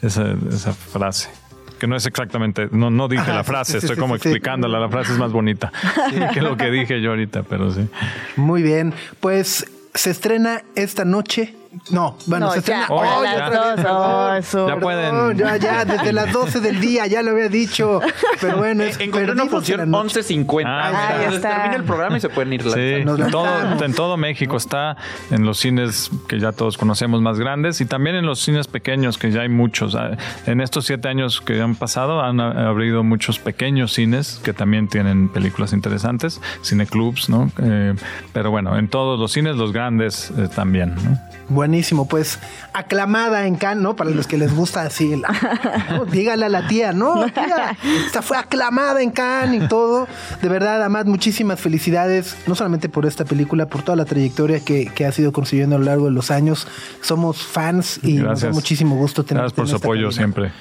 esa, 0.02 0.34
esa 0.50 0.72
frase. 0.72 1.43
Que 1.78 1.86
no 1.86 1.96
es 1.96 2.06
exactamente, 2.06 2.68
no, 2.70 2.90
no 2.90 3.08
dije 3.08 3.22
Ajá, 3.22 3.34
la 3.34 3.44
frase, 3.44 3.72
sí, 3.72 3.80
sí, 3.80 3.86
estoy 3.86 3.96
sí, 3.96 4.00
como 4.00 4.14
explicándola, 4.14 4.78
la 4.78 4.88
frase 4.88 5.12
es 5.12 5.18
más 5.18 5.32
bonita 5.32 5.72
que 6.32 6.40
lo 6.40 6.56
que 6.56 6.70
dije 6.70 7.00
yo 7.00 7.10
ahorita, 7.10 7.42
pero 7.42 7.72
sí. 7.72 7.88
Muy 8.36 8.62
bien. 8.62 8.94
Pues 9.20 9.66
se 9.94 10.10
estrena 10.10 10.62
esta 10.74 11.04
noche. 11.04 11.54
No, 11.90 12.16
bueno, 12.26 12.46
No, 12.46 12.52
se 12.52 12.58
estrena 12.60 12.86
ya, 12.88 12.94
Oh, 12.94 13.00
hoy. 13.00 13.06
ya. 13.24 13.46
a 13.46 13.50
las 13.50 13.52
dos, 13.82 13.86
oh, 13.90 14.42
su- 14.42 14.68
Ya 14.68 14.76
pueden- 14.80 15.38
Ya, 15.38 15.56
ya, 15.56 15.84
desde 15.84 16.12
las 16.12 16.32
12 16.32 16.60
del 16.60 16.80
día, 16.80 17.06
ya 17.06 17.22
lo 17.22 17.32
había 17.32 17.48
dicho. 17.48 18.00
Pero 18.40 18.56
bueno, 18.58 18.82
es 18.84 18.98
Encontré 19.00 19.32
una 19.32 19.46
función 19.46 19.80
en 19.80 19.90
la 19.90 19.98
noche. 20.02 20.20
11.50. 20.20 20.64
Ah, 20.66 20.92
ya 21.22 21.28
está. 21.36 21.48
termina 21.50 21.76
el 21.76 21.84
programa 21.84 22.16
y 22.16 22.20
se 22.20 22.28
pueden 22.28 22.52
ir 22.52 22.62
Sí, 22.62 22.68
en 22.80 23.04
todo, 23.04 23.16
lanzamos. 23.44 23.82
en 23.82 23.94
todo 23.94 24.16
México 24.16 24.56
está 24.56 24.96
en 25.30 25.44
los 25.44 25.58
cines 25.58 26.10
que 26.28 26.38
ya 26.40 26.52
todos 26.52 26.76
conocemos 26.78 27.20
más 27.20 27.38
grandes 27.38 27.80
y 27.80 27.86
también 27.86 28.16
en 28.16 28.26
los 28.26 28.40
cines 28.40 28.66
pequeños 28.68 29.18
que 29.18 29.30
ya 29.30 29.42
hay 29.42 29.48
muchos. 29.48 29.94
Ah, 29.94 30.12
En 30.46 30.60
estos 30.60 30.86
siete 30.86 31.08
años 31.08 31.40
que 31.40 31.60
han 31.60 31.74
pasado 31.74 32.20
han 32.22 32.40
ah, 32.40 32.68
abrido 32.68 33.02
muchos 33.04 33.38
pequeños 33.38 33.92
cines 33.92 34.40
que 34.44 34.52
también 34.52 34.88
tienen 34.88 35.28
películas 35.28 35.72
interesantes, 35.72 36.40
cineclubs, 36.62 37.28
¿no? 37.28 37.50
Eh, 37.62 37.94
pero 38.32 38.50
bueno, 38.50 38.76
en 38.78 38.88
todos 38.88 39.18
los 39.18 39.32
cines, 39.32 39.56
los 39.56 39.72
grandes 39.72 40.30
eh, 40.36 40.48
también, 40.54 40.94
¿no? 40.94 41.18
Buenísimo, 41.68 42.06
pues 42.06 42.38
aclamada 42.74 43.46
en 43.46 43.56
Cannes, 43.56 43.82
¿no? 43.82 43.96
Para 43.96 44.10
los 44.10 44.26
que 44.26 44.36
les 44.36 44.54
gusta 44.54 44.82
así, 44.82 45.14
el- 45.14 45.22
¿no? 45.22 46.04
dígale 46.04 46.44
a 46.44 46.48
la 46.50 46.66
tía, 46.66 46.92
¿no? 46.92 47.24
Tía, 47.32 47.74
esta 48.06 48.20
fue 48.20 48.36
aclamada 48.36 49.00
en 49.00 49.10
Cannes 49.10 49.62
y 49.62 49.66
todo. 49.68 50.06
De 50.42 50.48
verdad, 50.50 50.82
Amad, 50.84 51.06
muchísimas 51.06 51.58
felicidades, 51.58 52.36
no 52.46 52.54
solamente 52.54 52.90
por 52.90 53.06
esta 53.06 53.24
película, 53.24 53.64
por 53.64 53.80
toda 53.80 53.96
la 53.96 54.04
trayectoria 54.04 54.60
que, 54.60 54.86
que 54.94 55.06
has 55.06 55.18
ido 55.18 55.32
consiguiendo 55.32 55.76
a 55.76 55.78
lo 55.78 55.86
largo 55.86 56.04
de 56.04 56.10
los 56.10 56.30
años. 56.30 56.66
Somos 57.00 57.42
fans 57.42 57.98
y 58.02 58.14
nos 58.16 58.22
da 58.24 58.28
Gracias. 58.28 58.52
muchísimo 58.54 58.96
gusto 58.96 59.24
tenerte 59.24 59.44
Gracias 59.44 59.56
por 59.56 59.68
su 59.68 59.76
apoyo 59.76 60.12
siempre. 60.12 60.52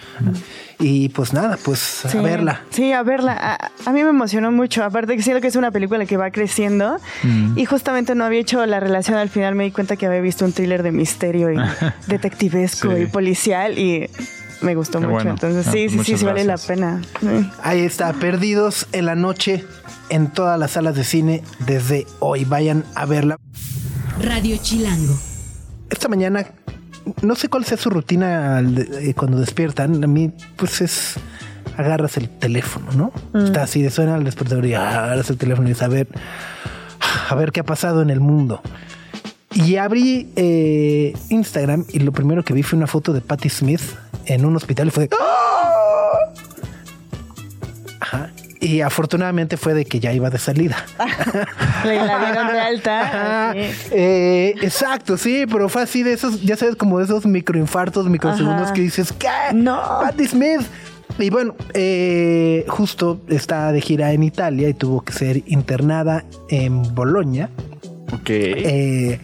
Y 0.79 1.09
pues 1.09 1.33
nada, 1.33 1.57
pues 1.63 1.79
Sí. 1.79 2.17
a 2.17 2.21
verla. 2.21 2.61
Sí, 2.71 2.91
a 2.91 3.03
verla. 3.03 3.33
A, 3.39 3.89
a 3.89 3.93
mí 3.93 4.03
me 4.03 4.09
emocionó 4.09 4.51
mucho. 4.51 4.83
Aparte 4.83 5.15
que 5.15 5.21
siento 5.21 5.39
que 5.41 5.47
es 5.47 5.55
una 5.55 5.71
película 5.71 6.05
que 6.05 6.17
va 6.17 6.31
creciendo. 6.31 6.97
Mm. 7.23 7.57
Y 7.57 7.65
justamente 7.65 8.15
no 8.15 8.25
había 8.25 8.39
hecho 8.39 8.65
la 8.65 8.79
relación 8.79 9.17
al 9.17 9.29
final. 9.29 9.55
Me 9.55 9.65
di 9.65 9.71
cuenta 9.71 9.95
que 9.95 10.07
había 10.07 10.19
visto 10.19 10.43
un 10.45 10.51
thriller 10.51 10.81
de 10.83 10.91
misterio 10.93 11.51
y 11.51 11.57
detectivesco 12.07 12.95
Sí. 12.95 13.01
y 13.03 13.05
policial. 13.07 13.77
Y 13.77 14.09
me 14.61 14.75
gustó 14.75 14.99
Qué 14.99 15.07
mucho. 15.07 15.15
bueno. 15.15 15.31
Entonces 15.31 15.67
Ah, 15.67 15.71
sí, 15.71 15.87
pues 15.93 16.05
sí, 16.07 16.13
sí, 16.13 16.19
sí 16.19 16.25
vale 16.25 16.43
la 16.45 16.57
pena. 16.57 17.01
Ahí 17.61 17.81
está, 17.81 18.13
Perdidos 18.13 18.87
en 18.93 19.05
la 19.07 19.15
noche 19.15 19.65
en 20.09 20.27
todas 20.31 20.57
las 20.59 20.71
salas 20.71 20.95
de 20.95 21.03
cine 21.03 21.43
desde 21.65 22.05
hoy. 22.19 22.45
Vayan 22.45 22.83
a 22.95 23.05
verla. 23.05 23.37
Radio 24.21 24.57
Chilango. 24.61 25.17
Esta 25.89 26.07
mañana, 26.07 26.45
no 27.21 27.35
sé 27.35 27.49
cuál 27.49 27.65
sea 27.65 27.77
su 27.77 27.89
rutina 27.89 28.57
al 28.57 28.77
eh, 28.79 29.13
cuando 29.15 29.39
despiertan. 29.39 30.03
A 30.03 30.07
mí, 30.07 30.31
pues 30.55 30.81
es 30.81 31.15
agarras 31.77 32.17
el 32.17 32.29
teléfono, 32.29 32.87
¿no? 33.33 33.43
Está 33.43 33.63
así 33.63 33.81
de 33.81 33.89
suena 33.89 34.15
el 34.15 34.23
despertador 34.23 34.65
y 34.67 34.75
agarras 34.75 35.29
el 35.31 35.37
teléfono 35.37 35.67
y 35.67 35.71
dices, 35.71 35.83
a 35.83 35.87
ver, 35.87 36.07
a 37.29 37.33
ver 37.35 37.51
qué 37.51 37.61
ha 37.61 37.63
pasado 37.65 38.01
en 38.03 38.11
el 38.11 38.19
mundo. 38.19 38.61
Y 39.55 39.77
abrí 39.77 40.29
eh, 40.35 41.13
Instagram 41.29 41.85
y 41.89 41.99
lo 41.99 42.11
primero 42.11 42.43
que 42.43 42.53
vi 42.53 42.63
fue 42.63 42.77
una 42.77 42.87
foto 42.87 43.13
de 43.13 43.21
Patti 43.21 43.49
Smith 43.49 43.81
en 44.25 44.45
un 44.45 44.55
hospital 44.55 44.87
y 44.87 44.91
fue 44.91 45.07
de, 45.07 45.15
¡Ah! 45.19 46.33
Ajá. 47.99 48.29
Y 48.59 48.79
afortunadamente 48.81 49.57
fue 49.57 49.73
de 49.73 49.83
que 49.85 49.99
ya 49.99 50.13
iba 50.13 50.29
de 50.29 50.37
salida. 50.39 50.77
Le 51.85 51.95
la 51.97 52.19
dieron 52.25 52.47
de 52.47 52.59
alta. 52.59 53.01
Ajá. 53.01 53.53
Eh, 53.91 54.55
exacto, 54.61 55.17
sí, 55.17 55.45
pero 55.51 55.67
fue 55.67 55.81
así 55.81 56.01
de 56.03 56.13
esos, 56.13 56.41
ya 56.41 56.55
sabes, 56.55 56.75
como 56.77 56.97
de 56.99 57.05
esos 57.05 57.25
microinfartos, 57.25 58.07
microsegundos 58.07 58.63
Ajá. 58.67 58.73
que 58.73 58.81
dices, 58.81 59.13
¿qué? 59.13 59.27
No. 59.53 59.81
Patti 60.01 60.27
Smith. 60.27 60.61
Y 61.19 61.29
bueno, 61.29 61.55
eh, 61.73 62.65
justo 62.69 63.21
está 63.27 63.71
de 63.71 63.81
gira 63.81 64.13
en 64.13 64.23
Italia 64.23 64.69
y 64.69 64.73
tuvo 64.73 65.01
que 65.01 65.11
ser 65.13 65.43
internada 65.45 66.23
en 66.49 66.81
Bolonia, 66.95 67.49
Ok. 68.13 68.29
eh, 68.29 69.19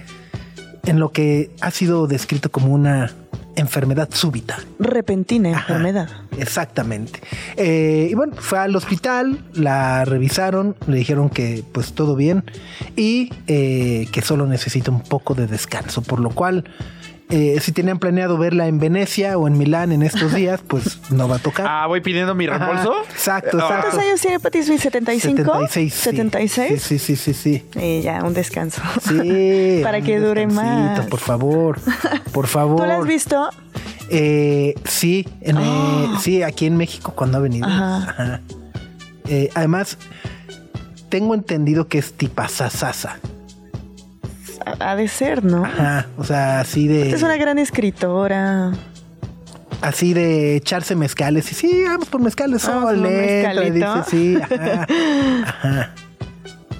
en 0.85 0.99
lo 0.99 1.11
que 1.11 1.51
ha 1.61 1.71
sido 1.71 2.07
descrito 2.07 2.51
como 2.51 2.73
una 2.73 3.11
enfermedad 3.55 4.09
súbita. 4.11 4.57
Repentina 4.79 5.49
Ajá. 5.49 5.73
enfermedad. 5.73 6.09
Exactamente. 6.37 7.19
Eh, 7.57 8.07
y 8.11 8.13
bueno, 8.13 8.35
fue 8.37 8.59
al 8.59 8.75
hospital, 8.75 9.43
la 9.53 10.05
revisaron, 10.05 10.75
le 10.87 10.97
dijeron 10.97 11.29
que 11.29 11.63
pues 11.71 11.93
todo 11.93 12.15
bien 12.15 12.43
y 12.95 13.31
eh, 13.47 14.07
que 14.11 14.21
solo 14.21 14.45
necesita 14.47 14.91
un 14.91 15.01
poco 15.01 15.35
de 15.35 15.47
descanso, 15.47 16.01
por 16.01 16.19
lo 16.19 16.29
cual 16.29 16.63
eh, 17.29 17.59
si 17.61 17.71
tenían 17.71 17.99
planeado 17.99 18.37
verla 18.39 18.67
en 18.67 18.79
Venecia 18.79 19.37
o 19.37 19.47
en 19.47 19.57
Milán 19.57 19.91
en 19.91 20.01
estos 20.01 20.33
días, 20.35 20.61
pues 20.67 20.99
no 21.11 21.27
va 21.27 21.35
a 21.35 21.39
tocar. 21.39 21.67
Ah, 21.69 21.85
voy 21.87 22.01
pidiendo 22.01 22.33
mi 22.33 22.47
reembolso. 22.47 22.93
Ajá, 22.93 23.11
exacto, 23.11 23.57
Ah, 23.57 23.61
exacto. 23.61 23.81
¿Cuántos 23.81 23.99
años 23.99 24.21
tiene 24.21 24.39
Patti 24.39 24.63
Smith? 24.63 24.81
¿75? 24.81 25.67
76. 25.69 25.93
sí. 25.93 26.09
¿76? 26.09 26.67
Sí, 26.67 26.77
sí, 26.79 26.99
sí, 26.99 27.15
sí, 27.15 27.33
sí. 27.33 27.65
Y 27.79 28.01
ya, 28.01 28.23
un 28.23 28.33
descanso. 28.33 28.81
Sí, 29.07 29.79
Para 29.83 30.01
que 30.01 30.19
dure 30.19 30.47
más. 30.47 31.05
Por 31.07 31.19
favor, 31.19 31.79
por 32.33 32.47
favor. 32.47 32.81
¿Tú 32.81 32.85
la 32.85 32.97
has 32.97 33.05
visto? 33.05 33.49
Eh, 34.09 34.73
sí, 34.85 35.27
en, 35.41 35.57
eh, 35.59 36.07
sí, 36.19 36.41
aquí 36.41 36.65
en 36.65 36.77
México 36.77 37.13
cuando 37.15 37.37
ha 37.37 37.41
venido. 37.41 37.67
Ajá. 37.67 37.97
Ajá. 38.09 38.41
Eh, 39.27 39.51
además, 39.53 39.99
tengo 41.09 41.35
entendido 41.35 41.87
que 41.87 41.99
es 41.99 42.13
tipasasasa. 42.13 43.19
Ha 44.79 44.95
de 44.95 45.07
ser, 45.07 45.43
¿no? 45.43 45.65
Ajá. 45.65 46.07
O 46.17 46.23
sea, 46.23 46.59
así 46.61 46.87
de. 46.87 47.11
Es 47.11 47.23
una 47.23 47.37
gran 47.37 47.59
escritora. 47.59 48.71
Así 49.81 50.13
de 50.13 50.57
echarse 50.57 50.95
mezcales. 50.95 51.51
Y 51.51 51.55
sí, 51.55 51.83
vamos 51.85 52.09
por 52.09 52.21
mezcales. 52.21 52.65
Vamos 52.67 52.83
por 52.91 52.95
un 52.97 53.73
dice, 53.73 53.87
sí. 54.09 54.37
Ajá. 54.41 54.87
Ajá. 55.45 55.93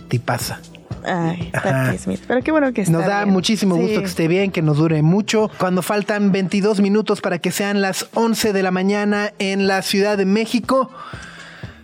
Tipasa. 0.09 0.59
Ay. 1.05 1.49
Patti 1.53 1.97
Smith. 1.97 2.21
Pero 2.27 2.41
qué 2.41 2.51
bueno 2.51 2.73
que 2.73 2.81
está 2.81 2.91
Nos 2.91 3.05
da 3.05 3.23
bien. 3.23 3.33
muchísimo 3.33 3.75
Sí. 3.75 3.81
gusto 3.83 3.99
que 4.01 4.05
esté 4.07 4.27
bien, 4.27 4.51
que 4.51 4.61
nos 4.61 4.77
dure 4.77 5.01
mucho. 5.01 5.49
Cuando 5.57 5.81
faltan 5.81 6.31
22 6.33 6.81
minutos 6.81 7.21
para 7.21 7.39
que 7.39 7.51
sean 7.51 7.81
las 7.81 8.07
11 8.15 8.51
de 8.51 8.63
la 8.63 8.71
mañana 8.71 9.31
en 9.39 9.67
la 9.67 9.81
Ciudad 9.81 10.17
de 10.17 10.25
México, 10.25 10.91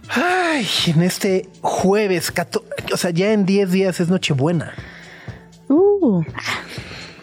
Ay, 0.10 0.68
en 0.88 1.02
este 1.02 1.50
jueves, 1.62 2.32
o 2.94 2.98
sea, 2.98 3.10
ya 3.10 3.32
en 3.32 3.46
10 3.46 3.72
días 3.72 4.00
es 4.00 4.08
Nochebuena. 4.10 4.74
Uh, 5.68 6.24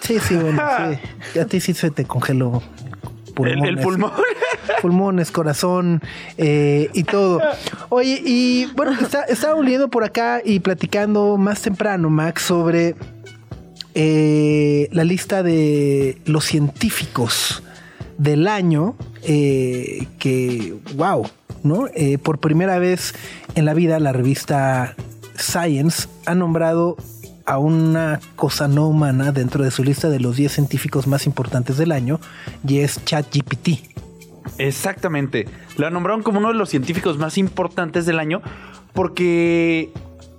Sí, 0.01 0.19
sí, 0.19 0.35
bueno, 0.35 0.61
sí. 0.93 0.99
Y 1.35 1.39
A 1.39 1.47
ti 1.47 1.61
sí 1.61 1.75
se 1.75 1.91
te 1.91 2.05
congeló. 2.05 2.63
El, 3.39 3.65
el 3.65 3.79
pulmón. 3.79 4.13
pulmones, 4.83 5.31
corazón 5.31 6.03
eh, 6.37 6.91
y 6.93 7.05
todo. 7.05 7.41
Oye, 7.89 8.21
y 8.25 8.67
bueno, 8.77 8.93
está, 8.93 9.23
estaba 9.23 9.61
leyendo 9.63 9.89
por 9.89 10.05
acá 10.05 10.43
y 10.45 10.61
platicando 10.61 11.39
más 11.39 11.63
temprano, 11.63 12.11
Max, 12.11 12.43
sobre 12.43 12.95
eh, 13.95 14.89
la 14.93 15.05
lista 15.05 15.43
de 15.43 16.19
los 16.27 16.45
científicos 16.45 17.63
del 18.19 18.49
año 18.49 18.97
eh, 19.23 20.07
que, 20.19 20.75
wow, 20.97 21.27
¿no? 21.63 21.89
Eh, 21.95 22.19
por 22.19 22.39
primera 22.39 22.79
vez 22.79 23.15
en 23.55 23.65
la 23.65 23.75
vida 23.75 23.99
la 23.99 24.13
revista 24.13 24.95
Science 25.37 26.09
ha 26.27 26.35
nombrado 26.35 26.97
a 27.47 27.59
una 27.59 28.21
cosa 28.37 28.69
no 28.69 28.87
humana 28.87 29.33
dentro 29.33 29.65
de 29.65 29.71
su 29.71 29.85
lista 29.85 30.09
de 30.09 30.21
los 30.21 30.37
10 30.37 30.53
científicos 30.53 31.07
más 31.07 31.27
importantes 31.27 31.77
del 31.77 31.93
año 31.93 32.21
y 32.67 32.79
es 32.79 33.05
ChatGPT. 33.05 33.93
Exactamente. 34.59 35.47
La 35.77 35.91
nombraron 35.91 36.23
como 36.23 36.39
uno 36.39 36.49
de 36.49 36.55
los 36.55 36.69
científicos 36.69 37.19
más 37.19 37.39
importantes 37.39 38.07
del 38.07 38.19
año 38.19 38.43
porque 38.93 39.93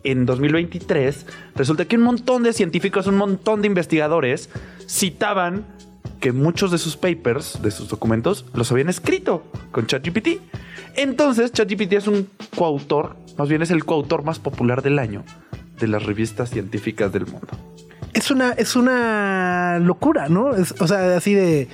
en 0.03 0.25
2023 0.25 1.25
resulta 1.55 1.85
que 1.85 1.95
un 1.95 2.03
montón 2.03 2.43
de 2.43 2.53
científicos, 2.53 3.07
un 3.07 3.17
montón 3.17 3.61
de 3.61 3.67
investigadores 3.67 4.49
citaban 4.87 5.65
que 6.19 6.31
muchos 6.31 6.71
de 6.71 6.77
sus 6.77 6.95
papers, 6.95 7.61
de 7.61 7.71
sus 7.71 7.89
documentos, 7.89 8.45
los 8.53 8.71
habían 8.71 8.89
escrito 8.89 9.43
con 9.71 9.87
ChatGPT. 9.87 10.39
Entonces, 10.95 11.51
ChatGPT 11.51 11.93
es 11.93 12.07
un 12.07 12.29
coautor, 12.55 13.17
más 13.37 13.49
bien 13.49 13.61
es 13.61 13.71
el 13.71 13.83
coautor 13.83 14.23
más 14.23 14.39
popular 14.39 14.81
del 14.81 14.99
año 14.99 15.23
de 15.79 15.87
las 15.87 16.03
revistas 16.03 16.49
científicas 16.49 17.11
del 17.11 17.25
mundo. 17.25 17.47
Es 18.13 18.29
una, 18.29 18.51
es 18.51 18.75
una 18.75 19.79
locura, 19.79 20.29
¿no? 20.29 20.55
Es- 20.55 20.75
o 20.79 20.87
sea, 20.87 21.17
así 21.17 21.33
de 21.33 21.67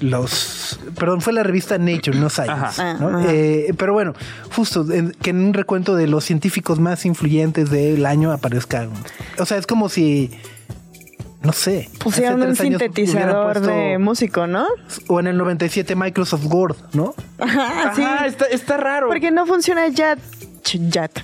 los. 0.00 0.80
Perdón, 0.98 1.20
fue 1.20 1.32
la 1.34 1.42
revista 1.42 1.76
Nature, 1.78 2.18
no 2.18 2.30
Science. 2.30 2.52
Ajá. 2.52 2.94
¿no? 2.94 3.18
Ajá. 3.18 3.26
Eh, 3.30 3.74
pero 3.76 3.92
bueno, 3.92 4.14
justo 4.54 4.90
en- 4.90 5.12
que 5.12 5.30
en 5.30 5.40
un 5.44 5.52
recuento 5.54 5.94
de 5.94 6.06
los 6.06 6.24
científicos 6.24 6.80
más 6.80 7.04
influyentes 7.04 7.70
del 7.70 8.06
año 8.06 8.32
aparezcan. 8.32 8.90
O 9.38 9.44
sea, 9.44 9.58
es 9.58 9.66
como 9.66 9.88
si. 9.88 10.30
No 11.42 11.52
sé. 11.52 11.90
pusieron 11.98 12.40
un 12.42 12.56
sintetizador 12.56 13.52
puesto- 13.52 13.68
de 13.70 13.98
músico, 13.98 14.46
¿no? 14.46 14.66
O 15.08 15.20
en 15.20 15.26
el 15.26 15.36
97 15.36 15.94
Microsoft 15.94 16.46
Word, 16.46 16.76
¿no? 16.94 17.14
Ajá, 17.38 17.92
sí. 17.94 18.00
Ajá, 18.02 18.26
está, 18.26 18.46
está 18.46 18.76
raro. 18.78 19.08
Porque 19.08 19.30
no 19.30 19.44
funciona 19.44 19.86
ya 19.88 20.16
chat. 20.62 21.18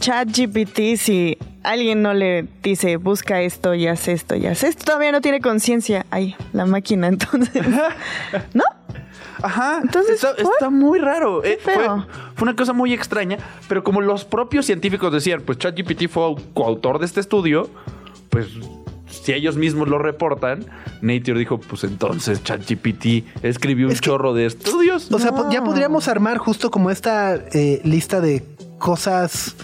Chat 0.00 0.28
GPT 0.34 0.96
si 0.96 1.36
alguien 1.72 2.02
no 2.02 2.14
le 2.14 2.46
dice 2.62 2.96
busca 2.96 3.40
esto 3.42 3.74
y 3.74 3.86
haz 3.86 4.08
esto 4.08 4.34
y 4.36 4.46
haz 4.46 4.62
esto. 4.64 4.84
Todavía 4.84 5.12
no 5.12 5.20
tiene 5.20 5.40
conciencia. 5.40 6.06
Ay, 6.10 6.34
la 6.52 6.66
máquina 6.66 7.06
entonces. 7.08 7.66
¿No? 8.54 8.64
Ajá. 9.42 9.80
Entonces, 9.82 10.24
está, 10.36 10.68
muy 10.70 10.98
raro. 10.98 11.42
Qué 11.42 11.52
Eh, 11.52 11.58
fue, 11.62 11.74
feo. 11.74 12.06
fue 12.34 12.48
una 12.48 12.56
cosa 12.56 12.72
muy 12.72 12.92
extraña, 12.92 13.38
pero 13.68 13.84
como 13.84 14.00
los 14.00 14.24
propios 14.24 14.66
científicos 14.66 15.12
decían, 15.12 15.42
pues 15.46 15.58
ChatGPT 15.58 16.08
fue 16.08 16.24
au- 16.24 16.40
coautor 16.54 16.98
de 16.98 17.06
este 17.06 17.20
estudio, 17.20 17.70
pues 18.30 18.48
si 19.08 19.32
ellos 19.32 19.56
mismos 19.56 19.88
lo 19.88 19.98
reportan, 19.98 20.66
Nature 21.02 21.38
dijo, 21.38 21.58
pues 21.60 21.84
entonces 21.84 22.42
ChatGPT 22.42 23.24
escribió 23.44 23.86
un 23.86 23.92
Es 23.92 24.00
que- 24.00 24.06
chorro 24.06 24.34
de 24.34 24.46
estudios. 24.46 25.10
O 25.12 25.18
sea, 25.20 25.32
ya 25.50 25.62
podríamos 25.62 26.08
armar 26.08 26.38
justo 26.38 26.70
como 26.72 26.90
esta 26.90 27.36
eh, 27.36 27.80
lista 27.84 28.20
de 28.20 28.42
cosas 28.78 29.54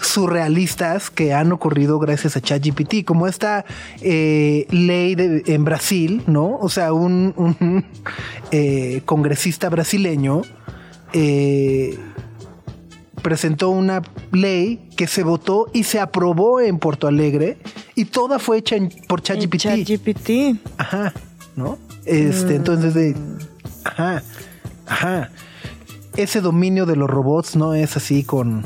surrealistas 0.00 1.10
que 1.10 1.32
han 1.32 1.52
ocurrido 1.52 1.98
gracias 1.98 2.36
a 2.36 2.40
ChatGPT, 2.40 3.04
como 3.04 3.26
esta 3.26 3.64
eh, 4.00 4.66
ley 4.70 5.14
de- 5.14 5.42
en 5.46 5.64
Brasil, 5.64 6.22
¿no? 6.26 6.56
O 6.58 6.68
sea, 6.68 6.92
un, 6.92 7.32
un, 7.36 7.84
eh, 8.50 9.02
congresista 9.04 9.68
brasileño 9.68 10.42
eh, 11.12 11.98
presentó 13.22 13.70
una 13.70 14.02
ley 14.32 14.88
que 14.96 15.06
se 15.06 15.22
votó 15.22 15.68
y 15.72 15.84
se 15.84 16.00
aprobó 16.00 16.60
en 16.60 16.78
Porto 16.78 17.06
Alegre 17.06 17.58
y 17.94 18.06
toda 18.06 18.38
fue 18.38 18.58
hecha 18.58 18.76
en- 18.76 18.90
por 19.08 19.22
ChatGPT. 19.22 19.56
Chat 19.56 19.78
GPT. 19.88 20.58
Ajá, 20.76 21.12
¿no? 21.56 21.78
Este, 22.04 22.56
entonces 22.56 22.92
de. 22.94 23.16
Ajá, 23.84 24.22
ajá. 24.86 25.30
Ese 26.16 26.40
dominio 26.40 26.84
de 26.86 26.96
los 26.96 27.08
robots 27.08 27.56
no 27.56 27.74
es 27.74 27.96
así 27.96 28.22
con 28.24 28.64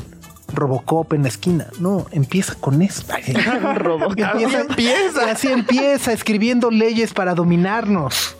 Robocop 0.53 1.13
en 1.13 1.23
la 1.23 1.29
esquina. 1.29 1.67
No, 1.79 2.05
empieza 2.11 2.55
con 2.55 2.81
esto. 2.81 3.13
Robocop. 3.75 4.19
Así 4.19 4.55
empieza. 4.55 5.31
Así 5.31 5.47
empieza, 5.47 6.13
escribiendo 6.13 6.71
leyes 6.71 7.13
para 7.13 7.35
dominarnos. 7.35 8.35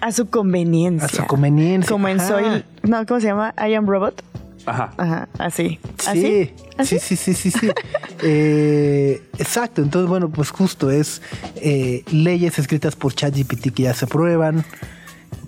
A 0.00 0.12
su 0.12 0.28
conveniencia. 0.28 1.06
A 1.06 1.08
su 1.08 1.26
conveniencia. 1.26 1.90
Como 1.90 2.08
en. 2.08 2.20
Soy. 2.20 2.64
No, 2.82 3.04
¿cómo 3.06 3.20
se 3.20 3.26
llama? 3.26 3.54
I 3.58 3.74
am 3.74 3.86
Robot. 3.86 4.22
Ajá. 4.68 4.92
Ajá, 4.98 5.28
así. 5.38 5.78
Sí, 5.98 6.52
sí, 6.84 6.98
sí, 6.98 7.16
sí, 7.16 7.34
sí, 7.34 7.50
sí. 7.50 7.70
Eh, 8.20 9.22
exacto. 9.38 9.80
Entonces, 9.80 10.08
bueno, 10.08 10.28
pues 10.28 10.50
justo 10.50 10.90
es 10.90 11.22
eh, 11.56 12.02
leyes 12.10 12.58
escritas 12.58 12.96
por 12.96 13.14
ChatGPT 13.14 13.72
que 13.72 13.84
ya 13.84 13.94
se 13.94 14.06
aprueban, 14.06 14.64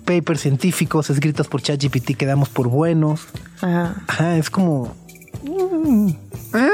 papers 0.05 0.39
científicos 0.39 1.09
escritos 1.09 1.49
por 1.49 1.61
ChatGPT 1.61 2.15
que 2.15 2.25
damos 2.25 2.47
por 2.47 2.69
buenos. 2.69 3.27
Ajá. 3.61 4.03
Ajá, 4.07 4.37
es 4.37 4.49
como. 4.49 4.95
Ah, 6.53 6.69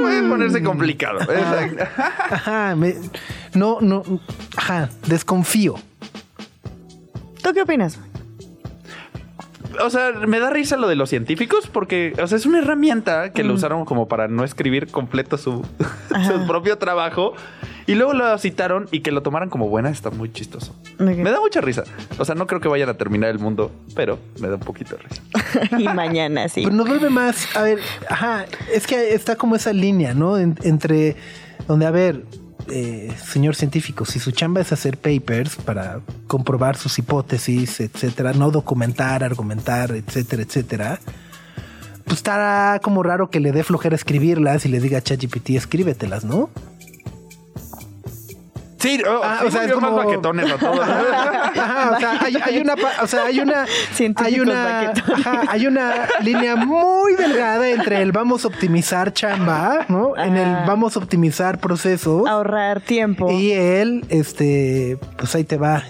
puede 0.00 0.28
ponerse 0.28 0.62
complicado. 0.62 1.20
Exacto. 1.20 1.84
Ajá, 2.30 2.74
me- 2.76 2.96
no, 3.54 3.78
no. 3.80 4.02
Ajá, 4.56 4.90
desconfío. 5.06 5.74
¿Tú 7.42 7.52
qué 7.54 7.62
opinas? 7.62 7.98
O 9.80 9.90
sea, 9.90 10.10
me 10.26 10.40
da 10.40 10.50
risa 10.50 10.76
lo 10.76 10.88
de 10.88 10.96
los 10.96 11.08
científicos 11.08 11.68
porque, 11.68 12.12
o 12.20 12.26
sea, 12.26 12.36
es 12.36 12.46
una 12.46 12.58
herramienta 12.58 13.32
que 13.32 13.44
lo 13.44 13.54
usaron 13.54 13.84
como 13.84 14.08
para 14.08 14.26
no 14.26 14.42
escribir 14.42 14.88
completo 14.90 15.38
su, 15.38 15.64
su 16.26 16.46
propio 16.48 16.78
trabajo 16.78 17.34
y 17.88 17.94
luego 17.96 18.12
lo 18.12 18.38
citaron 18.38 18.86
y 18.92 19.00
que 19.00 19.10
lo 19.10 19.22
tomaran 19.22 19.48
como 19.50 19.68
buena 19.68 19.90
está 19.90 20.10
muy 20.10 20.30
chistoso. 20.32 20.76
Me 20.98 21.16
da 21.30 21.40
mucha 21.40 21.60
risa. 21.60 21.82
O 22.18 22.24
sea, 22.24 22.34
no 22.36 22.46
creo 22.46 22.60
que 22.60 22.68
vayan 22.68 22.88
a 22.88 22.94
terminar 22.94 23.30
el 23.30 23.38
mundo, 23.40 23.72
pero 23.96 24.18
me 24.40 24.46
da 24.48 24.54
un 24.54 24.60
poquito 24.60 24.96
de 24.96 25.02
risa. 25.02 25.76
y 25.78 25.84
mañana 25.88 26.48
sí. 26.48 26.62
Pero 26.62 26.76
nos 26.76 26.86
vuelve 26.86 27.10
más. 27.10 27.56
A 27.56 27.62
ver, 27.62 27.80
ajá, 28.08 28.44
es 28.72 28.86
que 28.86 29.14
está 29.14 29.34
como 29.34 29.56
esa 29.56 29.72
línea, 29.72 30.14
¿no? 30.14 30.38
En- 30.38 30.56
entre 30.62 31.16
donde, 31.66 31.86
a 31.86 31.90
ver, 31.90 32.24
eh, 32.70 33.10
señor 33.24 33.54
científico, 33.56 34.04
si 34.04 34.20
su 34.20 34.30
chamba 34.32 34.60
es 34.60 34.70
hacer 34.72 34.98
papers 34.98 35.56
para 35.56 36.00
comprobar 36.26 36.76
sus 36.76 36.98
hipótesis, 36.98 37.80
etcétera, 37.80 38.34
no 38.34 38.50
documentar, 38.50 39.24
argumentar, 39.24 39.92
etcétera, 39.92 40.42
etcétera. 40.42 41.00
Pues 42.04 42.18
estará 42.18 42.78
como 42.82 43.02
raro 43.02 43.30
que 43.30 43.40
le 43.40 43.52
dé 43.52 43.64
flojera 43.64 43.94
escribirlas 43.96 44.64
y 44.66 44.68
le 44.68 44.80
diga 44.80 44.98
a 44.98 45.02
ChatGPT, 45.02 45.50
escríbetelas, 45.50 46.24
¿no? 46.24 46.50
Sí, 48.78 49.02
oh, 49.08 49.20
Ah, 49.24 49.38
sí 49.40 49.46
o 49.46 49.50
sea, 49.50 49.64
es 49.64 49.72
volvió 49.72 49.80
más 49.80 49.90
como- 49.90 50.04
baquetones 50.08 50.52
a 50.52 50.56
todos. 50.58 50.80
Ajá, 50.88 51.90
o 51.96 51.98
sea, 52.00 52.18
hay, 52.24 52.34
hay 52.44 52.58
una, 52.58 52.76
pa- 52.76 53.02
o 53.02 53.06
sea, 53.06 53.24
hay 53.24 53.40
una, 53.40 53.66
hay 54.16 54.40
una, 54.40 54.90
ajá, 54.90 55.42
hay 55.48 55.66
una 55.66 55.92
línea 56.22 56.54
muy 56.56 57.14
delgada 57.16 57.68
entre 57.68 58.00
el 58.02 58.12
vamos 58.12 58.44
a 58.44 58.48
optimizar 58.48 59.12
chamba, 59.12 59.84
¿no? 59.88 60.16
En 60.16 60.36
el 60.36 60.66
vamos 60.66 60.96
a 60.96 61.00
optimizar 61.00 61.58
procesos 61.58 62.28
Ahorrar 62.28 62.80
tiempo. 62.80 63.30
y 63.32 63.52
el, 63.52 64.04
este, 64.10 64.98
pues 65.16 65.34
ahí 65.34 65.44
te 65.44 65.56
va. 65.56 65.82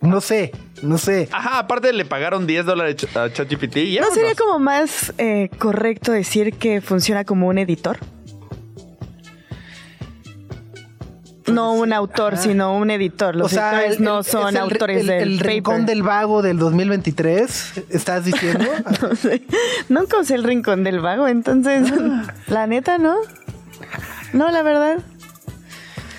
No 0.00 0.20
sé, 0.22 0.52
no 0.82 0.96
sé. 0.96 1.28
Ajá, 1.30 1.58
aparte 1.58 1.92
le 1.92 2.06
pagaron 2.06 2.46
10 2.46 2.64
dólares 2.64 2.96
a 3.14 3.30
ChatGPT. 3.30 3.76
¿No 4.00 4.10
sería 4.14 4.34
como 4.34 4.58
más 4.58 5.12
eh, 5.18 5.50
correcto 5.58 6.10
decir 6.12 6.54
que 6.54 6.80
funciona 6.80 7.24
como 7.24 7.48
un 7.48 7.58
editor? 7.58 7.98
No 11.52 11.72
un 11.72 11.92
autor, 11.92 12.36
sino 12.36 12.74
un 12.76 12.90
editor. 12.90 13.34
Los 13.36 13.52
editores 13.52 13.96
el- 13.98 14.02
no 14.04 14.18
el- 14.18 14.24
son 14.24 14.56
el- 14.56 14.62
autores 14.62 15.00
el, 15.02 15.06
del 15.06 15.22
el 15.32 15.38
paper. 15.38 15.52
rincón 15.52 15.86
del 15.86 16.02
vago 16.02 16.42
del 16.42 16.58
2023, 16.58 17.82
¿estás 17.90 18.24
diciendo? 18.24 18.64
No 19.02 19.14
sé. 19.16 19.42
Nunca 19.88 20.18
usé 20.18 20.34
el 20.34 20.44
rincón 20.44 20.84
del 20.84 21.00
vago, 21.00 21.28
entonces, 21.28 21.90
Ah. 21.92 22.32
la 22.46 22.66
neta, 22.66 22.98
¿no? 22.98 23.16
No, 24.32 24.50
la 24.50 24.62
verdad. 24.62 24.98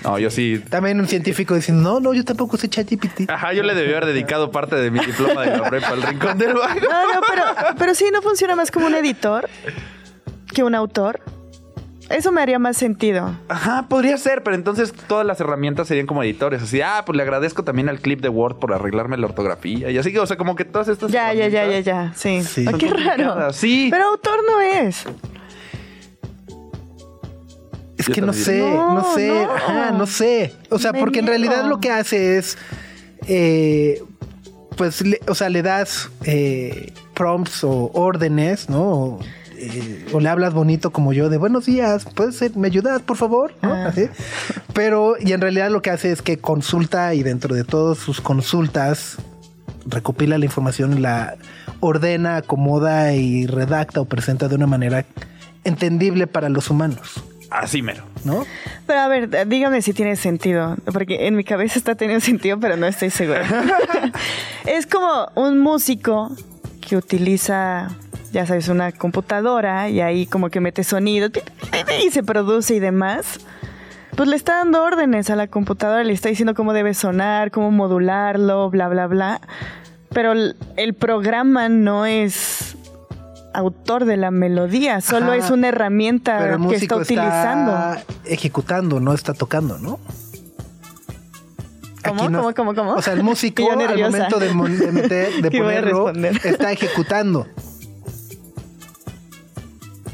No, 0.04 0.18
yo 0.18 0.30
sí. 0.30 0.60
También 0.68 0.98
un 0.98 1.06
científico 1.06 1.54
diciendo, 1.54 1.82
no, 1.94 2.00
no, 2.00 2.12
yo 2.12 2.24
tampoco 2.24 2.56
sé 2.56 2.68
ChatGPT. 2.68 3.30
Ajá, 3.30 3.52
yo 3.52 3.62
le 3.62 3.72
debí 3.74 3.92
haber 3.92 4.06
dedicado 4.06 4.50
parte 4.50 4.74
de 4.74 4.90
mi 4.90 4.98
diploma 4.98 5.42
de 5.42 5.56
la 5.56 5.70
prepa 5.70 5.88
al 5.90 6.02
rincón 6.02 6.38
del 6.38 6.54
vago. 6.54 6.80
No, 6.80 7.14
no, 7.14 7.20
pero, 7.28 7.44
pero 7.78 7.94
sí, 7.94 8.06
no 8.12 8.20
funciona 8.20 8.56
más 8.56 8.70
como 8.72 8.86
un 8.86 8.94
editor 8.96 9.48
que 10.52 10.62
un 10.64 10.74
autor. 10.74 11.20
Eso 12.10 12.30
me 12.30 12.42
haría 12.42 12.58
más 12.58 12.76
sentido. 12.76 13.34
Ajá, 13.48 13.86
podría 13.88 14.16
ser, 14.18 14.42
pero 14.42 14.54
entonces 14.54 14.92
todas 15.06 15.24
las 15.26 15.40
herramientas 15.40 15.88
serían 15.88 16.06
como 16.06 16.22
editores. 16.22 16.62
Así, 16.62 16.80
ah, 16.82 17.02
pues 17.06 17.16
le 17.16 17.22
agradezco 17.22 17.64
también 17.64 17.88
al 17.88 18.00
clip 18.00 18.20
de 18.20 18.28
Word 18.28 18.56
por 18.56 18.74
arreglarme 18.74 19.16
la 19.16 19.26
ortografía. 19.26 19.90
Y 19.90 19.96
así 19.96 20.12
que, 20.12 20.18
o 20.18 20.26
sea, 20.26 20.36
como 20.36 20.54
que 20.56 20.64
todas 20.64 20.88
estas. 20.88 21.10
Ya, 21.10 21.32
ya, 21.32 21.48
ya, 21.48 21.66
ya, 21.66 21.80
ya. 21.80 22.12
Sí. 22.14 22.42
Sí. 22.42 22.66
Qué 22.78 22.88
raro. 22.90 23.52
sí. 23.52 23.88
Pero 23.90 24.08
autor 24.08 24.40
no 24.46 24.60
es. 24.60 25.04
Es 27.98 28.06
Yo 28.08 28.14
que 28.14 28.20
no 28.20 28.32
sé, 28.32 28.58
no, 28.58 28.94
No, 28.94 29.14
sé, 29.14 29.28
no. 29.28 29.52
ajá, 29.54 29.90
no 29.92 30.06
sé. 30.06 30.54
O 30.70 30.78
sea, 30.78 30.92
Me 30.92 31.00
porque 31.00 31.20
en 31.20 31.26
realidad 31.26 31.64
lo 31.66 31.78
que 31.80 31.90
hace 31.90 32.36
es, 32.38 32.58
eh, 33.28 34.02
pues, 34.76 35.02
le- 35.06 35.20
o 35.28 35.34
sea, 35.34 35.48
le 35.48 35.62
das 35.62 36.10
eh, 36.24 36.92
prompts 37.14 37.62
o 37.64 37.90
órdenes, 37.94 38.68
¿no? 38.68 38.82
O, 38.82 39.18
eh, 39.62 40.06
o 40.12 40.20
le 40.20 40.28
hablas 40.28 40.52
bonito 40.52 40.90
como 40.90 41.12
yo 41.12 41.28
de 41.28 41.38
buenos 41.38 41.66
días, 41.66 42.04
puedes 42.14 42.36
ser, 42.36 42.56
me 42.56 42.66
ayudas, 42.66 43.00
por 43.02 43.16
favor, 43.16 43.54
¿no? 43.62 43.72
Ah. 43.72 43.86
Así. 43.86 44.08
Pero, 44.74 45.14
y 45.20 45.32
en 45.32 45.40
realidad 45.40 45.70
lo 45.70 45.82
que 45.82 45.90
hace 45.90 46.10
es 46.10 46.22
que 46.22 46.38
consulta 46.38 47.14
y 47.14 47.22
dentro 47.22 47.54
de 47.54 47.64
todas 47.64 47.98
sus 47.98 48.20
consultas 48.20 49.18
recopila 49.86 50.38
la 50.38 50.44
información, 50.44 51.02
la 51.02 51.36
ordena, 51.80 52.36
acomoda 52.36 53.14
y 53.14 53.46
redacta 53.46 54.00
o 54.00 54.04
presenta 54.04 54.48
de 54.48 54.54
una 54.54 54.66
manera 54.66 55.04
entendible 55.64 56.26
para 56.26 56.48
los 56.48 56.70
humanos, 56.70 57.22
Así 57.50 57.82
mero. 57.82 58.02
¿no? 58.24 58.46
Pero 58.86 59.00
a 59.00 59.08
ver, 59.08 59.46
dígame 59.46 59.82
si 59.82 59.92
tiene 59.92 60.16
sentido, 60.16 60.76
porque 60.92 61.26
en 61.26 61.36
mi 61.36 61.44
cabeza 61.44 61.78
está 61.78 61.94
teniendo 61.94 62.24
sentido, 62.24 62.58
pero 62.58 62.76
no 62.76 62.86
estoy 62.86 63.10
segura. 63.10 63.42
es 64.66 64.86
como 64.86 65.28
un 65.34 65.58
músico 65.58 66.34
que 66.80 66.96
utiliza, 66.96 67.90
ya 68.32 68.46
sabes, 68.46 68.68
una 68.68 68.92
computadora 68.92 69.88
y 69.90 70.00
ahí 70.00 70.26
como 70.26 70.48
que 70.48 70.60
mete 70.60 70.84
sonido 70.84 71.28
y 72.02 72.10
se 72.10 72.22
produce 72.22 72.74
y 72.74 72.80
demás. 72.80 73.40
Pues 74.16 74.28
le 74.28 74.36
está 74.36 74.56
dando 74.56 74.82
órdenes 74.82 75.30
a 75.30 75.36
la 75.36 75.46
computadora, 75.46 76.02
le 76.04 76.12
está 76.12 76.28
diciendo 76.28 76.54
cómo 76.54 76.72
debe 76.72 76.94
sonar, 76.94 77.50
cómo 77.50 77.70
modularlo, 77.70 78.68
bla, 78.70 78.88
bla, 78.88 79.06
bla. 79.06 79.40
Pero 80.10 80.32
el, 80.32 80.94
programa 80.94 81.68
no 81.68 82.04
es 82.04 82.76
autor 83.54 84.04
de 84.04 84.16
la 84.18 84.30
melodía, 84.30 85.00
solo 85.00 85.26
Ajá. 85.26 85.36
es 85.36 85.50
una 85.50 85.68
herramienta 85.68 86.38
Pero 86.38 86.56
el 86.56 86.68
que 86.68 86.74
está 86.74 86.96
músico 86.96 86.96
utilizando. 86.96 87.72
está 87.72 88.02
ejecutando, 88.24 89.00
no 89.00 89.14
está 89.14 89.32
tocando, 89.34 89.78
¿no? 89.78 89.98
¿Cómo? 92.04 92.28
No- 92.28 92.38
¿Cómo, 92.42 92.54
cómo, 92.54 92.74
cómo? 92.74 92.94
O 92.94 93.02
sea, 93.02 93.14
el 93.14 93.22
músico 93.22 93.62
al 93.72 93.98
momento 93.98 94.38
de, 94.38 94.48
de 94.48 94.92
meter, 94.92 95.32
de 95.42 95.48
¿Qué 95.50 95.62
voy 95.62 95.74
a 95.74 95.82
ponerlo, 95.82 96.10
está 96.44 96.72
ejecutando. 96.72 97.46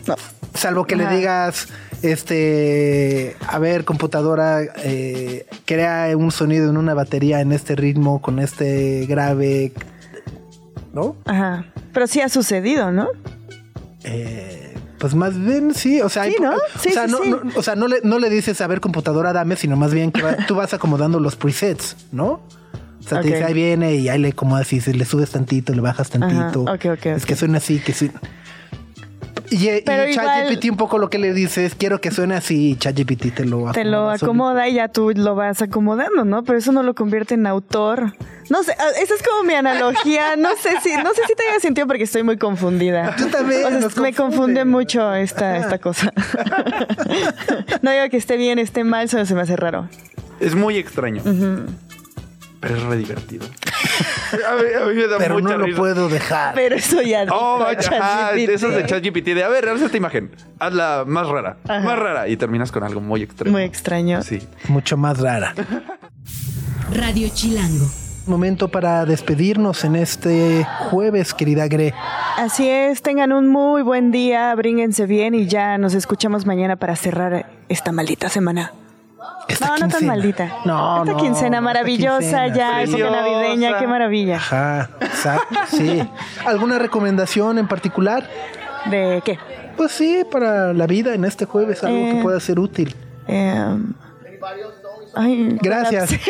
No. 0.09 0.14
Salvo 0.54 0.86
que 0.86 0.96
le 0.96 1.04
Ajá. 1.04 1.14
digas, 1.16 1.68
este, 2.02 3.36
a 3.46 3.59
ver, 3.59 3.84
computadora, 3.84 4.61
eh, 4.82 5.46
crea 5.66 6.16
un 6.16 6.30
sonido 6.32 6.68
en 6.70 6.76
una 6.76 6.94
batería 6.94 7.40
en 7.40 7.52
este 7.52 7.76
ritmo, 7.76 8.20
con 8.20 8.38
este 8.38 9.06
grave, 9.06 9.72
¿no? 10.92 11.16
Ajá. 11.26 11.66
Pero 11.92 12.06
sí 12.06 12.20
ha 12.20 12.28
sucedido, 12.28 12.90
¿no? 12.90 13.09
Eh, 14.04 14.74
pues 14.98 15.14
más 15.14 15.38
bien 15.38 15.74
sí, 15.74 16.00
o 16.00 16.09
sea, 16.09 16.24
Sí, 16.24 16.30
hay- 16.38 16.42
¿no? 16.42 16.52
o 16.56 16.78
Sí, 16.80 16.90
sea, 16.90 17.06
sí, 17.06 17.12
no, 17.12 17.24
no- 17.44 17.52
o 17.56 17.62
sea, 17.62 17.74
no 17.76 17.86
le, 17.88 18.00
no 18.02 18.18
le 18.18 18.30
dices 18.30 18.61
a 18.61 18.66
ver 18.66 18.80
computadora 18.80 19.32
dame, 19.32 19.56
sino 19.56 19.76
más 19.76 19.92
bien 19.94 20.11
que 20.12 20.22
va- 20.22 20.36
tú 20.46 20.54
vas 20.54 20.72
acomodando 20.74 21.20
los 21.20 21.36
presets, 21.36 21.96
¿no? 22.12 22.40
O 23.00 23.09
sea, 23.09 23.20
te 23.20 23.28
dice 23.28 23.44
ahí 23.44 23.54
viene 23.54 23.94
y 23.94 24.09
ahí 24.09 24.18
le 24.18 24.28
acomodas 24.28 24.70
y 24.72 24.80
si 24.80 24.92
le 24.92 25.04
subes 25.04 25.30
tantito, 25.30 25.72
le 25.72 25.80
bajas 25.80 26.11
tantito. 26.11 26.62
ok, 26.62 26.84
ok, 26.98 27.06
Es 27.06 27.24
que 27.26 27.36
suena 27.36 27.59
así, 27.59 27.78
que 27.78 27.92
sí. 27.92 28.11
Y, 29.51 29.68
y 29.68 29.82
Pero 29.84 30.09
igual- 30.09 30.26
ChatGPT 30.26 30.70
un 30.70 30.76
poco 30.76 30.99
lo 30.99 31.09
que 31.11 31.18
le 31.18 31.32
dices, 31.32 31.74
quiero 31.74 32.01
que 32.01 32.11
suene 32.11 32.34
así, 32.34 32.70
y 32.72 32.76
ChatGPT 32.76 33.34
te 33.34 33.44
lo 33.44 33.72
Te 33.72 33.84
lo 33.84 34.11
acomoda 34.11 34.68
y 34.68 34.74
ya 34.74 34.88
tú 34.88 35.11
lo 35.14 35.34
vas 35.34 35.62
acomodando, 35.62 36.24
¿no? 36.24 36.42
Pero 36.44 36.59
eso 36.59 36.72
no 36.72 36.82
lo 36.82 36.94
convierte 36.94 37.34
en 37.34 37.46
autor. 37.46 38.12
No 38.51 38.62
sé, 38.62 38.74
ah, 38.78 38.88
esa 39.03 39.14
es 39.14 39.22
como 39.22 39.44
mi 39.44 39.55
analogía. 39.55 40.36
No 40.36 40.51
sé 40.57 40.70
si, 40.82 40.94
no 40.96 41.12
sé 41.14 41.22
si 41.26 41.34
tenga 41.34 41.61
sentido 41.61 41.86
porque 41.86 42.05
estoy 42.05 42.22
muy 42.22 42.36
confundida. 42.38 43.14
Tú 43.16 43.26
también, 43.28 43.64
O 43.64 43.68
sea, 43.68 43.78
nos 43.80 43.96
me 43.99 44.12
confunde. 44.12 44.14
confunde 44.14 44.64
mucho 44.64 45.14
esta, 45.14 45.57
esta 45.59 45.78
cosa. 45.78 46.12
no 47.82 47.90
digo 47.90 48.09
que 48.11 48.16
esté 48.16 48.36
bien, 48.36 48.59
esté 48.59 48.84
mal, 48.84 49.09
solo 49.09 49.26
se 49.26 49.34
me 49.34 49.42
hace 49.42 49.57
raro. 49.57 49.88
Es 50.40 50.55
muy 50.55 50.76
extraño. 50.76 51.22
Pero 52.61 52.76
es 52.76 52.82
re 52.82 52.96
divertido. 52.96 53.46
A, 53.99 54.55
mí, 54.57 54.62
a 54.82 54.86
mí 54.86 54.94
me 54.94 55.07
da 55.07 55.18
Pero 55.18 55.34
mucha 55.34 55.49
no 55.55 55.59
lo 55.59 55.64
risa. 55.66 55.78
puedo 55.78 56.09
dejar. 56.09 56.55
Pero 56.55 56.76
eso 56.76 57.03
ya 57.03 57.24
Oh, 57.30 57.59
dijo 57.59 57.70
ajá, 57.70 58.30
ChatGPT. 58.32 58.49
esos 58.51 58.74
de 58.74 58.86
ChatGPT 58.86 59.24
de, 59.34 59.44
a 59.44 59.49
ver, 59.49 59.68
haz 59.68 59.80
esta 59.82 59.96
imagen, 59.96 60.30
hazla 60.59 61.05
más 61.07 61.28
rara, 61.28 61.57
Ajá. 61.68 61.80
más 61.80 61.99
rara 61.99 62.28
y 62.28 62.36
terminas 62.36 62.70
con 62.72 62.82
algo 62.84 63.01
muy 63.01 63.22
extremo. 63.22 63.53
Muy 63.57 63.64
extraño. 63.64 64.22
Sí. 64.22 64.40
Mucho 64.68 64.96
más 64.96 65.18
rara. 65.20 65.55
Radio 66.94 67.28
Chilango. 67.32 67.86
Momento 68.26 68.68
para 68.68 69.07
despedirnos 69.07 69.84
en 69.84 69.96
este 69.96 70.66
jueves, 70.90 71.32
querida 71.32 71.66
Gre. 71.66 71.94
Así 72.36 72.68
es, 72.68 73.01
tengan 73.01 73.32
un 73.32 73.49
muy 73.49 73.80
buen 73.80 74.11
día, 74.11 74.55
brínguense 74.55 75.07
bien 75.07 75.34
y 75.34 75.46
ya 75.46 75.78
nos 75.78 75.94
escuchamos 75.94 76.44
mañana 76.44 76.76
para 76.76 76.94
cerrar 76.94 77.46
esta 77.70 77.90
maldita 77.90 78.28
semana. 78.28 78.72
Esta 79.48 79.66
no, 79.68 79.76
no 79.78 79.88
tan 79.88 80.06
maldita. 80.06 80.52
No, 80.64 81.02
esta 81.02 81.12
no, 81.12 81.18
quincena 81.18 81.60
maravillosa 81.60 82.44
quincena. 82.44 82.54
ya, 82.54 82.82
época 82.82 82.96
Preciosa. 82.98 83.16
navideña, 83.22 83.78
qué 83.78 83.86
maravilla. 83.86 84.36
Ajá, 84.36 84.90
exacto, 85.00 85.58
sí. 85.68 86.02
¿Alguna 86.46 86.78
recomendación 86.78 87.58
en 87.58 87.66
particular? 87.68 88.28
¿De 88.90 89.22
qué? 89.24 89.38
Pues 89.76 89.92
sí, 89.92 90.24
para 90.30 90.72
la 90.72 90.86
vida 90.86 91.14
en 91.14 91.24
este 91.24 91.44
jueves, 91.46 91.82
algo 91.84 91.98
que 91.98 92.18
Eh. 92.18 92.22
pueda 92.22 92.40
ser 92.40 92.58
útil. 92.58 92.94
Eh, 93.26 93.76
ay, 95.14 95.58
Gracias. 95.62 96.10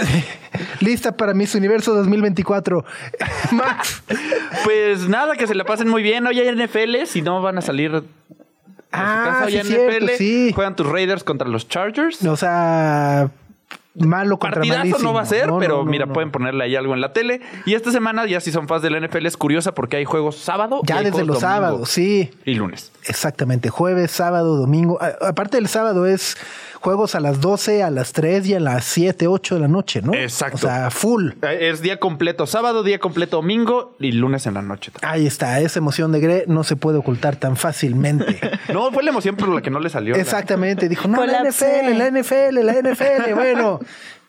Lista 0.80 1.16
para 1.16 1.34
Miss 1.34 1.54
Universo 1.54 1.94
2024. 1.94 2.84
Max. 3.52 4.02
Pues 4.64 5.08
nada, 5.08 5.34
que 5.36 5.46
se 5.46 5.54
la 5.54 5.64
pasen 5.64 5.88
muy 5.88 6.02
bien. 6.02 6.26
Hoy 6.26 6.38
hay 6.40 6.54
NFL, 6.54 7.06
si 7.06 7.22
no 7.22 7.40
van 7.42 7.58
a 7.58 7.60
salir. 7.60 8.02
A 8.92 8.98
su 8.98 9.02
Ah, 9.02 9.24
casa. 9.40 9.46
Sí, 9.50 9.60
cierto, 9.62 10.06
sí. 10.18 10.52
Juegan 10.54 10.76
tus 10.76 10.86
Raiders 10.86 11.24
contra 11.24 11.48
los 11.48 11.68
Chargers. 11.68 12.24
O 12.24 12.36
sea, 12.36 13.30
malo 13.94 14.38
contra 14.38 14.60
Partidazo 14.60 14.78
malísimo. 14.80 15.02
no 15.10 15.14
va 15.14 15.22
a 15.22 15.26
ser, 15.26 15.48
No, 15.48 15.58
pero 15.58 15.78
no, 15.78 15.84
no, 15.84 15.90
mira, 15.90 16.06
pueden 16.06 16.30
ponerle 16.30 16.64
ahí 16.64 16.76
algo 16.76 16.94
en 16.94 17.00
la 17.00 17.12
tele. 17.12 17.40
Y 17.66 17.74
esta 17.74 17.90
semana, 17.90 18.26
ya 18.26 18.40
si 18.40 18.52
son 18.52 18.68
fans 18.68 18.82
del 18.82 18.94
NFL, 18.96 19.26
es 19.26 19.36
curiosa 19.36 19.74
porque 19.74 19.96
hay 19.96 20.04
juegos 20.04 20.36
sábado. 20.36 20.80
Ya 20.84 21.02
desde 21.02 21.24
los 21.24 21.40
sábados, 21.40 21.88
sí. 21.90 22.30
Y 22.44 22.54
lunes. 22.54 22.92
Exactamente, 23.06 23.68
jueves, 23.68 24.10
sábado, 24.10 24.56
domingo. 24.56 24.98
A- 25.02 25.28
aparte 25.28 25.56
del 25.56 25.68
sábado 25.68 26.06
es 26.06 26.36
juegos 26.80 27.14
a 27.14 27.20
las 27.20 27.40
12, 27.40 27.82
a 27.82 27.90
las 27.90 28.12
3 28.12 28.46
y 28.48 28.54
a 28.54 28.60
las 28.60 28.84
7, 28.86 29.26
8 29.26 29.54
de 29.54 29.60
la 29.60 29.68
noche, 29.68 30.02
¿no? 30.02 30.14
Exacto. 30.14 30.56
O 30.56 30.60
sea, 30.60 30.90
full. 30.90 31.32
Eh, 31.42 31.70
Es 31.70 31.82
día 31.82 31.98
completo 31.98 32.46
sábado, 32.46 32.82
día 32.82 32.98
completo 32.98 33.36
domingo 33.36 33.94
y 34.00 34.12
lunes 34.12 34.46
en 34.46 34.54
la 34.54 34.62
noche. 34.62 34.90
Ahí 35.02 35.26
está, 35.26 35.60
esa 35.60 35.78
emoción 35.78 36.10
de 36.12 36.20
Gre 36.20 36.44
no 36.46 36.64
se 36.64 36.76
puede 36.76 36.98
ocultar 36.98 37.36
tan 37.36 37.56
fácilmente. 37.56 38.40
No, 38.70 38.92
fue 38.92 39.02
la 39.02 39.10
emoción 39.10 39.34
por 39.36 39.48
la 39.48 39.62
que 39.62 39.70
no 39.70 39.80
le 39.80 39.90
salió. 39.90 40.14
Exactamente, 40.14 40.88
dijo, 40.88 41.08
no, 41.08 41.26
la. 41.26 41.42
NFL, 41.42 41.96
la 41.96 42.08
NFL, 42.10 42.60
la 42.62 42.72
NFL. 42.74 43.34
Bueno, 43.34 43.80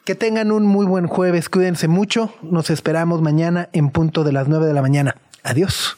que 0.04 0.16
tengan 0.16 0.52
un 0.52 0.66
muy 0.66 0.86
buen 0.86 1.06
jueves, 1.06 1.48
cuídense 1.48 1.88
mucho. 1.88 2.34
Nos 2.42 2.70
esperamos 2.72 3.22
mañana 3.22 3.70
en 3.72 3.92
punto 3.92 4.24
de 4.24 4.32
las 4.32 4.48
9 4.48 4.66
de 4.66 4.74
la 4.74 4.82
mañana. 4.82 5.16
Adiós. 5.44 5.98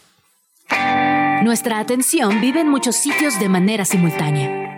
Nuestra 1.44 1.80
atención 1.80 2.42
vive 2.42 2.62
en 2.62 2.70
muchos 2.70 2.96
sitios 2.98 3.40
de 3.40 3.50
manera 3.50 3.86
simultánea. 3.86 4.78